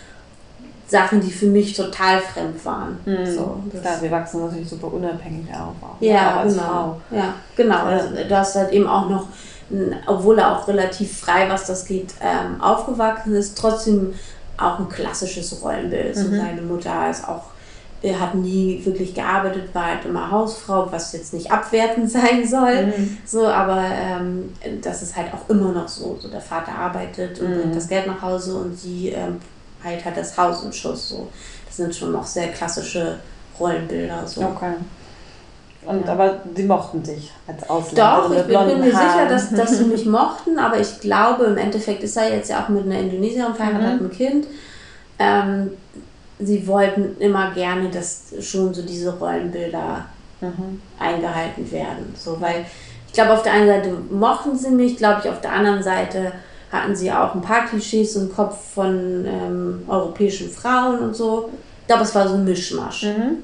Sachen, 0.91 1.21
die 1.21 1.31
für 1.31 1.47
mich 1.47 1.75
total 1.75 2.21
fremd 2.21 2.65
waren. 2.65 2.99
Mhm. 3.05 3.27
So, 3.27 3.63
Klar, 3.81 4.01
wir 4.01 4.11
wachsen 4.11 4.45
natürlich 4.45 4.69
super 4.69 4.93
unabhängig 4.93 5.47
auf. 5.51 5.75
Auch, 5.83 6.01
ja, 6.01 6.43
genau. 6.43 6.63
Frau. 6.63 7.01
Ja, 7.11 7.35
genau. 7.57 7.85
Also, 7.85 8.09
du 8.29 8.37
hast 8.37 8.57
halt 8.57 8.73
eben 8.73 8.87
auch 8.87 9.09
noch 9.09 9.27
obwohl 10.07 10.39
er 10.39 10.57
auch 10.57 10.69
relativ 10.69 11.21
frei, 11.21 11.49
was 11.49 11.67
das 11.67 11.85
geht, 11.85 12.15
ähm, 12.21 12.61
aufgewachsen 12.61 13.35
ist, 13.35 13.57
trotzdem 13.57 14.15
auch 14.57 14.79
ein 14.79 14.89
klassisches 14.89 15.63
Rollenbild. 15.63 16.17
Mhm. 16.17 16.37
seine 16.37 16.63
Mutter 16.63 17.11
ist 17.11 17.27
auch, 17.27 17.45
er 18.03 18.19
hat 18.19 18.35
nie 18.35 18.81
wirklich 18.85 19.15
gearbeitet, 19.15 19.75
war 19.75 19.87
halt 19.87 20.05
immer 20.07 20.31
Hausfrau, 20.31 20.91
was 20.91 21.13
jetzt 21.13 21.35
nicht 21.35 21.53
abwertend 21.53 22.11
sein 22.11 22.47
soll. 22.47 22.87
Mhm. 22.87 23.19
So, 23.25 23.47
aber 23.47 23.85
ähm, 23.93 24.53
das 24.83 25.03
ist 25.03 25.17
halt 25.17 25.33
auch 25.33 25.49
immer 25.49 25.73
noch 25.73 25.89
so. 25.89 26.19
so 26.21 26.29
der 26.29 26.41
Vater 26.41 26.73
arbeitet 26.73 27.41
und 27.41 27.51
mhm. 27.51 27.61
bringt 27.61 27.77
das 27.77 27.89
Geld 27.89 28.07
nach 28.07 28.23
Hause 28.23 28.57
und 28.57 28.79
sie 28.79 29.11
ähm, 29.11 29.39
halt 29.83 30.05
hat 30.05 30.17
das 30.17 30.37
Haus 30.37 30.63
im 30.63 30.73
Schuss. 30.73 31.09
So. 31.11 31.29
Das 31.67 31.77
sind 31.77 31.95
schon 31.95 32.13
noch 32.13 32.27
sehr 32.27 32.49
klassische 32.49 33.19
Rollenbilder. 33.59 34.27
So. 34.27 34.43
Okay. 34.43 34.75
Und, 35.85 36.05
ja. 36.05 36.13
Aber 36.13 36.41
sie 36.55 36.65
mochten 36.65 37.03
dich 37.03 37.31
als 37.47 37.69
Ausländer. 37.69 38.23
Doch, 38.29 38.37
ich 38.37 38.43
bin, 38.45 38.67
bin 38.67 38.81
mir 38.81 38.91
sicher, 38.91 39.27
dass, 39.29 39.51
dass 39.51 39.79
sie 39.79 39.85
mich 39.87 40.05
mochten, 40.05 40.59
aber 40.59 40.79
ich 40.79 41.01
glaube, 41.01 41.45
im 41.45 41.57
Endeffekt 41.57 42.03
ist 42.03 42.17
er 42.17 42.35
jetzt 42.35 42.51
ja 42.51 42.63
auch 42.63 42.69
mit 42.69 42.85
einer 42.85 42.99
Indonesierin 42.99 43.55
verheiratet, 43.55 44.01
mhm. 44.01 44.07
ein 44.07 44.13
Kind. 44.13 44.47
Ähm, 45.19 45.71
sie 46.39 46.67
wollten 46.67 47.17
immer 47.19 47.53
gerne, 47.53 47.89
dass 47.89 48.35
schon 48.41 48.75
so 48.75 48.83
diese 48.83 49.19
Rollenbilder 49.19 50.05
mhm. 50.41 50.81
eingehalten 50.99 51.71
werden. 51.71 52.15
So, 52.17 52.41
weil 52.41 52.67
ich 53.07 53.13
glaube, 53.13 53.33
auf 53.33 53.43
der 53.43 53.53
einen 53.53 53.67
Seite 53.67 53.97
mochten 54.11 54.57
sie 54.57 54.71
mich, 54.71 54.97
glaube 54.97 55.23
ich, 55.25 55.31
auf 55.31 55.41
der 55.41 55.53
anderen 55.53 55.83
Seite 55.83 56.33
hatten 56.71 56.95
sie 56.95 57.11
auch 57.11 57.35
ein 57.35 57.43
paar 57.43 57.67
Klischees 57.67 58.17
im 58.17 58.33
Kopf 58.33 58.75
von 58.75 59.25
ähm, 59.27 59.83
europäischen 59.89 60.51
Frauen 60.51 61.01
und 61.01 61.17
so. 61.17 61.51
Ich 61.83 61.87
glaube, 61.87 62.03
es 62.03 62.15
war 62.15 62.29
so 62.29 62.35
ein 62.35 62.45
Mischmasch. 62.45 63.05
Mhm. 63.05 63.39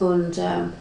Und 0.00 0.38
ähm, 0.38 0.72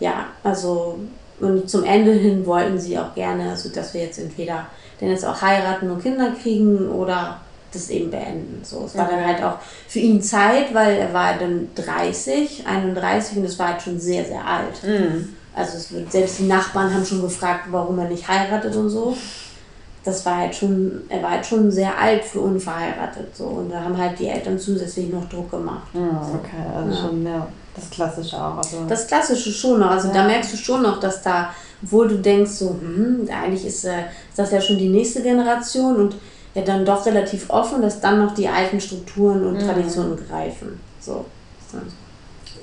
ja, 0.00 0.26
also 0.42 0.98
und 1.38 1.68
zum 1.68 1.84
Ende 1.84 2.12
hin 2.12 2.46
wollten 2.46 2.78
sie 2.78 2.98
auch 2.98 3.14
gerne, 3.14 3.50
also 3.50 3.68
dass 3.68 3.92
wir 3.94 4.02
jetzt 4.02 4.18
entweder 4.18 4.66
denn 5.00 5.10
jetzt 5.10 5.24
auch 5.24 5.42
heiraten 5.42 5.90
und 5.90 6.02
Kinder 6.02 6.32
kriegen 6.42 6.88
oder 6.88 7.40
das 7.72 7.90
eben 7.90 8.10
beenden. 8.10 8.62
So, 8.64 8.84
es 8.86 8.96
war 8.96 9.08
dann 9.08 9.26
halt 9.26 9.42
auch 9.42 9.58
für 9.86 9.98
ihn 9.98 10.22
Zeit, 10.22 10.72
weil 10.72 10.96
er 10.96 11.12
war 11.12 11.34
dann 11.34 11.68
30, 11.74 12.66
31 12.66 13.38
und 13.38 13.44
es 13.44 13.58
war 13.58 13.68
halt 13.68 13.82
schon 13.82 14.00
sehr, 14.00 14.24
sehr 14.24 14.46
alt. 14.46 14.82
Mhm. 14.82 15.34
Also 15.54 15.94
wird, 15.94 16.12
selbst 16.12 16.38
die 16.38 16.44
Nachbarn 16.44 16.94
haben 16.94 17.04
schon 17.04 17.20
gefragt, 17.20 17.64
warum 17.70 17.98
er 17.98 18.08
nicht 18.08 18.26
heiratet 18.26 18.74
und 18.76 18.88
so. 18.88 19.16
Das 20.06 20.24
war 20.24 20.36
halt 20.36 20.54
schon, 20.54 21.02
er 21.08 21.22
war 21.22 21.32
halt 21.32 21.44
schon 21.44 21.70
sehr 21.70 21.98
alt 21.98 22.24
für 22.24 22.40
unverheiratet. 22.40 23.36
So. 23.36 23.44
Und 23.44 23.70
da 23.70 23.82
haben 23.82 23.98
halt 23.98 24.18
die 24.18 24.28
Eltern 24.28 24.58
zusätzlich 24.58 25.12
noch 25.12 25.28
Druck 25.28 25.50
gemacht. 25.50 25.92
Mhm, 25.92 26.16
okay, 26.34 26.62
also 26.74 26.90
ja. 26.90 26.96
schon 26.96 27.22
mehr. 27.22 27.46
Das 27.74 27.90
Klassische 27.90 28.36
auch. 28.36 28.56
Also 28.56 28.86
das 28.88 29.06
Klassische 29.06 29.50
schon 29.50 29.80
noch. 29.80 29.90
Also 29.90 30.08
ja. 30.08 30.14
da 30.14 30.26
merkst 30.26 30.52
du 30.52 30.56
schon 30.56 30.82
noch, 30.82 31.00
dass 31.00 31.22
da, 31.22 31.50
obwohl 31.82 32.08
du 32.08 32.16
denkst, 32.16 32.52
so, 32.52 32.70
hm, 32.70 33.28
eigentlich 33.30 33.66
ist, 33.66 33.84
äh, 33.84 34.04
ist 34.30 34.38
das 34.38 34.52
ja 34.52 34.60
schon 34.60 34.78
die 34.78 34.88
nächste 34.88 35.22
Generation 35.22 35.96
und 35.96 36.16
ja 36.54 36.62
dann 36.62 36.86
doch 36.86 37.04
relativ 37.04 37.50
offen, 37.50 37.82
dass 37.82 38.00
dann 38.00 38.24
noch 38.24 38.32
die 38.32 38.48
alten 38.48 38.80
Strukturen 38.80 39.44
und 39.44 39.54
mhm. 39.54 39.66
Traditionen 39.66 40.16
greifen. 40.16 40.80
So. 41.00 41.24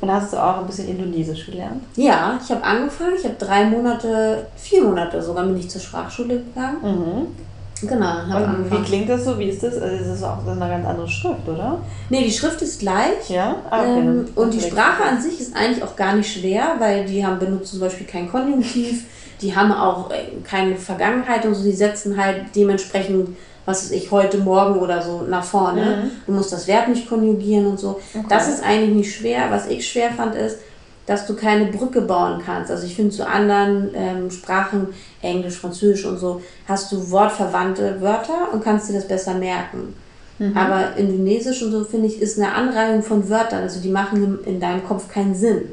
Und 0.04 0.12
hast 0.12 0.34
du 0.34 0.38
auch 0.38 0.58
ein 0.58 0.66
bisschen 0.66 0.89
Indonesisch 0.89 1.45
gelernt? 1.45 1.82
Ja, 1.95 2.38
ich 2.43 2.51
habe 2.51 2.62
angefangen. 2.62 3.14
Ich 3.18 3.24
habe 3.24 3.36
drei 3.39 3.64
Monate, 3.64 4.47
vier 4.58 4.84
Monate 4.84 5.22
sogar 5.22 5.45
bin 5.45 5.58
ich 5.58 5.70
zur 5.70 5.80
Sprachschule 5.80 6.39
gegangen. 6.39 6.78
Mhm. 6.84 7.88
Genau. 7.88 8.36
Und 8.36 8.70
wie 8.70 8.84
klingt 8.84 9.08
das 9.08 9.24
so? 9.24 9.39
Wie 9.39 9.45
ist 9.45 9.64
das? 9.64 9.82
Also 9.82 9.97
das 9.97 10.18
ist 10.18 10.24
auch 10.26 10.45
eine 10.45 10.60
ganz 10.60 10.86
andere 10.86 11.08
Schrift, 11.08 11.47
oder? 11.47 11.80
Nee, 12.10 12.26
die 12.26 12.34
Schrift 12.34 12.62
ist 12.62 12.82
gleich. 12.82 13.30
Ja? 13.30 13.56
Ah, 13.70 13.80
okay. 13.80 13.99
Ähm, 13.99 14.26
und 14.36 14.54
die 14.54 14.60
Sprache 14.60 15.06
an 15.10 15.22
sich 15.22 15.39
ist 15.39 15.56
eigentlich 15.56 15.82
auch 15.82 15.95
gar 15.95 16.18
nicht 16.18 16.34
schwer, 16.34 16.76
weil 16.80 17.06
die 17.06 17.26
haben 17.26 17.39
benutzen 17.39 17.78
zum 17.78 17.80
Beispiel 17.80 18.06
kein 18.06 18.30
Konjunktiv, 18.30 19.06
die 19.41 19.56
haben 19.56 19.72
auch 19.72 20.12
äh, 20.12 20.41
keine 20.43 20.76
Vergangenheit 20.76 21.45
und 21.45 21.56
so, 21.56 21.64
die 21.64 21.72
setzen 21.72 22.22
halt 22.22 22.47
dementsprechend, 22.54 23.38
was 23.66 23.86
weiß 23.86 23.91
ich, 23.91 24.11
heute, 24.11 24.38
morgen 24.39 24.80
oder 24.80 25.01
so 25.01 25.22
nach 25.22 25.43
vorne. 25.43 26.03
Mhm. 26.03 26.11
Du 26.26 26.32
musst 26.34 26.51
das 26.51 26.68
Verb 26.68 26.88
nicht 26.88 27.07
konjugieren 27.07 27.68
und 27.68 27.80
so. 27.80 27.99
Okay. 28.14 28.26
Das 28.30 28.49
ist 28.49 28.64
eigentlich 28.64 28.95
nicht 28.95 29.16
schwer. 29.16 29.49
Was 29.49 29.68
ich 29.68 29.88
schwer 29.88 30.11
fand, 30.11 30.36
ist, 30.36 30.57
dass 31.05 31.26
du 31.28 31.36
keine 31.36 31.66
Brücke 31.66 32.01
bauen 32.01 32.41
kannst. 32.45 32.72
Also 32.72 32.86
ich 32.86 32.95
finde 32.95 33.11
zu 33.11 33.28
anderen 33.28 33.91
ähm, 33.93 34.32
Sprachen, 34.32 34.88
Englisch, 35.22 35.57
Französisch 35.57 36.05
und 36.05 36.18
so, 36.18 36.41
hast 36.68 36.91
du 36.91 37.11
wortverwandte 37.11 38.01
Wörter 38.01 38.53
und 38.53 38.64
kannst 38.64 38.89
dir 38.89 38.93
das 38.93 39.07
besser 39.07 39.34
merken. 39.34 39.95
Mhm. 40.39 40.57
Aber 40.57 40.95
Indonesisch 40.97 41.61
und 41.61 41.72
so, 41.72 41.84
finde 41.84 42.07
ich, 42.07 42.22
ist 42.22 42.39
eine 42.39 42.53
Anreihung 42.53 43.03
von 43.03 43.30
Wörtern. 43.30 43.64
Also 43.64 43.82
die 43.82 43.89
machen 43.89 44.39
in 44.45 44.59
deinem 44.59 44.86
Kopf 44.86 45.11
keinen 45.11 45.36
Sinn. 45.36 45.64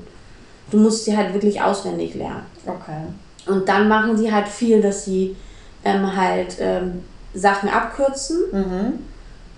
Du 0.70 0.78
musst 0.78 1.04
sie 1.04 1.16
halt 1.16 1.34
wirklich 1.34 1.60
auswendig 1.60 2.14
lernen. 2.14 2.46
Okay. 2.66 3.52
Und 3.52 3.68
dann 3.68 3.88
machen 3.88 4.16
sie 4.16 4.32
halt 4.32 4.48
viel, 4.48 4.80
dass 4.80 5.04
sie 5.04 5.36
ähm, 5.84 6.14
halt 6.14 6.56
ähm, 6.60 7.02
Sachen 7.34 7.68
abkürzen. 7.68 8.38
Mhm 8.52 8.98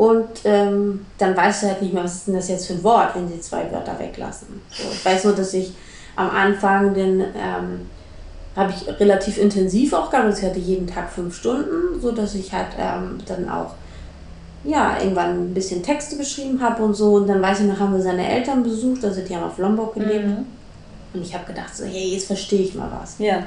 und 0.02 0.40
ähm, 0.44 1.06
dann 1.16 1.36
weißt 1.36 1.62
du 1.62 1.66
halt 1.68 1.80
nicht 1.82 1.94
mehr, 1.94 2.02
was 2.02 2.14
ist 2.14 2.26
denn 2.26 2.34
das 2.34 2.48
jetzt 2.48 2.66
für 2.66 2.72
ein 2.72 2.82
Wort, 2.82 3.14
wenn 3.14 3.28
sie 3.28 3.40
zwei 3.40 3.70
Wörter 3.70 3.96
weglassen. 4.00 4.48
So, 4.70 4.84
ich 4.90 5.04
weiß 5.04 5.24
nur, 5.24 5.34
dass 5.34 5.54
ich 5.54 5.74
am 6.16 6.28
Anfang 6.30 6.92
den 6.92 7.20
ähm, 7.20 7.86
habe 8.56 8.72
ich 8.72 8.88
relativ 9.00 9.38
intensiv 9.38 9.92
auch 9.92 10.10
gehabt. 10.10 10.26
Also 10.26 10.40
ich 10.40 10.48
hatte 10.48 10.58
jeden 10.58 10.88
Tag 10.88 11.08
fünf 11.08 11.36
Stunden, 11.36 12.00
so 12.00 12.10
dass 12.10 12.34
ich 12.34 12.52
halt 12.52 12.68
ähm, 12.78 13.18
dann 13.26 13.48
auch 13.48 13.74
ja, 14.64 14.98
irgendwann 15.00 15.50
ein 15.50 15.54
bisschen 15.54 15.84
Texte 15.84 16.16
geschrieben 16.16 16.60
habe 16.60 16.82
und 16.82 16.94
so. 16.94 17.14
Und 17.14 17.28
dann 17.28 17.40
weiß 17.40 17.60
ich 17.60 17.66
noch, 17.66 17.78
haben 17.78 17.94
wir 17.94 18.02
seine 18.02 18.28
Eltern 18.28 18.64
besucht, 18.64 19.04
also 19.04 19.20
die 19.20 19.36
haben 19.36 19.44
auf 19.44 19.58
Lombok 19.58 19.94
gelebt. 19.94 20.26
Mhm. 20.26 20.46
Und 21.14 21.22
ich 21.22 21.32
habe 21.32 21.44
gedacht, 21.46 21.76
so, 21.76 21.84
hey, 21.84 22.14
jetzt 22.14 22.26
verstehe 22.26 22.62
ich 22.62 22.74
mal 22.74 22.90
was. 23.00 23.16
Ja. 23.18 23.44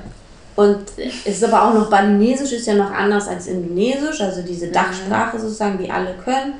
Und 0.55 0.79
es 0.97 1.25
ist 1.25 1.43
aber 1.43 1.63
auch 1.63 1.73
noch 1.73 1.89
Balinesisch, 1.89 2.53
ist 2.53 2.67
ja 2.67 2.75
noch 2.75 2.91
anders 2.91 3.27
als 3.27 3.47
Indonesisch, 3.47 4.21
also 4.21 4.41
diese 4.41 4.67
mhm. 4.67 4.73
Dachsprache 4.73 5.39
sozusagen, 5.39 5.77
die 5.77 5.91
alle 5.91 6.13
können. 6.23 6.53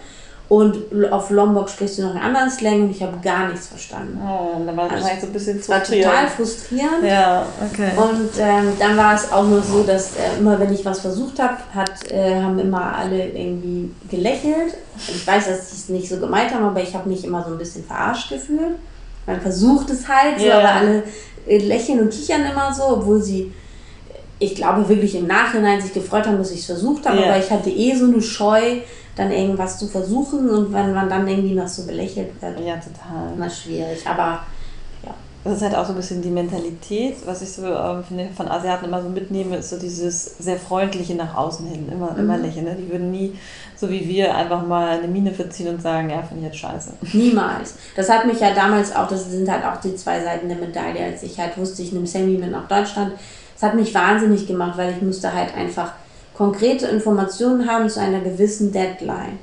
Und 0.47 0.77
auf 1.11 1.31
Lombok 1.31 1.69
sprichst 1.69 1.97
du 1.97 2.03
noch 2.03 2.11
einen 2.11 2.23
anderen 2.23 2.51
Slang 2.51 2.83
und 2.83 2.91
ich 2.91 3.01
habe 3.01 3.17
gar 3.23 3.49
nichts 3.49 3.67
verstanden. 3.67 4.19
Oh, 4.23 4.63
dann 4.63 4.77
war 4.77 4.87
das 4.87 5.03
Also, 5.03 5.21
so 5.21 5.27
ein 5.27 5.33
bisschen 5.33 5.59
Es 5.59 5.67
war 5.67 5.77
frustrierend. 5.79 6.05
total 6.05 6.27
frustrierend. 6.27 7.03
Ja, 7.03 7.45
okay. 7.71 7.89
Und 7.97 8.29
ähm, 8.37 8.73
dann 8.77 8.95
war 8.95 9.15
es 9.15 9.31
auch 9.31 9.43
nur 9.47 9.63
so, 9.63 9.81
dass 9.81 10.11
äh, 10.15 10.37
immer, 10.37 10.59
wenn 10.59 10.71
ich 10.71 10.85
was 10.85 10.99
versucht 10.99 11.39
habe, 11.39 11.57
hat, 11.73 12.11
äh, 12.11 12.39
haben 12.39 12.59
immer 12.59 12.95
alle 12.95 13.27
irgendwie 13.27 13.89
gelächelt. 14.07 14.75
Ich 15.07 15.25
weiß, 15.25 15.47
dass 15.47 15.71
sie 15.71 15.77
es 15.77 15.89
nicht 15.89 16.07
so 16.07 16.17
gemeint 16.17 16.53
haben, 16.53 16.65
aber 16.65 16.81
ich 16.83 16.93
habe 16.93 17.09
mich 17.09 17.25
immer 17.25 17.43
so 17.43 17.49
ein 17.49 17.57
bisschen 17.57 17.83
verarscht 17.83 18.29
gefühlt. 18.29 18.75
Man 19.25 19.41
versucht 19.41 19.89
es 19.89 20.07
halt, 20.07 20.39
so, 20.39 20.51
aber 20.51 20.69
alle 20.69 21.03
äh, 21.47 21.57
lächeln 21.57 22.01
und 22.01 22.11
kichern 22.11 22.45
immer 22.45 22.71
so, 22.71 22.83
obwohl 22.83 23.19
sie, 23.19 23.51
ich 24.45 24.55
glaube, 24.55 24.87
wirklich 24.87 25.15
im 25.15 25.27
Nachhinein 25.27 25.81
sich 25.81 25.93
gefreut 25.93 26.25
haben, 26.27 26.37
dass 26.37 26.51
ich 26.51 26.59
es 26.59 26.65
versucht 26.65 27.05
habe. 27.07 27.19
Ja. 27.21 27.27
Aber 27.29 27.37
ich 27.37 27.49
hatte 27.51 27.69
eh 27.69 27.95
so 27.95 28.05
eine 28.05 28.21
Scheu, 28.21 28.77
dann 29.15 29.31
irgendwas 29.31 29.79
zu 29.79 29.87
versuchen 29.87 30.49
und 30.49 30.73
wenn 30.73 30.93
man 30.93 31.09
dann 31.09 31.27
irgendwie 31.27 31.53
noch 31.55 31.67
so 31.67 31.85
belächelt 31.85 32.29
wird, 32.41 32.59
ja, 32.59 32.75
total. 32.75 33.33
immer 33.35 33.49
schwierig. 33.49 34.05
Aber 34.05 34.39
Das 35.45 35.57
ist 35.57 35.61
halt 35.61 35.75
auch 35.75 35.85
so 35.85 35.91
ein 35.93 35.97
bisschen 35.97 36.23
die 36.23 36.31
Mentalität, 36.31 37.17
was 37.23 37.43
ich 37.43 37.51
so 37.51 37.67
ähm, 37.67 38.03
finde, 38.03 38.29
von 38.35 38.47
Asiaten 38.47 38.85
immer 38.85 38.99
so 39.03 39.09
mitnehme, 39.09 39.57
ist 39.57 39.69
so 39.69 39.77
dieses 39.77 40.39
sehr 40.39 40.57
freundliche 40.57 41.13
nach 41.13 41.35
außen 41.35 41.67
hin, 41.67 41.87
immer, 41.91 42.13
Mhm. 42.13 42.19
immer 42.19 42.37
lächeln. 42.39 42.65
Ne? 42.65 42.75
Die 42.75 42.89
würden 42.91 43.11
nie, 43.11 43.35
so 43.75 43.87
wie 43.91 44.07
wir, 44.09 44.35
einfach 44.35 44.65
mal 44.65 44.97
eine 44.97 45.07
Miene 45.07 45.31
verziehen 45.31 45.67
und 45.67 45.79
sagen, 45.83 46.09
ja, 46.09 46.23
finde 46.23 46.39
ich 46.39 46.45
jetzt 46.51 46.57
scheiße. 46.57 46.93
Niemals. 47.13 47.75
Das 47.95 48.09
hat 48.09 48.25
mich 48.25 48.39
ja 48.39 48.55
damals 48.55 48.95
auch, 48.95 49.07
das 49.07 49.29
sind 49.29 49.47
halt 49.47 49.63
auch 49.65 49.79
die 49.79 49.95
zwei 49.95 50.19
Seiten 50.19 50.49
der 50.49 50.57
Medaille, 50.57 51.05
als 51.05 51.21
ich 51.21 51.39
halt 51.39 51.55
wusste, 51.59 51.83
ich 51.83 51.91
nehme 51.93 52.07
Sammy 52.07 52.39
mit 52.39 52.49
nach 52.51 52.67
Deutschland. 52.67 53.11
Das 53.55 53.63
hat 53.63 53.75
mich 53.75 53.95
wahnsinnig 53.95 54.45
gemacht, 54.45 54.77
weil 54.77 54.91
ich 54.91 55.01
musste 55.01 55.33
halt 55.33 55.55
einfach 55.55 55.93
konkrete 56.35 56.87
Informationen 56.87 57.69
haben 57.69 57.89
zu 57.89 57.99
einer 57.99 58.19
gewissen 58.19 58.71
Deadline. 58.71 59.39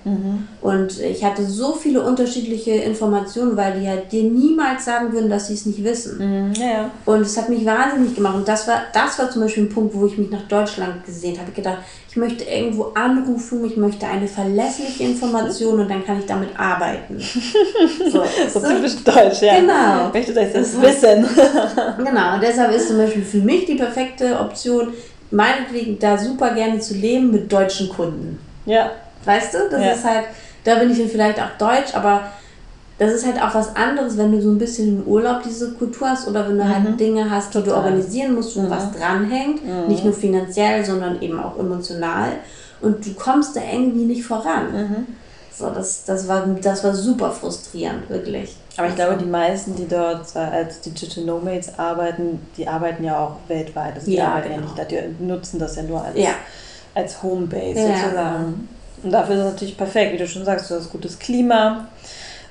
Und 0.61 1.01
ich 1.01 1.25
hatte 1.25 1.45
so 1.45 1.73
viele 1.73 2.03
unterschiedliche 2.03 2.73
Informationen, 2.73 3.57
weil 3.57 3.81
die 3.81 3.89
halt 3.89 4.13
dir 4.13 4.25
niemals 4.25 4.85
sagen 4.85 5.13
würden, 5.13 5.31
dass 5.31 5.49
sie 5.49 5.55
es 5.55 5.65
nicht 5.67 5.83
wissen. 5.83 6.19
Mhm, 6.19 6.53
ja, 6.55 6.67
ja. 6.67 6.91
Und 7.07 7.23
es 7.23 7.37
hat 7.37 7.49
mich 7.49 7.65
wahnsinnig 7.65 8.15
gemacht. 8.15 8.37
Und 8.37 8.47
das 8.47 8.69
war, 8.69 8.83
das 8.93 9.19
war 9.19 9.31
zum 9.31 9.43
Beispiel 9.43 9.65
ein 9.65 9.69
Punkt, 9.71 9.95
wo 9.95 10.07
ich 10.07 10.19
mich 10.19 10.31
nach 10.31 10.47
Deutschland 10.49 11.05
gesehen 11.05 11.39
habe. 11.39 11.49
Ich 11.49 11.57
gedacht, 11.57 11.79
ich 12.13 12.17
möchte 12.17 12.45
irgendwo 12.45 12.93
anrufen, 12.95 13.65
ich 13.65 13.79
möchte 13.79 14.07
eine 14.07 14.29
verlässliche 14.29 15.05
Information 15.05 15.81
und 15.81 15.91
dann 15.91 16.05
kann 16.05 16.19
ich 16.19 16.27
damit 16.27 16.51
arbeiten. 16.59 17.19
So, 18.13 18.23
So 18.53 18.61
typisch 18.61 19.03
deutsch, 19.03 19.41
ja. 19.41 19.59
Genau. 19.59 20.09
Ich 20.09 20.15
möchte 20.15 20.35
das 20.35 20.53
jetzt 20.53 20.75
Das 20.75 20.83
wissen. 20.83 21.25
Genau, 22.05 22.35
und 22.35 22.43
deshalb 22.43 22.75
ist 22.75 22.89
zum 22.89 22.99
Beispiel 22.99 23.23
für 23.23 23.39
mich 23.39 23.65
die 23.65 23.77
perfekte 23.77 24.39
Option, 24.39 24.89
meinetwegen 25.33 25.99
da 25.99 26.17
super 26.17 26.51
gerne 26.55 26.79
zu 26.79 26.95
leben 26.95 27.31
mit 27.31 27.53
deutschen 27.53 27.89
Kunden. 27.89 28.39
ja, 28.67 28.91
Weißt 29.25 29.55
du, 29.55 29.69
das 29.71 29.81
Ja. 29.81 29.93
ist 29.93 30.05
halt, 30.05 30.25
da 30.65 30.75
bin 30.77 30.91
ich 30.91 30.99
dann 30.99 31.09
vielleicht 31.09 31.39
auch 31.41 31.57
deutsch, 31.59 31.95
aber 31.95 32.23
das 32.99 33.13
ist 33.13 33.25
halt 33.27 33.41
auch 33.41 33.55
was 33.55 33.75
anderes, 33.77 34.17
wenn 34.19 34.33
du 34.33 34.41
so 34.43 34.51
ein 34.51 34.59
bisschen 34.59 35.01
im 35.01 35.07
Urlaub 35.07 35.43
diese 35.45 35.73
Kultur 35.75 36.11
hast 36.11 36.29
oder 36.29 36.49
wenn 36.49 36.59
du 36.59 36.69
halt 36.69 36.99
Dinge 37.01 37.31
hast, 37.31 37.55
die 37.55 37.63
du 37.63 37.75
organisieren 37.75 38.35
musst, 38.35 38.57
wo 38.57 38.69
was 38.69 38.93
dranhängt, 38.93 39.61
nicht 39.89 40.05
nur 40.05 40.13
finanziell, 40.13 40.85
sondern 40.85 41.21
eben 41.23 41.39
auch 41.41 41.59
emotional. 41.59 42.33
Und 42.81 43.05
du 43.07 43.15
kommst 43.15 43.55
da 43.57 43.61
irgendwie 43.73 44.05
nicht 44.05 44.25
voran. 44.25 45.07
So, 45.63 45.71
das, 45.71 46.05
das, 46.05 46.27
war, 46.27 46.45
das 46.61 46.83
war 46.83 46.93
super 46.93 47.31
frustrierend, 47.31 48.11
wirklich. 48.11 48.57
Aber 48.77 48.89
ich 48.89 48.97
glaube, 48.97 49.17
die 49.17 49.27
meisten, 49.27 49.77
die 49.77 49.87
dort 49.87 50.35
äh, 50.35 50.39
als 50.41 50.81
Digital 50.81 51.23
Nomads 51.25 51.79
arbeiten, 51.79 52.45
die 52.57 52.67
arbeiten 52.67 53.05
ja 53.05 53.19
auch 53.19 53.37
weltweit. 53.49 53.95
Also 53.95 54.07
die 54.07 54.17
Ja, 54.17 54.29
arbeiten 54.31 54.51
ja 54.51 54.57
genau. 54.57 54.69
nicht, 54.69 54.79
da, 54.79 54.85
die 54.85 55.25
nutzen 55.25 55.61
das 55.61 55.77
ja 55.77 55.85
nur 55.85 56.03
als, 56.05 56.19
Ja. 56.19 56.31
als 56.97 57.23
Homebase 57.23 57.79
Ja, 57.81 57.97
sozusagen. 57.97 58.69
Und 59.05 59.11
dafür 59.13 59.37
ist 59.37 59.41
es 59.43 59.53
natürlich 59.53 59.77
perfekt, 59.77 60.13
wie 60.15 60.19
du 60.19 60.27
schon 60.27 60.45
sagst, 60.45 60.69
du 60.69 60.75
hast 60.75 60.91
gutes 60.91 61.19
Klima, 61.19 61.87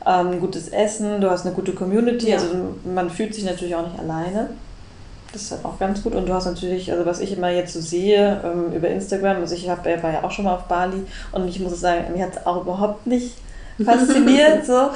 ähm, 0.05 0.39
gutes 0.39 0.69
Essen, 0.69 1.19
du 1.19 1.29
hast 1.29 1.45
eine 1.45 1.53
gute 1.53 1.73
Community, 1.73 2.29
Ja. 2.29 2.37
also 2.37 2.47
man 2.85 3.09
fühlt 3.09 3.35
sich 3.35 3.43
natürlich 3.43 3.75
auch 3.75 3.85
nicht 3.87 3.99
alleine. 3.99 4.51
Das 5.33 5.43
ist 5.43 5.51
halt 5.51 5.65
auch 5.65 5.79
ganz 5.79 6.03
gut. 6.03 6.15
Und 6.15 6.27
du 6.27 6.33
hast 6.33 6.45
natürlich, 6.45 6.91
also 6.91 7.05
was 7.05 7.19
ich 7.19 7.37
immer 7.37 7.49
jetzt 7.49 7.73
so 7.73 7.81
sehe 7.81 8.41
ähm, 8.43 8.73
über 8.73 8.89
Instagram, 8.89 9.37
also 9.37 9.55
ich 9.55 9.69
hab, 9.69 9.85
war 9.85 10.11
ja 10.11 10.23
auch 10.23 10.31
schon 10.31 10.45
mal 10.45 10.55
auf 10.55 10.63
Bali 10.63 11.03
und 11.31 11.47
ich 11.47 11.59
muss 11.59 11.79
sagen, 11.79 12.13
mir 12.13 12.25
hat 12.25 12.35
es 12.35 12.45
auch 12.45 12.61
überhaupt 12.61 13.07
nicht 13.07 13.35
fasziniert. 13.85 14.65
so. 14.65 14.89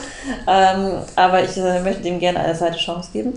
Ähm, 0.47 0.99
aber 1.15 1.43
ich 1.43 1.57
äh, 1.57 1.81
möchte 1.81 2.03
dem 2.03 2.19
gerne 2.19 2.39
eine 2.39 2.53
zweite 2.53 2.77
Chance 2.77 3.09
geben. 3.13 3.33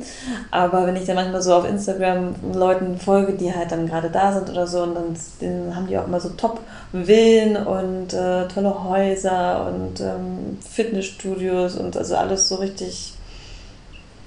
Aber 0.51 0.87
wenn 0.87 0.97
ich 0.97 1.05
dann 1.05 1.17
manchmal 1.17 1.43
so 1.43 1.55
auf 1.55 1.69
Instagram 1.69 2.35
Leuten 2.53 2.99
folge, 2.99 3.33
die 3.33 3.55
halt 3.55 3.73
dann 3.73 3.87
gerade 3.87 4.11
da 4.11 4.33
sind 4.33 4.51
oder 4.51 4.67
so, 4.67 4.83
und 4.83 4.95
dann, 4.95 5.17
dann 5.41 5.77
haben 5.77 5.87
die 5.87 5.99
auch 5.99 6.07
immer 6.07 6.21
so 6.21 6.31
Top-Villen 6.31 7.57
und 7.57 8.13
äh, 8.13 8.49
tolle 8.49 8.85
Häuser 8.85 9.73
und 9.73 10.01
ähm, 10.01 10.59
Fitnessstudios 10.69 11.77
und 11.77 11.97
also 11.97 12.17
alles 12.17 12.49
so 12.49 12.57
richtig, 12.57 13.15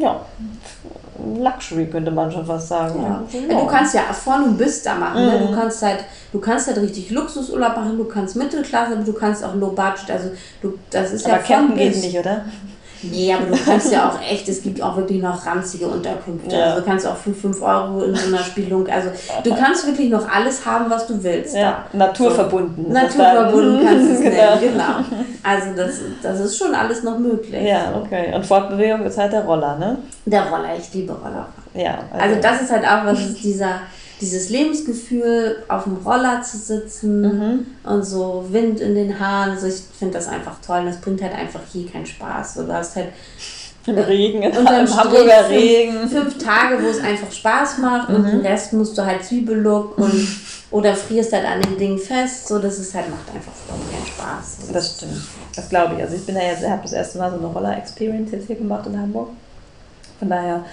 ja, 0.01 0.21
Luxury 1.37 1.87
könnte 1.87 2.11
man 2.11 2.31
schon 2.31 2.45
fast 2.45 2.67
sagen. 2.67 3.01
Ja. 3.01 3.23
Also, 3.23 3.47
Ja, 3.47 3.59
du 3.59 3.67
kannst 3.67 3.93
ja 3.93 4.01
von 4.13 4.43
und 4.43 4.57
bis 4.57 4.81
da 4.83 4.95
machen. 4.95 5.25
Ne? 5.25 5.39
Mhm. 5.39 5.47
Du 5.47 5.55
kannst 5.55 5.81
halt, 5.81 6.05
du 6.31 6.39
kannst 6.39 6.67
halt 6.67 6.77
richtig 6.77 7.11
Luxusurlaub 7.11 7.75
machen, 7.75 7.97
du 7.97 8.05
kannst 8.05 8.35
Mittelklasse, 8.35 8.93
aber 8.93 9.03
du 9.03 9.13
kannst 9.13 9.43
auch 9.43 9.55
Low 9.55 9.71
Budget. 9.71 10.09
Also 10.09 10.31
du, 10.61 10.73
das 10.89 11.11
ist 11.11 11.25
aber 11.25 11.37
ja 11.37 11.41
campen 11.41 11.77
geht 11.77 11.95
nicht, 11.97 12.17
oder? 12.17 12.45
Nee, 13.03 13.33
aber 13.33 13.45
du 13.45 13.63
kannst 13.63 13.91
ja 13.91 14.09
auch 14.09 14.19
echt, 14.21 14.47
es 14.47 14.61
gibt 14.61 14.81
auch 14.81 14.95
wirklich 14.95 15.21
noch 15.21 15.45
ranzige 15.45 15.87
Unterkünfte. 15.87 16.55
Ja. 16.55 16.65
Also 16.65 16.79
du 16.81 16.85
kannst 16.85 17.07
auch 17.07 17.17
für 17.17 17.33
5 17.33 17.61
Euro 17.61 18.03
in 18.03 18.15
so 18.15 18.27
einer 18.27 18.43
Spielung. 18.43 18.87
Also 18.87 19.09
du 19.43 19.55
kannst 19.55 19.85
wirklich 19.87 20.09
noch 20.09 20.27
alles 20.29 20.65
haben, 20.65 20.89
was 20.89 21.07
du 21.07 21.21
willst. 21.23 21.55
Ja, 21.55 21.85
naturverbunden. 21.93 22.93
Da. 22.93 23.01
das 23.01 23.15
dann. 23.17 23.25
Naturverbunden 23.35 23.85
kannst 23.85 24.09
du 24.09 24.13
es 24.13 24.21
Genau. 24.21 24.35
nennen, 24.35 24.61
genau. 24.61 25.19
Also 25.43 25.67
das, 25.75 25.99
das 26.21 26.39
ist 26.39 26.57
schon 26.57 26.75
alles 26.75 27.03
noch 27.03 27.17
möglich. 27.17 27.63
Ja, 27.63 27.93
okay. 28.01 28.33
Und 28.35 28.45
Fortbewegung 28.45 29.03
ist 29.05 29.17
halt 29.17 29.33
der 29.33 29.45
Roller, 29.45 29.77
ne? 29.77 29.97
Der 30.25 30.43
Roller, 30.43 30.69
ich 30.77 30.93
liebe 30.93 31.13
Roller. 31.13 31.47
Ja. 31.73 31.99
Also 32.17 32.35
das 32.41 32.61
ist 32.61 32.71
halt 32.71 32.85
auch 32.85 33.05
was, 33.05 33.19
ist 33.19 33.43
dieser, 33.43 33.79
dieses 34.22 34.49
Lebensgefühl, 34.49 35.63
auf 35.67 35.84
dem 35.86 35.97
Roller 36.05 36.41
zu 36.43 36.57
sitzen 36.57 37.22
Mhm. 37.22 37.65
und 37.84 38.03
so 38.05 38.45
Wind 38.49 38.80
in 38.80 38.95
den 38.95 39.19
Haaren. 39.19 39.51
Also 39.51 39.67
ich 39.67 39.82
finde 39.97 40.13
das 40.13 40.28
einfach 40.28 40.55
toll. 40.65 40.84
Das 40.86 41.01
bringt 41.01 41.22
halt 41.22 41.34
einfach 41.34 41.61
hier 41.72 41.88
keinen 41.89 42.05
Spaß. 42.05 42.53
So, 42.55 42.63
du 42.63 42.74
hast 42.74 42.95
halt 42.95 43.07
Im 43.88 43.97
Regen, 43.97 44.43
im 44.43 44.53
Hamburger 44.67 45.45
fünf, 45.45 45.49
Regen. 45.49 46.07
fünf 46.07 46.38
Tage, 46.38 46.84
wo 46.84 46.88
es 46.89 46.99
einfach 46.99 47.32
Spaß 47.32 47.80
macht 47.80 48.09
und 48.09 48.26
den 48.26 48.41
Rest 48.41 48.74
musst 48.74 48.95
du 48.95 49.03
halt 49.03 49.26
Zwiebellook 49.26 49.97
und 49.97 50.28
oder 50.69 50.95
frierst 50.95 51.34
halt 51.34 51.45
an 51.47 51.61
den 51.63 51.78
Dingen 51.80 51.97
fest. 51.97 52.47
So, 52.47 52.59
das 52.59 52.78
ist 52.78 52.93
halt, 52.93 53.09
macht 53.09 53.28
einfach 53.36 53.51
keinen 53.67 54.05
Spaß. 54.05 54.72
Das 54.72 54.95
stimmt. 54.97 55.24
Das 55.55 55.67
glaube 55.67 55.95
ich. 55.95 56.01
Also 56.03 56.15
ich 56.15 56.26
bin 56.26 56.36
ja 56.36 56.43
jetzt, 56.43 56.63
habe 56.63 56.84
das 56.84 56.93
erste 56.93 57.17
Mal 57.17 57.32
so 57.32 57.38
eine 57.38 57.47
Roller-Experience 57.47 58.32
jetzt 58.32 58.45
hier 58.47 58.55
gemacht 58.55 58.86
in 58.86 58.97
Hamburg. 58.99 59.30
Von 60.19 60.30
daher, 60.30 60.63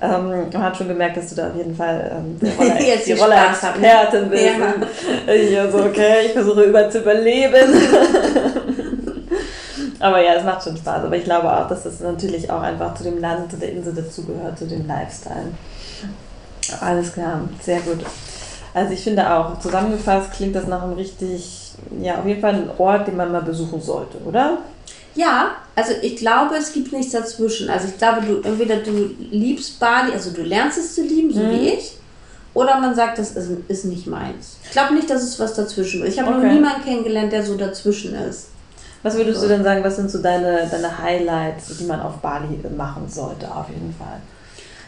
ähm, 0.00 0.28
man 0.52 0.62
hat 0.62 0.76
schon 0.76 0.88
gemerkt, 0.88 1.16
dass 1.16 1.28
du 1.30 1.34
da 1.36 1.48
auf 1.48 1.56
jeden 1.56 1.74
Fall 1.74 2.10
ähm, 2.16 2.38
die 2.40 2.46
Roller- 2.58 2.80
Jetzt 2.80 3.06
die. 3.06 3.12
Roller-Expertin 3.12 4.30
bist. 4.30 4.42
Ja. 4.44 4.74
Ich 5.34 5.72
so, 5.72 5.78
okay, 5.78 6.26
ich 6.26 6.32
versuche 6.32 6.62
über 6.62 6.88
zu 6.90 6.98
überleben. 7.00 7.54
Aber 10.00 10.22
ja, 10.22 10.34
es 10.34 10.44
macht 10.44 10.62
schon 10.62 10.76
Spaß. 10.76 11.04
Aber 11.04 11.16
ich 11.16 11.24
glaube 11.24 11.52
auch, 11.52 11.68
dass 11.68 11.82
das 11.82 12.00
natürlich 12.00 12.50
auch 12.50 12.62
einfach 12.62 12.94
zu 12.94 13.04
dem 13.04 13.20
Land, 13.20 13.50
zu 13.50 13.56
der 13.56 13.72
Insel 13.72 13.94
dazugehört, 13.94 14.58
zu 14.58 14.66
dem 14.66 14.86
Lifestyle. 14.86 15.48
Alles 16.80 17.12
klar, 17.12 17.40
sehr 17.62 17.80
gut. 17.80 18.04
Also 18.74 18.92
ich 18.92 19.02
finde 19.02 19.28
auch, 19.34 19.58
zusammengefasst 19.58 20.32
klingt 20.32 20.54
das 20.54 20.66
nach 20.66 20.82
einem 20.82 20.92
richtig, 20.92 21.72
ja, 22.00 22.18
auf 22.18 22.26
jeden 22.26 22.40
Fall 22.40 22.54
ein 22.54 22.70
Ort, 22.78 23.08
den 23.08 23.16
man 23.16 23.32
mal 23.32 23.42
besuchen 23.42 23.80
sollte, 23.80 24.18
oder? 24.18 24.58
Ja, 25.18 25.50
also 25.74 25.92
ich 26.00 26.14
glaube, 26.16 26.54
es 26.56 26.72
gibt 26.72 26.92
nichts 26.92 27.10
dazwischen. 27.12 27.68
Also 27.68 27.88
ich 27.88 27.98
glaube, 27.98 28.24
du 28.24 28.40
entweder 28.48 28.76
du 28.76 28.92
liebst 29.18 29.80
Bali, 29.80 30.12
also 30.12 30.30
du 30.30 30.42
lernst 30.42 30.78
es 30.78 30.94
zu 30.94 31.02
lieben, 31.02 31.32
so 31.32 31.40
Mhm. 31.40 31.50
wie 31.50 31.68
ich, 31.70 31.98
oder 32.54 32.78
man 32.80 32.94
sagt, 32.94 33.18
das 33.18 33.32
ist, 33.32 33.50
ist 33.66 33.84
nicht 33.86 34.06
meins. 34.06 34.58
Ich 34.64 34.70
glaube 34.70 34.94
nicht, 34.94 35.10
dass 35.10 35.22
es 35.24 35.40
was 35.40 35.54
dazwischen 35.54 36.04
ist. 36.04 36.14
Ich 36.14 36.20
habe 36.20 36.30
noch 36.30 36.38
Okay. 36.38 36.52
niemanden 36.54 36.82
kennengelernt, 36.84 37.32
der 37.32 37.44
so 37.44 37.56
dazwischen 37.56 38.14
ist. 38.14 38.50
Was 39.02 39.16
würdest 39.16 39.42
du 39.42 39.48
denn 39.48 39.64
sagen, 39.64 39.82
was 39.82 39.96
sind 39.96 40.10
so 40.10 40.22
deine, 40.22 40.68
deine 40.70 40.98
Highlights, 40.98 41.76
die 41.78 41.84
man 41.84 42.00
auf 42.00 42.18
Bali 42.18 42.60
machen 42.76 43.08
sollte, 43.08 43.52
auf 43.52 43.68
jeden 43.70 43.92
Fall? 43.92 44.20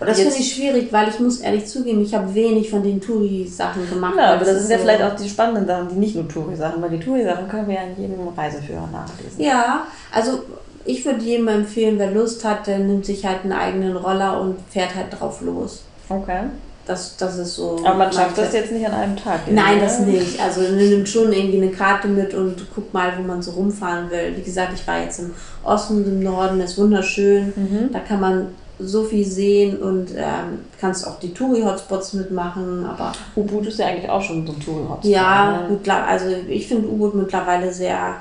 Und 0.01 0.09
das 0.09 0.19
finde 0.19 0.37
ich 0.37 0.55
schwierig, 0.55 0.93
weil 0.93 1.09
ich 1.09 1.21
muss 1.21 1.41
ehrlich 1.41 1.67
zugeben, 1.67 2.03
ich 2.03 2.15
habe 2.15 2.35
wenig 2.35 2.71
von 2.71 2.83
den 2.83 3.01
Touri-Sachen 3.01 3.89
gemacht. 3.91 4.15
Ja, 4.17 4.35
aber 4.35 4.45
das 4.45 4.55
ist 4.57 4.61
sind 4.63 4.71
ja 4.71 4.77
so- 4.79 4.83
vielleicht 4.85 5.03
auch 5.03 5.15
die 5.17 5.29
spannenden 5.29 5.67
Sachen, 5.67 5.89
die 5.91 5.95
nicht 5.97 6.15
nur 6.15 6.27
Touri-Sachen, 6.29 6.81
weil 6.83 6.91
die 6.91 7.01
Touri-Sachen 7.01 7.49
können 7.49 7.69
wir 7.69 7.75
ja 7.75 7.83
in 7.83 8.01
jedem 8.03 8.29
Reiseführer 8.29 8.89
nachlesen. 8.91 9.39
Ja, 9.39 9.87
also 10.13 10.43
ich 10.87 11.05
würde 11.05 11.21
jedem 11.23 11.49
empfehlen, 11.49 11.99
wer 11.99 12.11
Lust 12.11 12.45
hat, 12.45 12.67
der 12.67 12.79
nimmt 12.79 13.05
sich 13.05 13.27
halt 13.27 13.43
einen 13.45 13.53
eigenen 13.53 13.97
Roller 13.97 14.41
und 14.41 14.57
fährt 14.71 14.95
halt 14.95 15.07
drauf 15.19 15.43
los. 15.43 15.83
Okay. 16.09 16.45
Das, 16.87 17.17
das 17.19 17.37
ist 17.39 17.55
so. 17.55 17.79
Aber 17.85 17.95
man 17.95 18.13
schafft 18.13 18.37
das 18.39 18.53
jetzt 18.53 18.73
nicht 18.73 18.85
an 18.85 18.95
einem 18.95 19.17
Tag. 19.17 19.41
Nein, 19.53 19.79
das 19.81 20.01
nicht. 20.01 20.41
Also 20.43 20.63
man 20.63 20.77
nimmt 20.79 21.09
schon 21.09 21.33
irgendwie 21.33 21.59
eine 21.63 21.71
Karte 21.71 22.09
mit 22.09 22.35
und 22.35 22.75
guckt 22.75 22.93
mal, 22.93 23.13
wo 23.17 23.23
man 23.23 23.43
so 23.43 23.53
rumfahren 23.53 24.11
will. 24.11 24.33
Wie 24.37 24.43
gesagt, 24.43 24.73
ich 24.75 24.85
war 24.89 25.01
jetzt 25.01 25.21
im 25.21 25.31
Osten 25.63 25.99
und 25.99 26.07
im 26.07 26.21
Norden, 26.21 26.61
ist 26.61 26.79
wunderschön. 26.79 27.53
Mhm. 27.55 27.91
Da 27.93 28.01
kann 28.01 28.19
man 28.19 28.47
so 28.83 29.05
viel 29.05 29.25
sehen 29.25 29.79
und 29.79 30.11
ähm, 30.17 30.61
kannst 30.81 31.07
auch 31.07 31.19
die 31.19 31.33
Touri-Hotspots 31.35 32.15
mitmachen. 32.15 32.87
Aber 32.87 33.13
Ubud 33.37 33.67
ist 33.67 33.79
ja 33.79 33.87
eigentlich 33.87 34.11
auch 34.11 34.23
schon 34.23 34.47
so 34.47 34.53
ein 34.53 34.61
Touri-Hotspot. 34.61 35.05
ja, 35.11 35.69
ne? 35.69 36.05
also 36.07 36.27
ich 36.49 36.67
finde 36.69 36.89
U-Boot 36.89 37.15
mittlerweile 37.15 37.73
sehr 37.73 38.17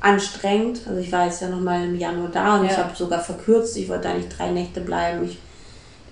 anstrengend. 0.00 0.80
Also 0.88 1.00
ich 1.00 1.12
war 1.12 1.26
jetzt 1.26 1.42
ja 1.42 1.48
nochmal 1.48 1.84
im 1.84 1.98
Januar 1.98 2.28
da 2.32 2.56
und 2.56 2.64
Ja. 2.64 2.70
ich 2.70 2.78
habe 2.78 2.90
sogar 2.96 3.20
verkürzt. 3.20 3.76
Ich 3.76 3.88
wollte 3.88 4.08
eigentlich 4.08 4.28
drei 4.34 4.50
Nächte 4.50 4.80
bleiben. 4.80 5.24
Ich 5.24 5.38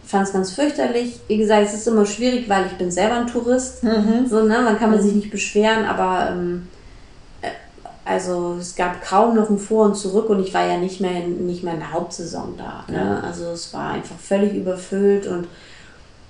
fand 0.04 0.26
es 0.26 0.32
ganz 0.32 0.52
fürchterlich. 0.52 1.20
Wie 1.28 1.36
gesagt, 1.38 1.66
es 1.66 1.74
ist 1.74 1.88
immer 1.88 2.06
schwierig, 2.06 2.48
weil 2.48 2.66
ich 2.66 2.72
bin 2.72 2.90
selber 2.90 3.16
ein 3.16 3.26
Tourist. 3.26 3.82
So, 4.28 4.42
ne? 4.42 4.60
Man 4.62 4.78
kann 4.78 4.90
man 4.90 5.02
sich 5.02 5.14
nicht 5.14 5.30
beschweren, 5.30 5.84
aber 5.84 6.30
ähm, 6.32 6.68
äh, 6.72 6.77
also 8.08 8.56
es 8.58 8.74
gab 8.74 9.02
kaum 9.02 9.36
noch 9.36 9.50
ein 9.50 9.58
Vor 9.58 9.84
und 9.84 9.94
Zurück 9.94 10.30
und 10.30 10.40
ich 10.40 10.54
war 10.54 10.66
ja 10.66 10.78
nicht 10.78 11.00
mehr 11.00 11.24
in, 11.24 11.46
nicht 11.46 11.62
mehr 11.62 11.74
in 11.74 11.80
der 11.80 11.92
Hauptsaison 11.92 12.54
da. 12.56 12.84
Ne? 12.90 13.22
Also 13.22 13.50
es 13.50 13.72
war 13.74 13.90
einfach 13.90 14.16
völlig 14.16 14.54
überfüllt 14.54 15.26
und 15.26 15.46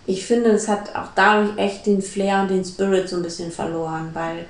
ich 0.05 0.26
finde, 0.26 0.51
es 0.51 0.66
hat 0.66 0.97
auch 0.97 1.11
dadurch 1.14 1.57
echt 1.57 1.87
den 1.87 2.03
Flair 2.03 2.43
und 2.43 2.51
den 2.51 2.64
Spirit 2.64 3.09
so 3.09 3.16
ein 3.16 3.22
bisschen 3.22 3.53
verloren, 3.53 4.11
weil 4.12 4.47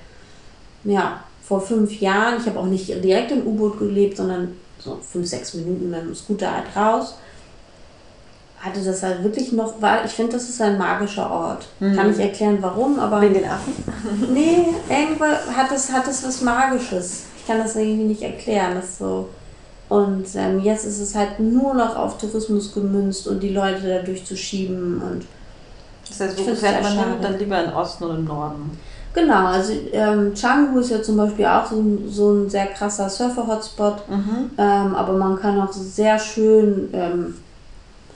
ja, 0.84 1.22
vor 1.42 1.60
fünf 1.60 2.00
Jahren, 2.00 2.40
ich 2.40 2.46
habe 2.46 2.58
auch 2.58 2.66
nicht 2.66 2.88
direkt 3.04 3.30
im 3.30 3.46
U-Boot 3.46 3.78
gelebt, 3.78 4.16
sondern 4.16 4.54
so 4.78 4.98
fünf, 5.02 5.26
sechs 5.26 5.52
Minuten 5.52 5.90
mit 5.90 6.00
dem 6.00 6.14
Scooter 6.14 6.50
halt 6.50 6.76
raus, 6.76 7.18
hatte 8.60 8.82
das 8.82 9.02
halt 9.02 9.22
wirklich 9.22 9.52
noch, 9.52 9.74
weil 9.80 10.04
ich 10.04 10.12
finde, 10.12 10.32
das 10.32 10.48
ist 10.48 10.60
ein 10.60 10.78
magischer 10.78 11.30
Ort. 11.30 11.68
Kann 11.78 12.10
ich 12.10 12.18
erklären, 12.18 12.58
warum, 12.60 12.98
aber 12.98 13.20
Wegen 13.20 13.34
den 13.34 13.44
Affen? 13.44 13.72
nee, 14.34 14.66
irgendwo 14.88 15.24
hat 15.24 15.70
es, 15.72 15.92
hat 15.92 16.08
es 16.08 16.24
was 16.24 16.42
Magisches. 16.42 17.24
Ich 17.36 17.46
kann 17.46 17.58
das 17.58 17.76
irgendwie 17.76 18.04
nicht 18.04 18.22
erklären, 18.22 18.74
das 18.74 18.98
so. 18.98 19.28
Und 19.88 20.26
ähm, 20.34 20.60
jetzt 20.60 20.84
ist 20.84 21.00
es 21.00 21.14
halt 21.14 21.40
nur 21.40 21.72
noch 21.72 21.96
auf 21.96 22.18
Tourismus 22.18 22.74
gemünzt 22.74 23.26
und 23.26 23.42
die 23.42 23.50
Leute 23.50 23.88
da 23.88 24.02
durchzuschieben 24.02 25.00
und 25.00 25.26
Das 26.08 26.20
heißt, 26.20 26.38
wo 26.38 26.54
fährt 26.54 26.82
man 26.82 26.94
schade. 26.94 27.16
Dann 27.22 27.38
lieber 27.38 27.64
in 27.64 27.72
Osten 27.72 28.04
und 28.04 28.16
im 28.16 28.24
Norden. 28.26 28.78
Genau, 29.14 29.46
also 29.46 29.72
ähm, 29.92 30.34
Canggu 30.38 30.80
ist 30.80 30.90
ja 30.90 31.02
zum 31.02 31.16
Beispiel 31.16 31.46
auch 31.46 31.66
so 31.66 31.76
ein, 31.76 32.08
so 32.08 32.32
ein 32.32 32.50
sehr 32.50 32.66
krasser 32.66 33.08
Surfer-Hotspot. 33.08 34.08
Mhm. 34.08 34.50
Ähm, 34.58 34.94
aber 34.94 35.14
man 35.14 35.40
kann 35.40 35.60
auch 35.60 35.72
sehr 35.72 36.18
schön, 36.18 36.90
ähm, 36.92 37.34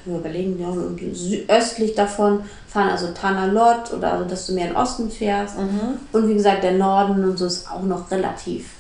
wir 0.05 0.19
überlegen, 0.19 0.59
ja, 0.61 1.55
östlich 1.55 1.95
davon 1.95 2.41
fahren, 2.67 2.91
also 2.91 3.09
Tanalot 3.13 3.93
oder 3.97 4.13
also, 4.15 4.25
dass 4.25 4.47
du 4.47 4.53
mehr 4.55 4.67
in 4.69 4.73
den 4.73 4.77
Osten 4.77 5.11
fährst. 5.11 5.59
Mhm. 5.59 5.99
Und 6.13 6.29
wie 6.29 6.35
gesagt, 6.35 6.65
der 6.65 6.73
Norden 6.73 7.25
und 7.25 7.39
so 7.39 7.47
ist 7.47 7.71
auch 7.71 7.83
noch 7.83 8.11
relativ, 8.11 8.71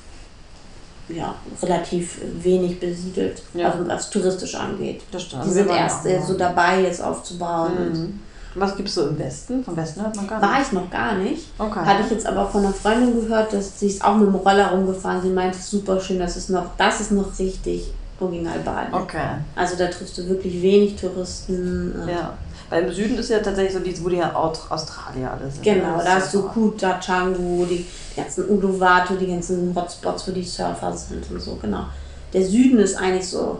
ja, 1.08 1.34
relativ 1.62 2.18
wenig 2.42 2.80
besiedelt, 2.80 3.42
Ja. 3.54 3.70
also 3.70 3.86
was 3.86 4.10
touristisch 4.10 4.54
angeht. 4.54 5.02
Das 5.10 5.22
stimmt. 5.22 5.44
Die 5.44 5.48
wir 5.48 5.54
sind 5.54 5.70
erst 5.70 6.06
äh, 6.06 6.20
so 6.20 6.34
dabei, 6.34 6.82
jetzt 6.82 7.02
aufzubauen. 7.02 7.92
Mhm. 7.92 8.20
Was 8.54 8.76
gibt 8.76 8.88
es 8.88 8.96
so 8.96 9.06
im 9.08 9.18
Westen? 9.18 9.64
Vom 9.64 9.76
Westen 9.76 10.02
hört 10.02 10.14
man 10.14 10.26
gar 10.26 10.42
War 10.42 10.58
nicht. 10.58 10.66
ich 10.66 10.72
noch 10.72 10.90
gar 10.90 11.14
nicht. 11.14 11.46
Okay. 11.58 11.80
Hatte 11.86 12.02
ich 12.04 12.10
jetzt 12.10 12.26
aber 12.26 12.46
von 12.48 12.62
einer 12.64 12.74
Freundin 12.74 13.14
gehört, 13.14 13.50
dass 13.54 13.80
sie 13.80 13.86
ist 13.86 14.04
auch 14.04 14.14
mit 14.16 14.26
dem 14.28 14.34
Roller 14.34 14.72
rumgefahren. 14.72 15.22
Sie 15.22 15.30
meinte, 15.30 15.56
super 15.58 15.98
schön, 15.98 16.18
das 16.18 16.36
ist 16.36 16.50
noch, 16.50 16.66
das 16.76 17.00
ist 17.00 17.12
noch 17.12 17.38
richtig 17.38 17.92
original 18.20 18.58
Bali. 18.60 18.88
Okay. 18.92 19.20
Also 19.56 19.76
da 19.76 19.86
triffst 19.88 20.16
du 20.18 20.28
wirklich 20.28 20.60
wenig 20.62 20.96
Touristen. 20.96 21.92
und- 22.00 22.08
Ja. 22.08 22.34
Weil 22.70 22.84
im 22.84 22.92
Süden 22.92 23.18
ist 23.18 23.28
ja 23.28 23.38
tatsächlich 23.40 23.74
so, 23.74 23.80
die, 23.80 24.02
wo 24.02 24.08
die 24.08 24.16
ja 24.16 24.34
Aut- 24.34 24.60
Australier 24.70 25.30
alle 25.30 25.50
sind. 25.50 25.62
Genau, 25.62 25.98
da 25.98 26.02
ist 26.02 26.08
hast 26.24 26.34
du 26.34 26.38
ja- 26.40 26.44
Kuta, 26.48 26.92
Canggu, 27.04 27.66
die 27.66 27.84
ganzen 28.16 28.48
Uluwatu, 28.48 29.14
die 29.16 29.26
ganzen 29.26 29.74
Hotspots, 29.74 30.26
wo 30.28 30.32
die 30.32 30.42
Surfer 30.44 30.96
sind 30.96 31.30
und 31.30 31.40
so, 31.40 31.56
genau. 31.60 31.84
Der 32.32 32.42
Süden 32.42 32.78
ist 32.78 32.96
eigentlich 32.96 33.28
so. 33.28 33.58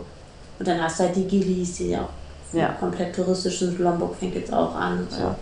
Und 0.57 0.67
dann 0.67 0.81
hast 0.81 0.99
du 0.99 1.03
halt 1.03 1.15
die 1.15 1.25
Gilis, 1.27 1.75
die 1.75 1.95
auch 1.95 2.09
Ja. 2.53 2.69
komplett 2.79 3.15
touristisch 3.15 3.59
sind. 3.59 3.77
Lombok 3.79 4.15
fängt 4.15 4.33
jetzt 4.35 4.51
auch 4.51 4.73
an. 4.75 4.99
und 4.99 5.11
So. 5.11 5.19
Ja. 5.21 5.35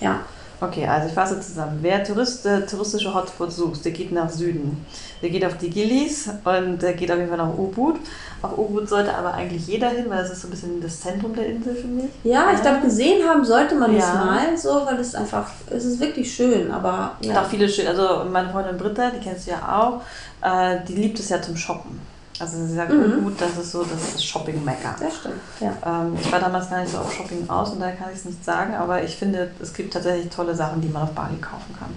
Ja. 0.00 0.20
Okay, 0.60 0.86
also 0.86 1.08
ich 1.08 1.14
fasse 1.14 1.40
zusammen. 1.40 1.78
Wer 1.82 2.04
Tourist, 2.04 2.44
äh, 2.46 2.64
touristische 2.64 3.12
Hotspots 3.12 3.56
sucht, 3.56 3.84
der 3.84 3.92
geht 3.92 4.12
nach 4.12 4.30
Süden. 4.30 4.84
Der 5.20 5.28
geht 5.30 5.44
auf 5.44 5.58
die 5.58 5.68
Gillis 5.68 6.28
und 6.44 6.80
der 6.82 6.92
geht 6.94 7.10
auf 7.10 7.16
jeden 7.18 7.28
Fall 7.28 7.38
nach 7.38 7.52
Ubud. 7.58 7.96
Auf 8.44 8.58
Ubud 8.58 8.88
sollte 8.88 9.14
aber 9.16 9.32
eigentlich 9.34 9.66
jeder 9.66 9.88
hin, 9.88 10.04
weil 10.08 10.22
es 10.24 10.30
ist 10.30 10.42
so 10.42 10.48
ein 10.48 10.50
bisschen 10.50 10.80
das 10.80 11.00
Zentrum 11.00 11.34
der 11.34 11.46
Insel, 11.46 11.74
finde 11.74 12.04
ich. 12.04 12.30
Ja, 12.30 12.46
ich 12.54 12.60
glaube, 12.60 12.80
gesehen 12.80 13.26
haben 13.28 13.44
sollte 13.44 13.74
man 13.74 13.94
es 13.94 14.04
Ja. 14.04 14.14
mal 14.14 14.58
so, 14.58 14.82
weil 14.86 14.98
es 15.00 15.14
einfach, 15.14 15.46
es 15.70 15.84
ist 15.84 15.98
wirklich 16.00 16.32
schön, 16.34 16.70
aber 16.70 17.12
ja. 17.20 17.40
auch 17.40 17.46
viele 17.46 17.68
schön, 17.68 17.86
also 17.86 18.24
meine 18.30 18.50
Freundin 18.50 18.76
Britta, 18.76 19.10
die 19.10 19.20
kennst 19.20 19.46
du 19.46 19.52
ja 19.52 19.78
auch, 19.78 20.02
äh, 20.46 20.78
die 20.86 20.94
liebt 20.94 21.18
es 21.18 21.28
ja 21.30 21.40
zum 21.40 21.56
Shoppen. 21.56 22.00
Also 22.40 22.58
sie 22.66 22.74
sagt, 22.74 22.92
Mhm. 22.92 23.18
Ubud, 23.18 23.40
das 23.40 23.56
ist 23.56 23.70
so, 23.72 23.82
das 23.84 24.02
ist 24.02 24.14
das 24.16 24.24
Shopping-Mecker. 24.24 24.96
Das 25.00 25.16
stimmt, 25.16 25.34
ja. 25.60 25.72
Ähm, 25.86 26.16
ich 26.20 26.30
war 26.32 26.40
damals 26.40 26.68
gar 26.68 26.80
nicht 26.80 26.90
so 26.92 26.98
auf 26.98 27.12
Shopping 27.14 27.48
aus 27.48 27.70
und 27.70 27.80
daher 27.80 27.94
kann 27.96 28.08
ich 28.12 28.18
es 28.18 28.24
nicht 28.24 28.44
sagen, 28.44 28.74
aber 28.74 29.02
ich 29.02 29.14
finde, 29.16 29.50
es 29.62 29.72
gibt 29.72 29.92
tatsächlich 29.94 30.28
tolle 30.34 30.54
Sachen, 30.54 30.80
die 30.80 30.88
man 30.88 31.02
auf 31.04 31.12
Bali 31.12 31.36
kaufen 31.36 31.74
kann. 31.78 31.90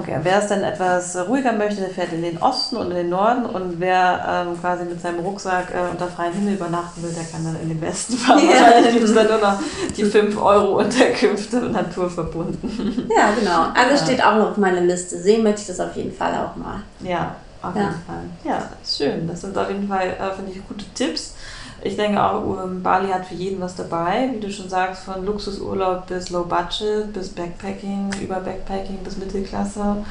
Okay, 0.00 0.18
wer 0.22 0.38
es 0.38 0.48
dann 0.48 0.62
etwas 0.62 1.16
ruhiger 1.28 1.52
möchte, 1.52 1.80
der 1.80 1.90
fährt 1.90 2.12
in 2.12 2.22
den 2.22 2.38
Osten 2.38 2.76
und 2.76 2.90
in 2.90 2.96
den 2.96 3.08
Norden 3.08 3.46
und 3.46 3.80
wer 3.80 4.46
ähm, 4.48 4.60
quasi 4.60 4.84
mit 4.84 5.00
seinem 5.00 5.20
Rucksack 5.20 5.68
äh, 5.74 5.90
unter 5.90 6.06
freiem 6.08 6.32
Himmel 6.32 6.54
übernachten 6.54 7.02
will, 7.02 7.12
der 7.12 7.24
kann 7.24 7.44
dann 7.44 7.56
in 7.62 7.68
den 7.68 7.80
Westen 7.80 8.14
fahren. 8.18 8.40
Ja. 8.44 8.60
Wahrscheinlich 8.60 8.92
gibt 8.94 9.04
es 9.04 9.14
dann 9.14 9.26
nur 9.28 9.38
noch 9.38 9.58
die 9.96 10.04
5 10.04 10.40
Euro 10.42 10.78
Unterkünfte 10.78 11.56
naturverbunden. 11.60 13.06
Ja, 13.16 13.30
genau. 13.38 13.66
Alles 13.74 14.00
Ja. 14.00 14.06
steht 14.06 14.24
auch 14.24 14.36
noch 14.36 14.50
auf 14.50 14.56
meiner 14.56 14.80
Liste. 14.80 15.18
Sehen 15.18 15.42
möchte 15.42 15.60
ich 15.62 15.66
das 15.68 15.80
auf 15.80 15.94
jeden 15.96 16.12
Fall 16.12 16.32
auch 16.34 16.56
mal. 16.56 16.82
Ja, 17.00 17.36
auf 17.62 17.74
Ja. 17.74 17.82
jeden 17.82 17.94
Fall. 18.06 18.24
Ja, 18.44 18.62
schön. 18.84 19.26
Das 19.26 19.40
sind 19.40 19.56
auf 19.56 19.68
jeden 19.68 19.88
Fall, 19.88 20.08
äh, 20.08 20.34
finde 20.34 20.52
ich, 20.52 20.66
gute 20.68 20.84
Tipps. 20.94 21.34
Ich 21.86 21.96
denke 21.96 22.22
auch, 22.22 22.42
ähm, 22.64 22.82
Bali 22.82 23.08
hat 23.08 23.26
für 23.26 23.34
jeden 23.34 23.60
was 23.60 23.76
dabei, 23.76 24.30
wie 24.34 24.40
du 24.40 24.50
schon 24.50 24.68
sagst, 24.68 25.04
von 25.04 25.24
Luxusurlaub 25.24 26.06
bis 26.06 26.30
Low 26.30 26.44
Budget, 26.44 27.12
bis 27.12 27.28
Backpacking, 27.30 28.10
über 28.22 28.36
Backpacking 28.36 28.98
bis 29.04 29.16
Mittelklasse. 29.16 30.04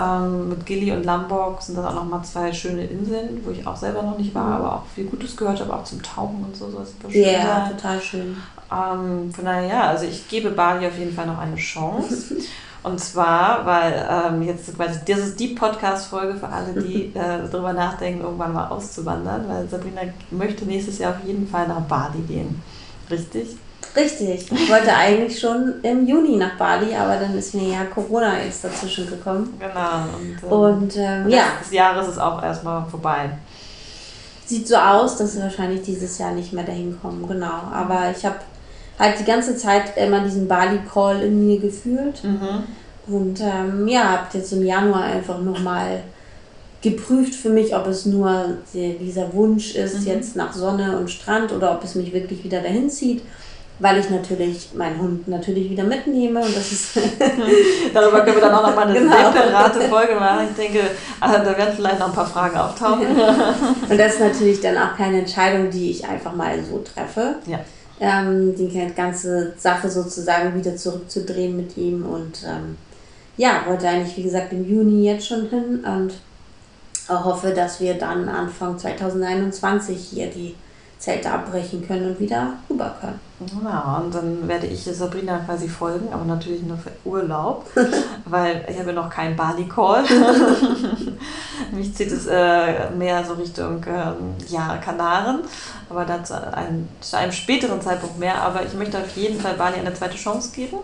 Ähm, 0.00 0.50
mit 0.50 0.64
Gili 0.64 0.92
und 0.92 1.04
Lombok 1.04 1.60
sind 1.60 1.76
das 1.76 1.86
auch 1.86 1.94
nochmal 1.94 2.22
zwei 2.22 2.52
schöne 2.52 2.84
Inseln, 2.84 3.40
wo 3.44 3.50
ich 3.50 3.66
auch 3.66 3.76
selber 3.76 4.02
noch 4.02 4.16
nicht 4.16 4.32
war, 4.34 4.44
Mhm. 4.46 4.52
aber 4.52 4.72
auch 4.76 4.82
viel 4.94 5.06
Gutes 5.06 5.36
gehört 5.36 5.58
habe, 5.60 5.74
auch 5.74 5.82
zum 5.84 6.00
Tauchen 6.02 6.44
und 6.44 6.54
so 6.56 6.66
schön 7.10 7.20
Ja, 7.24 7.66
sein. 7.66 7.76
total 7.76 8.00
schön. 8.00 8.36
Ähm, 8.70 9.32
von 9.32 9.44
daher, 9.44 9.66
ja, 9.66 9.82
also 9.88 10.04
ich 10.04 10.28
gebe 10.28 10.50
Bali 10.50 10.86
auf 10.86 10.96
jeden 10.98 11.12
Fall 11.14 11.26
noch 11.26 11.38
eine 11.38 11.56
Chance. 11.56 12.36
Und 12.88 12.98
zwar, 12.98 13.66
weil 13.66 14.08
ähm, 14.10 14.42
jetzt 14.42 14.74
quasi, 14.76 15.00
das 15.06 15.18
ist 15.18 15.40
die 15.40 15.48
Podcast-Folge 15.48 16.34
für 16.34 16.48
alle, 16.48 16.72
die 16.80 17.04
äh, 17.14 17.48
darüber 17.50 17.72
nachdenken, 17.72 18.22
irgendwann 18.22 18.52
mal 18.52 18.68
auszuwandern, 18.68 19.46
weil 19.48 19.68
Sabrina 19.68 20.00
möchte 20.30 20.64
nächstes 20.64 20.98
Jahr 20.98 21.12
auf 21.12 21.26
jeden 21.26 21.46
Fall 21.46 21.68
nach 21.68 21.80
Bali 21.82 22.20
gehen. 22.26 22.62
Richtig? 23.10 23.56
Richtig. 23.94 24.52
Ich 24.52 24.70
wollte 24.70 24.94
eigentlich 24.94 25.38
schon 25.38 25.74
im 25.82 26.06
Juni 26.06 26.36
nach 26.36 26.56
Bali, 26.56 26.94
aber 26.94 27.16
dann 27.16 27.36
ist 27.36 27.54
mir 27.54 27.72
ja 27.72 27.84
Corona 27.84 28.38
jetzt 28.42 28.64
dazwischen 28.64 29.08
gekommen. 29.08 29.58
Genau. 29.58 30.04
Und, 30.18 30.42
ähm, 30.42 30.50
Und 30.50 30.96
ähm, 30.96 31.28
ja, 31.28 31.44
des 31.60 31.72
Jahres 31.72 32.08
ist 32.08 32.18
auch 32.18 32.42
erstmal 32.42 32.84
vorbei. 32.86 33.30
sieht 34.46 34.68
so 34.68 34.76
aus, 34.76 35.16
dass 35.16 35.36
wir 35.36 35.44
wahrscheinlich 35.44 35.82
dieses 35.82 36.18
Jahr 36.18 36.32
nicht 36.32 36.52
mehr 36.52 36.64
dahin 36.64 36.98
kommen. 37.00 37.26
Genau. 37.26 37.62
Aber 37.72 38.10
ich 38.16 38.24
habe 38.24 38.36
halt 38.98 39.18
die 39.20 39.24
ganze 39.24 39.56
Zeit 39.56 39.96
immer 39.96 40.20
diesen 40.20 40.48
Bali-Call 40.48 41.22
in 41.22 41.46
mir 41.46 41.58
gefühlt. 41.60 42.22
Mhm. 42.24 42.64
Und 43.06 43.40
ähm, 43.40 43.88
ja, 43.88 44.04
habe 44.10 44.26
jetzt 44.34 44.52
im 44.52 44.64
Januar 44.64 45.04
einfach 45.04 45.38
nochmal 45.40 46.02
geprüft 46.82 47.34
für 47.34 47.48
mich, 47.50 47.74
ob 47.74 47.86
es 47.88 48.06
nur 48.06 48.44
die, 48.72 48.96
dieser 48.98 49.32
Wunsch 49.32 49.74
ist, 49.74 50.00
Mhm. 50.00 50.06
jetzt 50.06 50.36
nach 50.36 50.52
Sonne 50.52 50.96
und 50.98 51.10
Strand 51.10 51.52
oder 51.52 51.72
ob 51.72 51.82
es 51.84 51.94
mich 51.94 52.12
wirklich 52.12 52.44
wieder 52.44 52.60
dahin 52.60 52.88
zieht. 52.90 53.22
Weil 53.80 53.98
ich 54.00 54.10
natürlich 54.10 54.70
meinen 54.74 55.00
Hund 55.00 55.28
natürlich 55.28 55.70
wieder 55.70 55.84
mitnehme 55.84 56.40
und 56.40 56.56
das 56.56 56.72
ist 56.72 56.96
Darüber 57.94 58.22
können 58.22 58.34
wir 58.36 58.42
dann 58.42 58.54
auch 58.56 58.66
nochmal 58.66 58.88
eine 58.88 58.98
Genau. 58.98 59.12
separate 59.32 59.80
Folge 59.82 60.14
machen. 60.16 60.48
Ich 60.50 60.56
denke, 60.56 60.78
äh, 60.80 60.86
da 61.20 61.56
werden 61.56 61.74
vielleicht 61.76 62.00
noch 62.00 62.08
ein 62.08 62.12
paar 62.12 62.26
Fragen 62.26 62.56
auftauchen. 62.56 63.06
und 63.88 63.98
das 63.98 64.14
ist 64.14 64.20
natürlich 64.20 64.60
dann 64.60 64.76
auch 64.76 64.96
keine 64.96 65.20
Entscheidung, 65.20 65.70
die 65.70 65.92
ich 65.92 66.04
einfach 66.08 66.34
mal 66.34 66.58
so 66.68 66.78
treffe. 66.78 67.36
Ja. 67.46 67.60
Ähm, 68.00 68.54
die 68.54 68.92
ganze 68.94 69.54
Sache 69.58 69.90
sozusagen 69.90 70.54
wieder 70.54 70.76
zurückzudrehen 70.76 71.56
mit 71.56 71.76
ihm 71.76 72.06
und 72.06 72.44
ähm, 72.46 72.76
ja, 73.36 73.62
wollte 73.66 73.88
eigentlich 73.88 74.16
wie 74.16 74.22
gesagt 74.22 74.52
im 74.52 74.68
Juni 74.68 75.04
jetzt 75.04 75.26
schon 75.26 75.48
hin 75.48 75.84
und 75.84 76.12
hoffe, 77.08 77.52
dass 77.52 77.80
wir 77.80 77.94
dann 77.94 78.28
Anfang 78.28 78.78
2021 78.78 79.96
hier 79.98 80.26
die 80.28 80.54
Zelte 80.98 81.30
abbrechen 81.30 81.86
können 81.86 82.10
und 82.10 82.20
wieder 82.20 82.54
rüber 82.68 82.96
können. 83.00 83.20
Genau, 83.38 84.02
und 84.02 84.12
dann 84.12 84.48
werde 84.48 84.66
ich 84.66 84.82
Sabrina 84.82 85.38
quasi 85.38 85.68
folgen, 85.68 86.12
aber 86.12 86.24
natürlich 86.24 86.62
nur 86.62 86.76
für 86.76 86.90
Urlaub, 87.04 87.66
weil 88.24 88.64
ich 88.68 88.78
habe 88.78 88.88
ja 88.88 88.94
noch 88.94 89.08
keinen 89.08 89.36
Bali-Call. 89.36 90.04
Mich 91.72 91.94
zieht 91.94 92.12
es 92.12 92.26
äh, 92.26 92.90
mehr 92.90 93.24
so 93.24 93.34
Richtung 93.34 93.84
ähm, 93.86 94.34
ja, 94.48 94.76
Kanaren, 94.78 95.40
aber 95.90 96.04
dazu 96.04 96.34
ein, 96.34 96.88
zu 97.00 97.16
einem 97.16 97.32
späteren 97.32 97.80
Zeitpunkt 97.80 98.18
mehr. 98.18 98.40
Aber 98.42 98.64
ich 98.64 98.74
möchte 98.74 98.98
auf 98.98 99.16
jeden 99.16 99.40
Fall 99.40 99.54
Bali 99.54 99.78
eine 99.78 99.94
zweite 99.94 100.16
Chance 100.16 100.50
geben. 100.54 100.78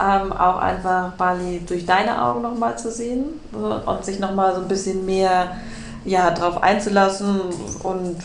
Ähm, 0.00 0.32
auch 0.32 0.58
einfach 0.58 1.12
Bali 1.12 1.62
durch 1.66 1.84
deine 1.84 2.22
Augen 2.22 2.42
nochmal 2.42 2.78
zu 2.78 2.90
sehen 2.90 3.40
und 3.52 4.04
sich 4.04 4.20
nochmal 4.20 4.54
so 4.54 4.60
ein 4.60 4.68
bisschen 4.68 5.04
mehr 5.04 5.56
ja, 6.04 6.30
darauf 6.30 6.62
einzulassen 6.62 7.40
und 7.82 8.18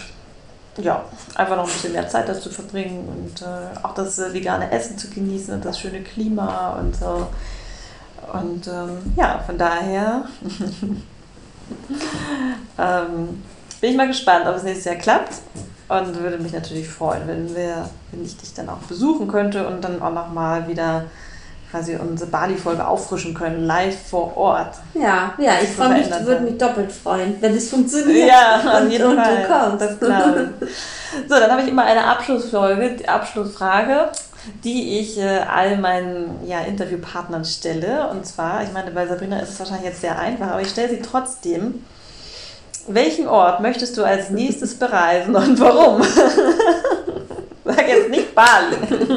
ja, 0.78 1.04
einfach 1.36 1.56
noch 1.56 1.66
ein 1.66 1.74
bisschen 1.74 1.94
mehr 1.94 2.08
Zeit 2.08 2.28
dazu 2.28 2.50
verbringen 2.50 3.08
und 3.08 3.42
äh, 3.42 3.78
auch 3.84 3.94
das 3.94 4.18
äh, 4.20 4.34
vegane 4.34 4.72
Essen 4.72 4.98
zu 4.98 5.10
genießen 5.10 5.54
und 5.54 5.66
das 5.66 5.80
schöne 5.80 6.02
Klima 6.02 6.78
und 6.80 6.96
so. 6.96 7.28
Und 8.32 8.68
ähm, 8.68 9.14
ja, 9.16 9.40
von 9.46 9.58
daher 9.58 10.26
ähm, 12.78 13.44
bin 13.82 13.92
ich 13.92 13.98
mal 13.98 14.08
gespannt, 14.08 14.46
ob 14.48 14.56
es 14.56 14.64
nächstes 14.64 14.86
Jahr 14.86 14.96
klappt. 14.96 15.34
Und 15.90 16.20
würde 16.20 16.38
mich 16.38 16.54
natürlich 16.54 16.88
freuen, 16.88 17.28
wenn, 17.28 17.56
wir, 17.56 17.90
wenn 18.12 18.24
ich 18.24 18.38
dich 18.38 18.54
dann 18.54 18.70
auch 18.70 18.78
besuchen 18.78 19.28
könnte 19.28 19.68
und 19.68 19.84
dann 19.84 20.02
auch 20.02 20.14
nochmal 20.14 20.68
wieder 20.68 21.06
quasi 21.74 21.96
unsere 21.96 22.30
Bali-Folge 22.30 22.88
auffrischen 22.88 23.34
können, 23.34 23.66
live 23.66 23.98
vor 24.08 24.38
Ort. 24.38 24.76
Ja, 24.94 25.34
ja, 25.40 25.54
ich 25.62 25.70
freue 25.70 25.90
mich, 25.90 26.08
würde 26.24 26.42
mich 26.42 26.58
doppelt 26.58 26.92
freuen, 26.92 27.36
wenn 27.42 27.56
es 27.56 27.70
funktioniert. 27.70 28.30
Ja, 28.30 28.62
auf 28.80 28.90
jeden 28.90 29.08
und, 29.08 29.18
Fall. 29.18 29.36
Und 29.36 29.42
du 29.42 29.48
kommst. 29.48 29.82
Das 29.82 30.00
glaube 30.00 30.50
ich. 30.62 30.68
So, 31.30 31.36
dann 31.36 31.52
habe 31.52 31.62
ich 31.62 31.68
immer 31.68 31.84
eine 31.84 32.06
Abschlussfolge, 32.06 32.96
die 32.96 33.08
Abschlussfrage, 33.08 34.10
die 34.64 35.00
ich 35.00 35.18
äh, 35.18 35.40
all 35.40 35.78
meinen 35.78 36.46
ja, 36.48 36.62
Interviewpartnern 36.62 37.46
stelle. 37.46 38.10
Und 38.10 38.26
zwar, 38.26 38.64
ich 38.64 38.72
meine, 38.72 38.92
bei 38.92 39.08
Sabrina 39.08 39.40
ist 39.40 39.50
es 39.50 39.60
wahrscheinlich 39.60 39.86
jetzt 39.86 40.02
sehr 40.02 40.20
einfach, 40.20 40.48
aber 40.48 40.62
ich 40.62 40.70
stelle 40.70 40.90
sie 40.90 41.02
trotzdem. 41.02 41.84
Welchen 42.88 43.28
Ort 43.28 43.62
möchtest 43.62 43.98
du 43.98 44.04
als 44.04 44.30
nächstes 44.30 44.76
bereisen 44.76 45.36
und 45.36 45.60
warum? 45.60 46.02
Sag 47.64 47.88
jetzt 47.88 48.10
nicht 48.10 48.36
Bali. 48.36 48.76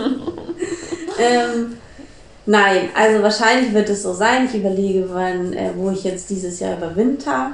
ähm, 1.18 1.77
nein, 2.47 2.91
also 2.95 3.22
wahrscheinlich 3.24 3.74
wird 3.74 3.89
es 3.89 4.05
so 4.05 4.12
sein. 4.12 4.47
Ich 4.47 4.55
überlege, 4.55 5.09
wann, 5.12 5.53
äh, 5.53 5.72
wo 5.74 5.91
ich 5.91 6.05
jetzt 6.05 6.31
dieses 6.31 6.61
Jahr 6.61 6.77
überwinter. 6.77 7.53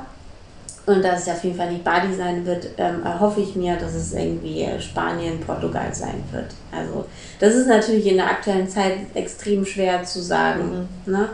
Und 0.84 1.04
dass 1.04 1.22
es 1.22 1.28
auf 1.28 1.44
jeden 1.44 1.56
Fall 1.56 1.70
nicht 1.70 1.84
Bali 1.84 2.12
sein 2.12 2.44
wird, 2.44 2.70
ähm, 2.76 3.04
erhoffe 3.04 3.40
ich 3.40 3.54
mir, 3.54 3.76
dass 3.76 3.94
es 3.94 4.12
irgendwie 4.12 4.62
äh, 4.62 4.80
Spanien, 4.80 5.38
Portugal 5.40 5.94
sein 5.94 6.24
wird. 6.32 6.46
Also 6.72 7.04
das 7.38 7.54
ist 7.54 7.68
natürlich 7.68 8.06
in 8.06 8.16
der 8.16 8.28
aktuellen 8.28 8.68
Zeit 8.68 8.98
extrem 9.14 9.64
schwer 9.64 10.02
zu 10.02 10.20
sagen. 10.20 10.88
Mhm. 11.06 11.12
Ne? 11.12 11.28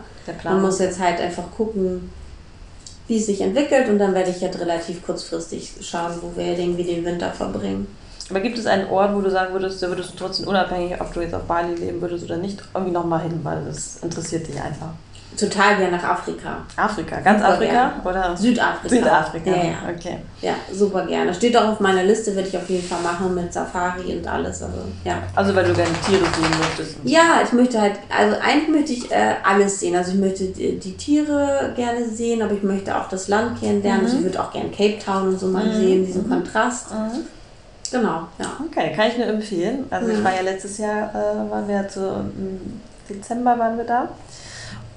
Man 0.45 0.61
muss 0.61 0.79
jetzt 0.79 1.01
halt 1.01 1.19
einfach 1.21 1.51
gucken, 1.57 2.11
wie 3.07 3.17
es 3.17 3.27
sich 3.27 3.41
entwickelt 3.41 3.89
und 3.89 3.99
dann 3.99 4.15
werde 4.15 4.31
ich 4.31 4.43
jetzt 4.43 4.61
relativ 4.61 5.05
kurzfristig 5.05 5.73
schauen, 5.81 6.13
wo 6.21 6.37
wir 6.37 6.59
irgendwie 6.59 6.85
den 6.85 7.05
Winter 7.07 7.33
verbringen. 7.33 7.87
Aber 8.29 8.41
gibt 8.41 8.59
es 8.59 8.67
einen 8.67 8.91
Ort, 8.91 9.15
wo 9.15 9.23
du 9.23 9.31
sagen 9.31 9.55
würdest, 9.55 9.83
da 9.83 9.89
würdest 9.89 10.13
du 10.13 10.19
trotzdem 10.19 10.49
unabhängig, 10.49 11.01
ob 11.01 11.15
du 11.15 11.23
jetzt 11.23 11.35
auf 11.35 11.45
Bali 11.45 11.75
leben 11.75 12.03
würdest 12.03 12.25
oder 12.25 12.37
nicht, 12.37 12.63
irgendwie 12.75 12.93
nochmal 12.93 13.23
hin, 13.23 13.41
weil 13.43 13.65
das 13.65 13.97
interessiert 14.03 14.47
dich 14.47 14.61
einfach? 14.61 14.91
Total 15.37 15.77
gerne 15.77 15.97
nach 15.97 16.03
Afrika. 16.03 16.65
Afrika, 16.77 17.21
ganz 17.21 17.41
super 17.41 17.53
Afrika 17.53 17.73
gerne. 17.73 18.03
oder? 18.05 18.37
Südafrika. 18.37 18.89
Südafrika, 18.89 19.51
ja, 19.51 19.65
ja. 19.65 19.77
okay. 19.95 20.19
Ja, 20.41 20.55
super 20.73 21.07
gerne. 21.07 21.33
Steht 21.33 21.57
auch 21.57 21.69
auf 21.69 21.81
meiner 21.81 22.03
Liste, 22.03 22.35
werde 22.35 22.49
ich 22.49 22.57
auf 22.57 22.69
jeden 22.69 22.87
Fall 22.89 23.01
machen 23.03 23.35
mit 23.35 23.53
Safari 23.53 24.17
und 24.17 24.27
alles. 24.27 24.63
Also, 24.63 24.79
ja. 25.05 25.23
Also, 25.37 25.55
weil 25.55 25.65
du 25.67 25.75
gerne 25.75 25.93
Tiere 26.05 26.25
sehen 26.25 26.59
möchtest? 26.59 26.97
Ja, 27.05 27.41
ich 27.45 27.53
möchte 27.53 27.81
halt, 27.81 27.95
also 28.17 28.37
eigentlich 28.41 28.69
möchte 28.69 28.93
ich 28.93 29.13
äh, 29.13 29.35
alles 29.45 29.79
sehen. 29.79 29.95
Also, 29.95 30.13
ich 30.13 30.19
möchte 30.19 30.45
die, 30.47 30.79
die, 30.79 30.97
Tiere 30.97 31.73
gerne 31.77 32.09
sehen, 32.09 32.43
aber 32.43 32.55
ich 32.55 32.63
möchte 32.65 32.97
auch 32.97 33.09
das 33.09 33.29
Land 33.29 33.61
kennenlernen. 33.61 34.01
Mhm. 34.01 34.07
Also, 34.07 34.19
ich 34.19 34.25
würde 34.25 34.43
auch 34.43 34.53
gerne 34.53 34.71
Cape 34.71 34.99
Town 34.99 35.29
und 35.29 35.39
so 35.39 35.47
mal 35.47 35.67
mhm. 35.67 35.75
sehen, 35.75 36.07
diesen 36.07 36.27
mhm. 36.27 36.31
Kontrast. 36.31 36.91
Mhm. 36.91 37.27
Genau, 37.93 38.29
ja. 38.39 38.57
Okay, 38.67 38.93
kann 38.95 39.09
ich 39.09 39.19
nur 39.19 39.27
empfehlen. 39.27 39.85
Also, 39.91 40.11
ich 40.11 40.25
war 40.25 40.35
ja 40.35 40.41
letztes 40.41 40.79
Jahr, 40.79 41.11
äh, 41.11 41.51
waren 41.51 41.69
wir 41.69 41.87
zu, 41.89 42.01
im 42.01 42.81
Dezember 43.09 43.59
waren 43.59 43.77
wir 43.77 43.85
da. 43.85 44.09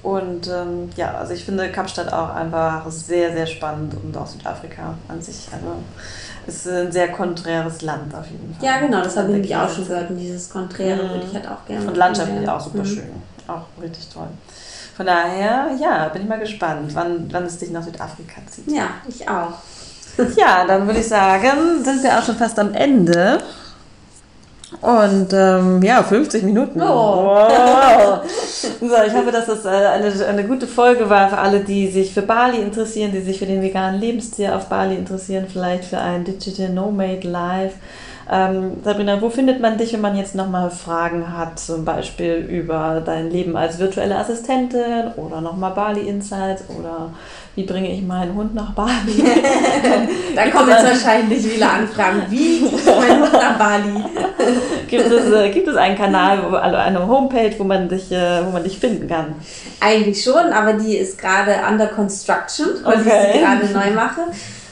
Und 0.02 0.48
ähm, 0.48 0.90
ja, 0.96 1.14
also 1.14 1.32
ich 1.32 1.44
finde 1.44 1.70
Kapstadt 1.70 2.12
auch 2.12 2.34
einfach 2.34 2.90
sehr, 2.90 3.32
sehr 3.32 3.46
spannend 3.46 3.94
und 3.94 4.16
auch 4.16 4.26
Südafrika 4.26 4.94
an 5.08 5.22
sich. 5.22 5.48
Also 5.52 5.76
es 6.46 6.66
ist 6.66 6.72
ein 6.72 6.90
sehr 6.90 7.12
konträres 7.12 7.82
Land 7.82 8.12
auf 8.14 8.26
jeden 8.26 8.54
Fall. 8.54 8.64
Ja, 8.64 8.80
genau, 8.80 9.02
das 9.02 9.16
habe 9.16 9.38
ich 9.38 9.54
auch 9.54 9.70
schon 9.70 9.86
gehört. 9.86 10.10
Und 10.10 10.18
dieses 10.18 10.50
Konträre 10.50 11.08
würde 11.08 11.24
ich 11.28 11.34
halt 11.34 11.46
auch 11.46 11.64
gerne. 11.66 11.86
Und 11.86 11.96
landschaftlich 11.96 12.48
auch 12.48 12.60
super 12.60 12.78
mhm. 12.78 12.86
schön. 12.86 13.10
Auch 13.46 13.62
richtig 13.80 14.08
toll. 14.08 14.28
Von 14.96 15.06
daher, 15.06 15.70
ja, 15.80 16.08
bin 16.08 16.22
ich 16.22 16.28
mal 16.28 16.38
gespannt, 16.40 16.90
wann, 16.94 17.28
wann 17.32 17.44
es 17.44 17.58
dich 17.58 17.70
nach 17.70 17.82
Südafrika 17.82 18.40
zieht. 18.50 18.70
Ja, 18.70 18.88
ich 19.08 19.28
auch. 19.28 19.52
Ja, 20.36 20.66
dann 20.66 20.86
würde 20.86 21.00
ich 21.00 21.08
sagen, 21.08 21.82
sind 21.82 22.02
wir 22.02 22.18
auch 22.18 22.22
schon 22.22 22.36
fast 22.36 22.58
am 22.58 22.74
Ende. 22.74 23.42
Und 24.80 25.28
ähm, 25.32 25.82
ja, 25.82 26.02
50 26.02 26.42
Minuten. 26.42 26.80
Oh. 26.80 26.84
Wow. 26.84 28.20
so, 28.80 28.86
ich 29.06 29.12
hoffe, 29.14 29.30
dass 29.30 29.46
das 29.46 29.64
äh, 29.64 29.68
eine, 29.68 30.12
eine 30.26 30.44
gute 30.44 30.66
Folge 30.66 31.08
war 31.08 31.28
für 31.28 31.38
alle, 31.38 31.60
die 31.60 31.88
sich 31.88 32.12
für 32.12 32.22
Bali 32.22 32.58
interessieren, 32.58 33.12
die 33.12 33.20
sich 33.20 33.38
für 33.38 33.46
den 33.46 33.62
veganen 33.62 34.00
Lebensstil 34.00 34.50
auf 34.50 34.66
Bali 34.66 34.96
interessieren, 34.96 35.46
vielleicht 35.52 35.84
für 35.84 35.98
ein 35.98 36.24
Digital 36.24 36.70
Nomade 36.70 37.28
Life. 37.28 37.74
Ähm, 38.30 38.78
Sabrina, 38.84 39.20
wo 39.20 39.30
findet 39.30 39.60
man 39.60 39.76
dich, 39.76 39.92
wenn 39.92 40.00
man 40.00 40.16
jetzt 40.16 40.34
nochmal 40.34 40.70
Fragen 40.70 41.36
hat, 41.36 41.58
zum 41.58 41.84
Beispiel 41.84 42.34
über 42.48 43.02
dein 43.04 43.30
Leben 43.30 43.56
als 43.56 43.78
virtuelle 43.78 44.16
Assistentin 44.16 45.12
oder 45.16 45.40
nochmal 45.40 45.72
Bali 45.72 46.08
Insights 46.08 46.64
oder 46.68 47.10
wie 47.56 47.64
bringe 47.64 47.92
ich 47.92 48.02
meinen 48.02 48.34
Hund 48.34 48.54
nach 48.54 48.72
Bali? 48.72 49.22
da 50.34 50.48
kommen 50.50 50.70
jetzt 50.70 50.84
wahrscheinlich 50.84 51.46
viele 51.46 51.68
Anfragen. 51.68 52.22
Wie 52.30 52.60
kriege 52.60 52.76
ich 52.76 52.86
meinen 52.86 53.22
Hund 53.22 53.32
nach 53.32 53.58
Bali? 53.58 54.04
gibt, 54.88 55.06
es, 55.06 55.32
äh, 55.32 55.50
gibt 55.50 55.68
es 55.68 55.76
einen 55.76 55.96
Kanal, 55.96 56.38
wo, 56.50 56.56
also 56.56 56.76
eine 56.76 57.06
Homepage, 57.06 57.52
wo 57.58 57.64
man, 57.64 57.88
dich, 57.88 58.10
äh, 58.10 58.44
wo 58.44 58.50
man 58.50 58.64
dich 58.64 58.78
finden 58.78 59.08
kann? 59.08 59.34
Eigentlich 59.80 60.22
schon, 60.22 60.52
aber 60.52 60.74
die 60.74 60.96
ist 60.96 61.18
gerade 61.18 61.56
under 61.68 61.86
construction, 61.86 62.68
weil 62.84 63.00
okay. 63.00 63.26
ich 63.26 63.32
sie 63.32 63.38
gerade 63.40 63.66
neu 63.66 63.94
mache. 63.94 64.20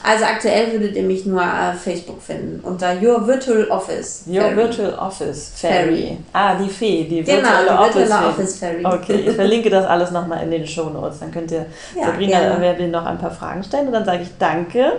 Also 0.03 0.25
aktuell 0.25 0.71
würdet 0.71 0.95
ihr 0.95 1.03
mich 1.03 1.25
nur 1.25 1.41
auf 1.41 1.81
Facebook 1.81 2.21
finden 2.21 2.59
unter 2.63 2.93
Your 3.01 3.25
Virtual 3.27 3.67
Office. 3.69 4.23
Your 4.27 4.41
Fairy. 4.41 4.55
Virtual 4.55 4.93
Office 4.95 5.51
Fairy. 5.55 5.95
Fairy. 5.95 6.17
Ah, 6.33 6.55
die 6.55 6.69
Fee, 6.69 7.03
die 7.03 7.23
genau, 7.23 7.41
virtuelle, 7.41 7.65
die 7.65 7.73
Office, 7.73 7.95
virtuelle 7.95 8.27
Office 8.27 8.59
Fairy. 8.59 8.85
Okay, 8.85 9.25
ich 9.27 9.35
verlinke 9.35 9.69
das 9.69 9.85
alles 9.85 10.11
nochmal 10.11 10.43
in 10.43 10.51
den 10.51 10.65
Show 10.65 10.89
Notes. 10.89 11.19
Dann 11.19 11.31
könnt 11.31 11.51
ihr 11.51 11.65
ja, 11.95 12.05
Sabrina 12.07 12.59
werde 12.59 12.87
noch 12.87 13.05
ein 13.05 13.17
paar 13.17 13.31
Fragen 13.31 13.63
stellen 13.63 13.87
und 13.87 13.93
dann 13.93 14.05
sage 14.05 14.23
ich 14.23 14.29
Danke 14.39 14.93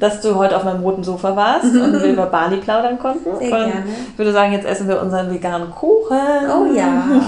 dass 0.00 0.20
du 0.20 0.34
heute 0.34 0.56
auf 0.56 0.64
meinem 0.64 0.82
roten 0.82 1.04
Sofa 1.04 1.36
warst 1.36 1.64
und 1.74 2.02
wir 2.02 2.12
über 2.12 2.26
Bali 2.26 2.56
plaudern 2.56 2.98
konnten. 2.98 3.24
Sehr 3.24 3.32
und 3.32 3.40
gerne. 3.40 3.84
Ich 4.12 4.18
würde 4.18 4.32
sagen, 4.32 4.52
jetzt 4.52 4.66
essen 4.66 4.88
wir 4.88 5.00
unseren 5.00 5.32
veganen 5.32 5.70
Kuchen. 5.70 6.18
Oh 6.50 6.74
ja. 6.74 7.04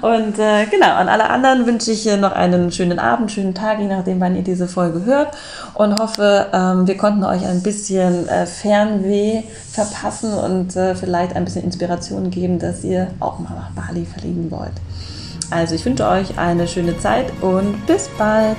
Und 0.00 0.38
äh, 0.38 0.66
genau, 0.66 0.94
an 0.94 1.08
alle 1.08 1.28
anderen 1.30 1.66
wünsche 1.66 1.90
ich 1.92 2.04
noch 2.16 2.32
einen 2.32 2.72
schönen 2.72 2.98
Abend, 2.98 3.32
schönen 3.32 3.54
Tag, 3.54 3.78
je 3.80 3.86
nachdem, 3.86 4.20
wann 4.20 4.36
ihr 4.36 4.42
diese 4.42 4.68
Folge 4.68 5.04
hört. 5.04 5.36
Und 5.74 5.98
hoffe, 5.98 6.46
ähm, 6.52 6.86
wir 6.86 6.96
konnten 6.96 7.24
euch 7.24 7.44
ein 7.46 7.62
bisschen 7.62 8.28
äh, 8.28 8.46
Fernweh 8.46 9.42
verpassen 9.70 10.32
und 10.32 10.76
äh, 10.76 10.94
vielleicht 10.94 11.36
ein 11.36 11.44
bisschen 11.44 11.64
Inspiration 11.64 12.30
geben, 12.30 12.58
dass 12.58 12.84
ihr 12.84 13.08
auch 13.20 13.38
mal 13.38 13.54
nach 13.54 13.70
Bali 13.70 14.04
verlegen 14.04 14.50
wollt. 14.50 14.72
Also 15.50 15.74
ich 15.74 15.84
wünsche 15.84 16.06
euch 16.08 16.38
eine 16.38 16.66
schöne 16.66 16.98
Zeit 16.98 17.32
und 17.40 17.86
bis 17.86 18.08
bald. 18.18 18.58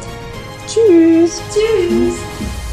Tschüss. 0.67 1.41
Tschüss. 1.51 2.66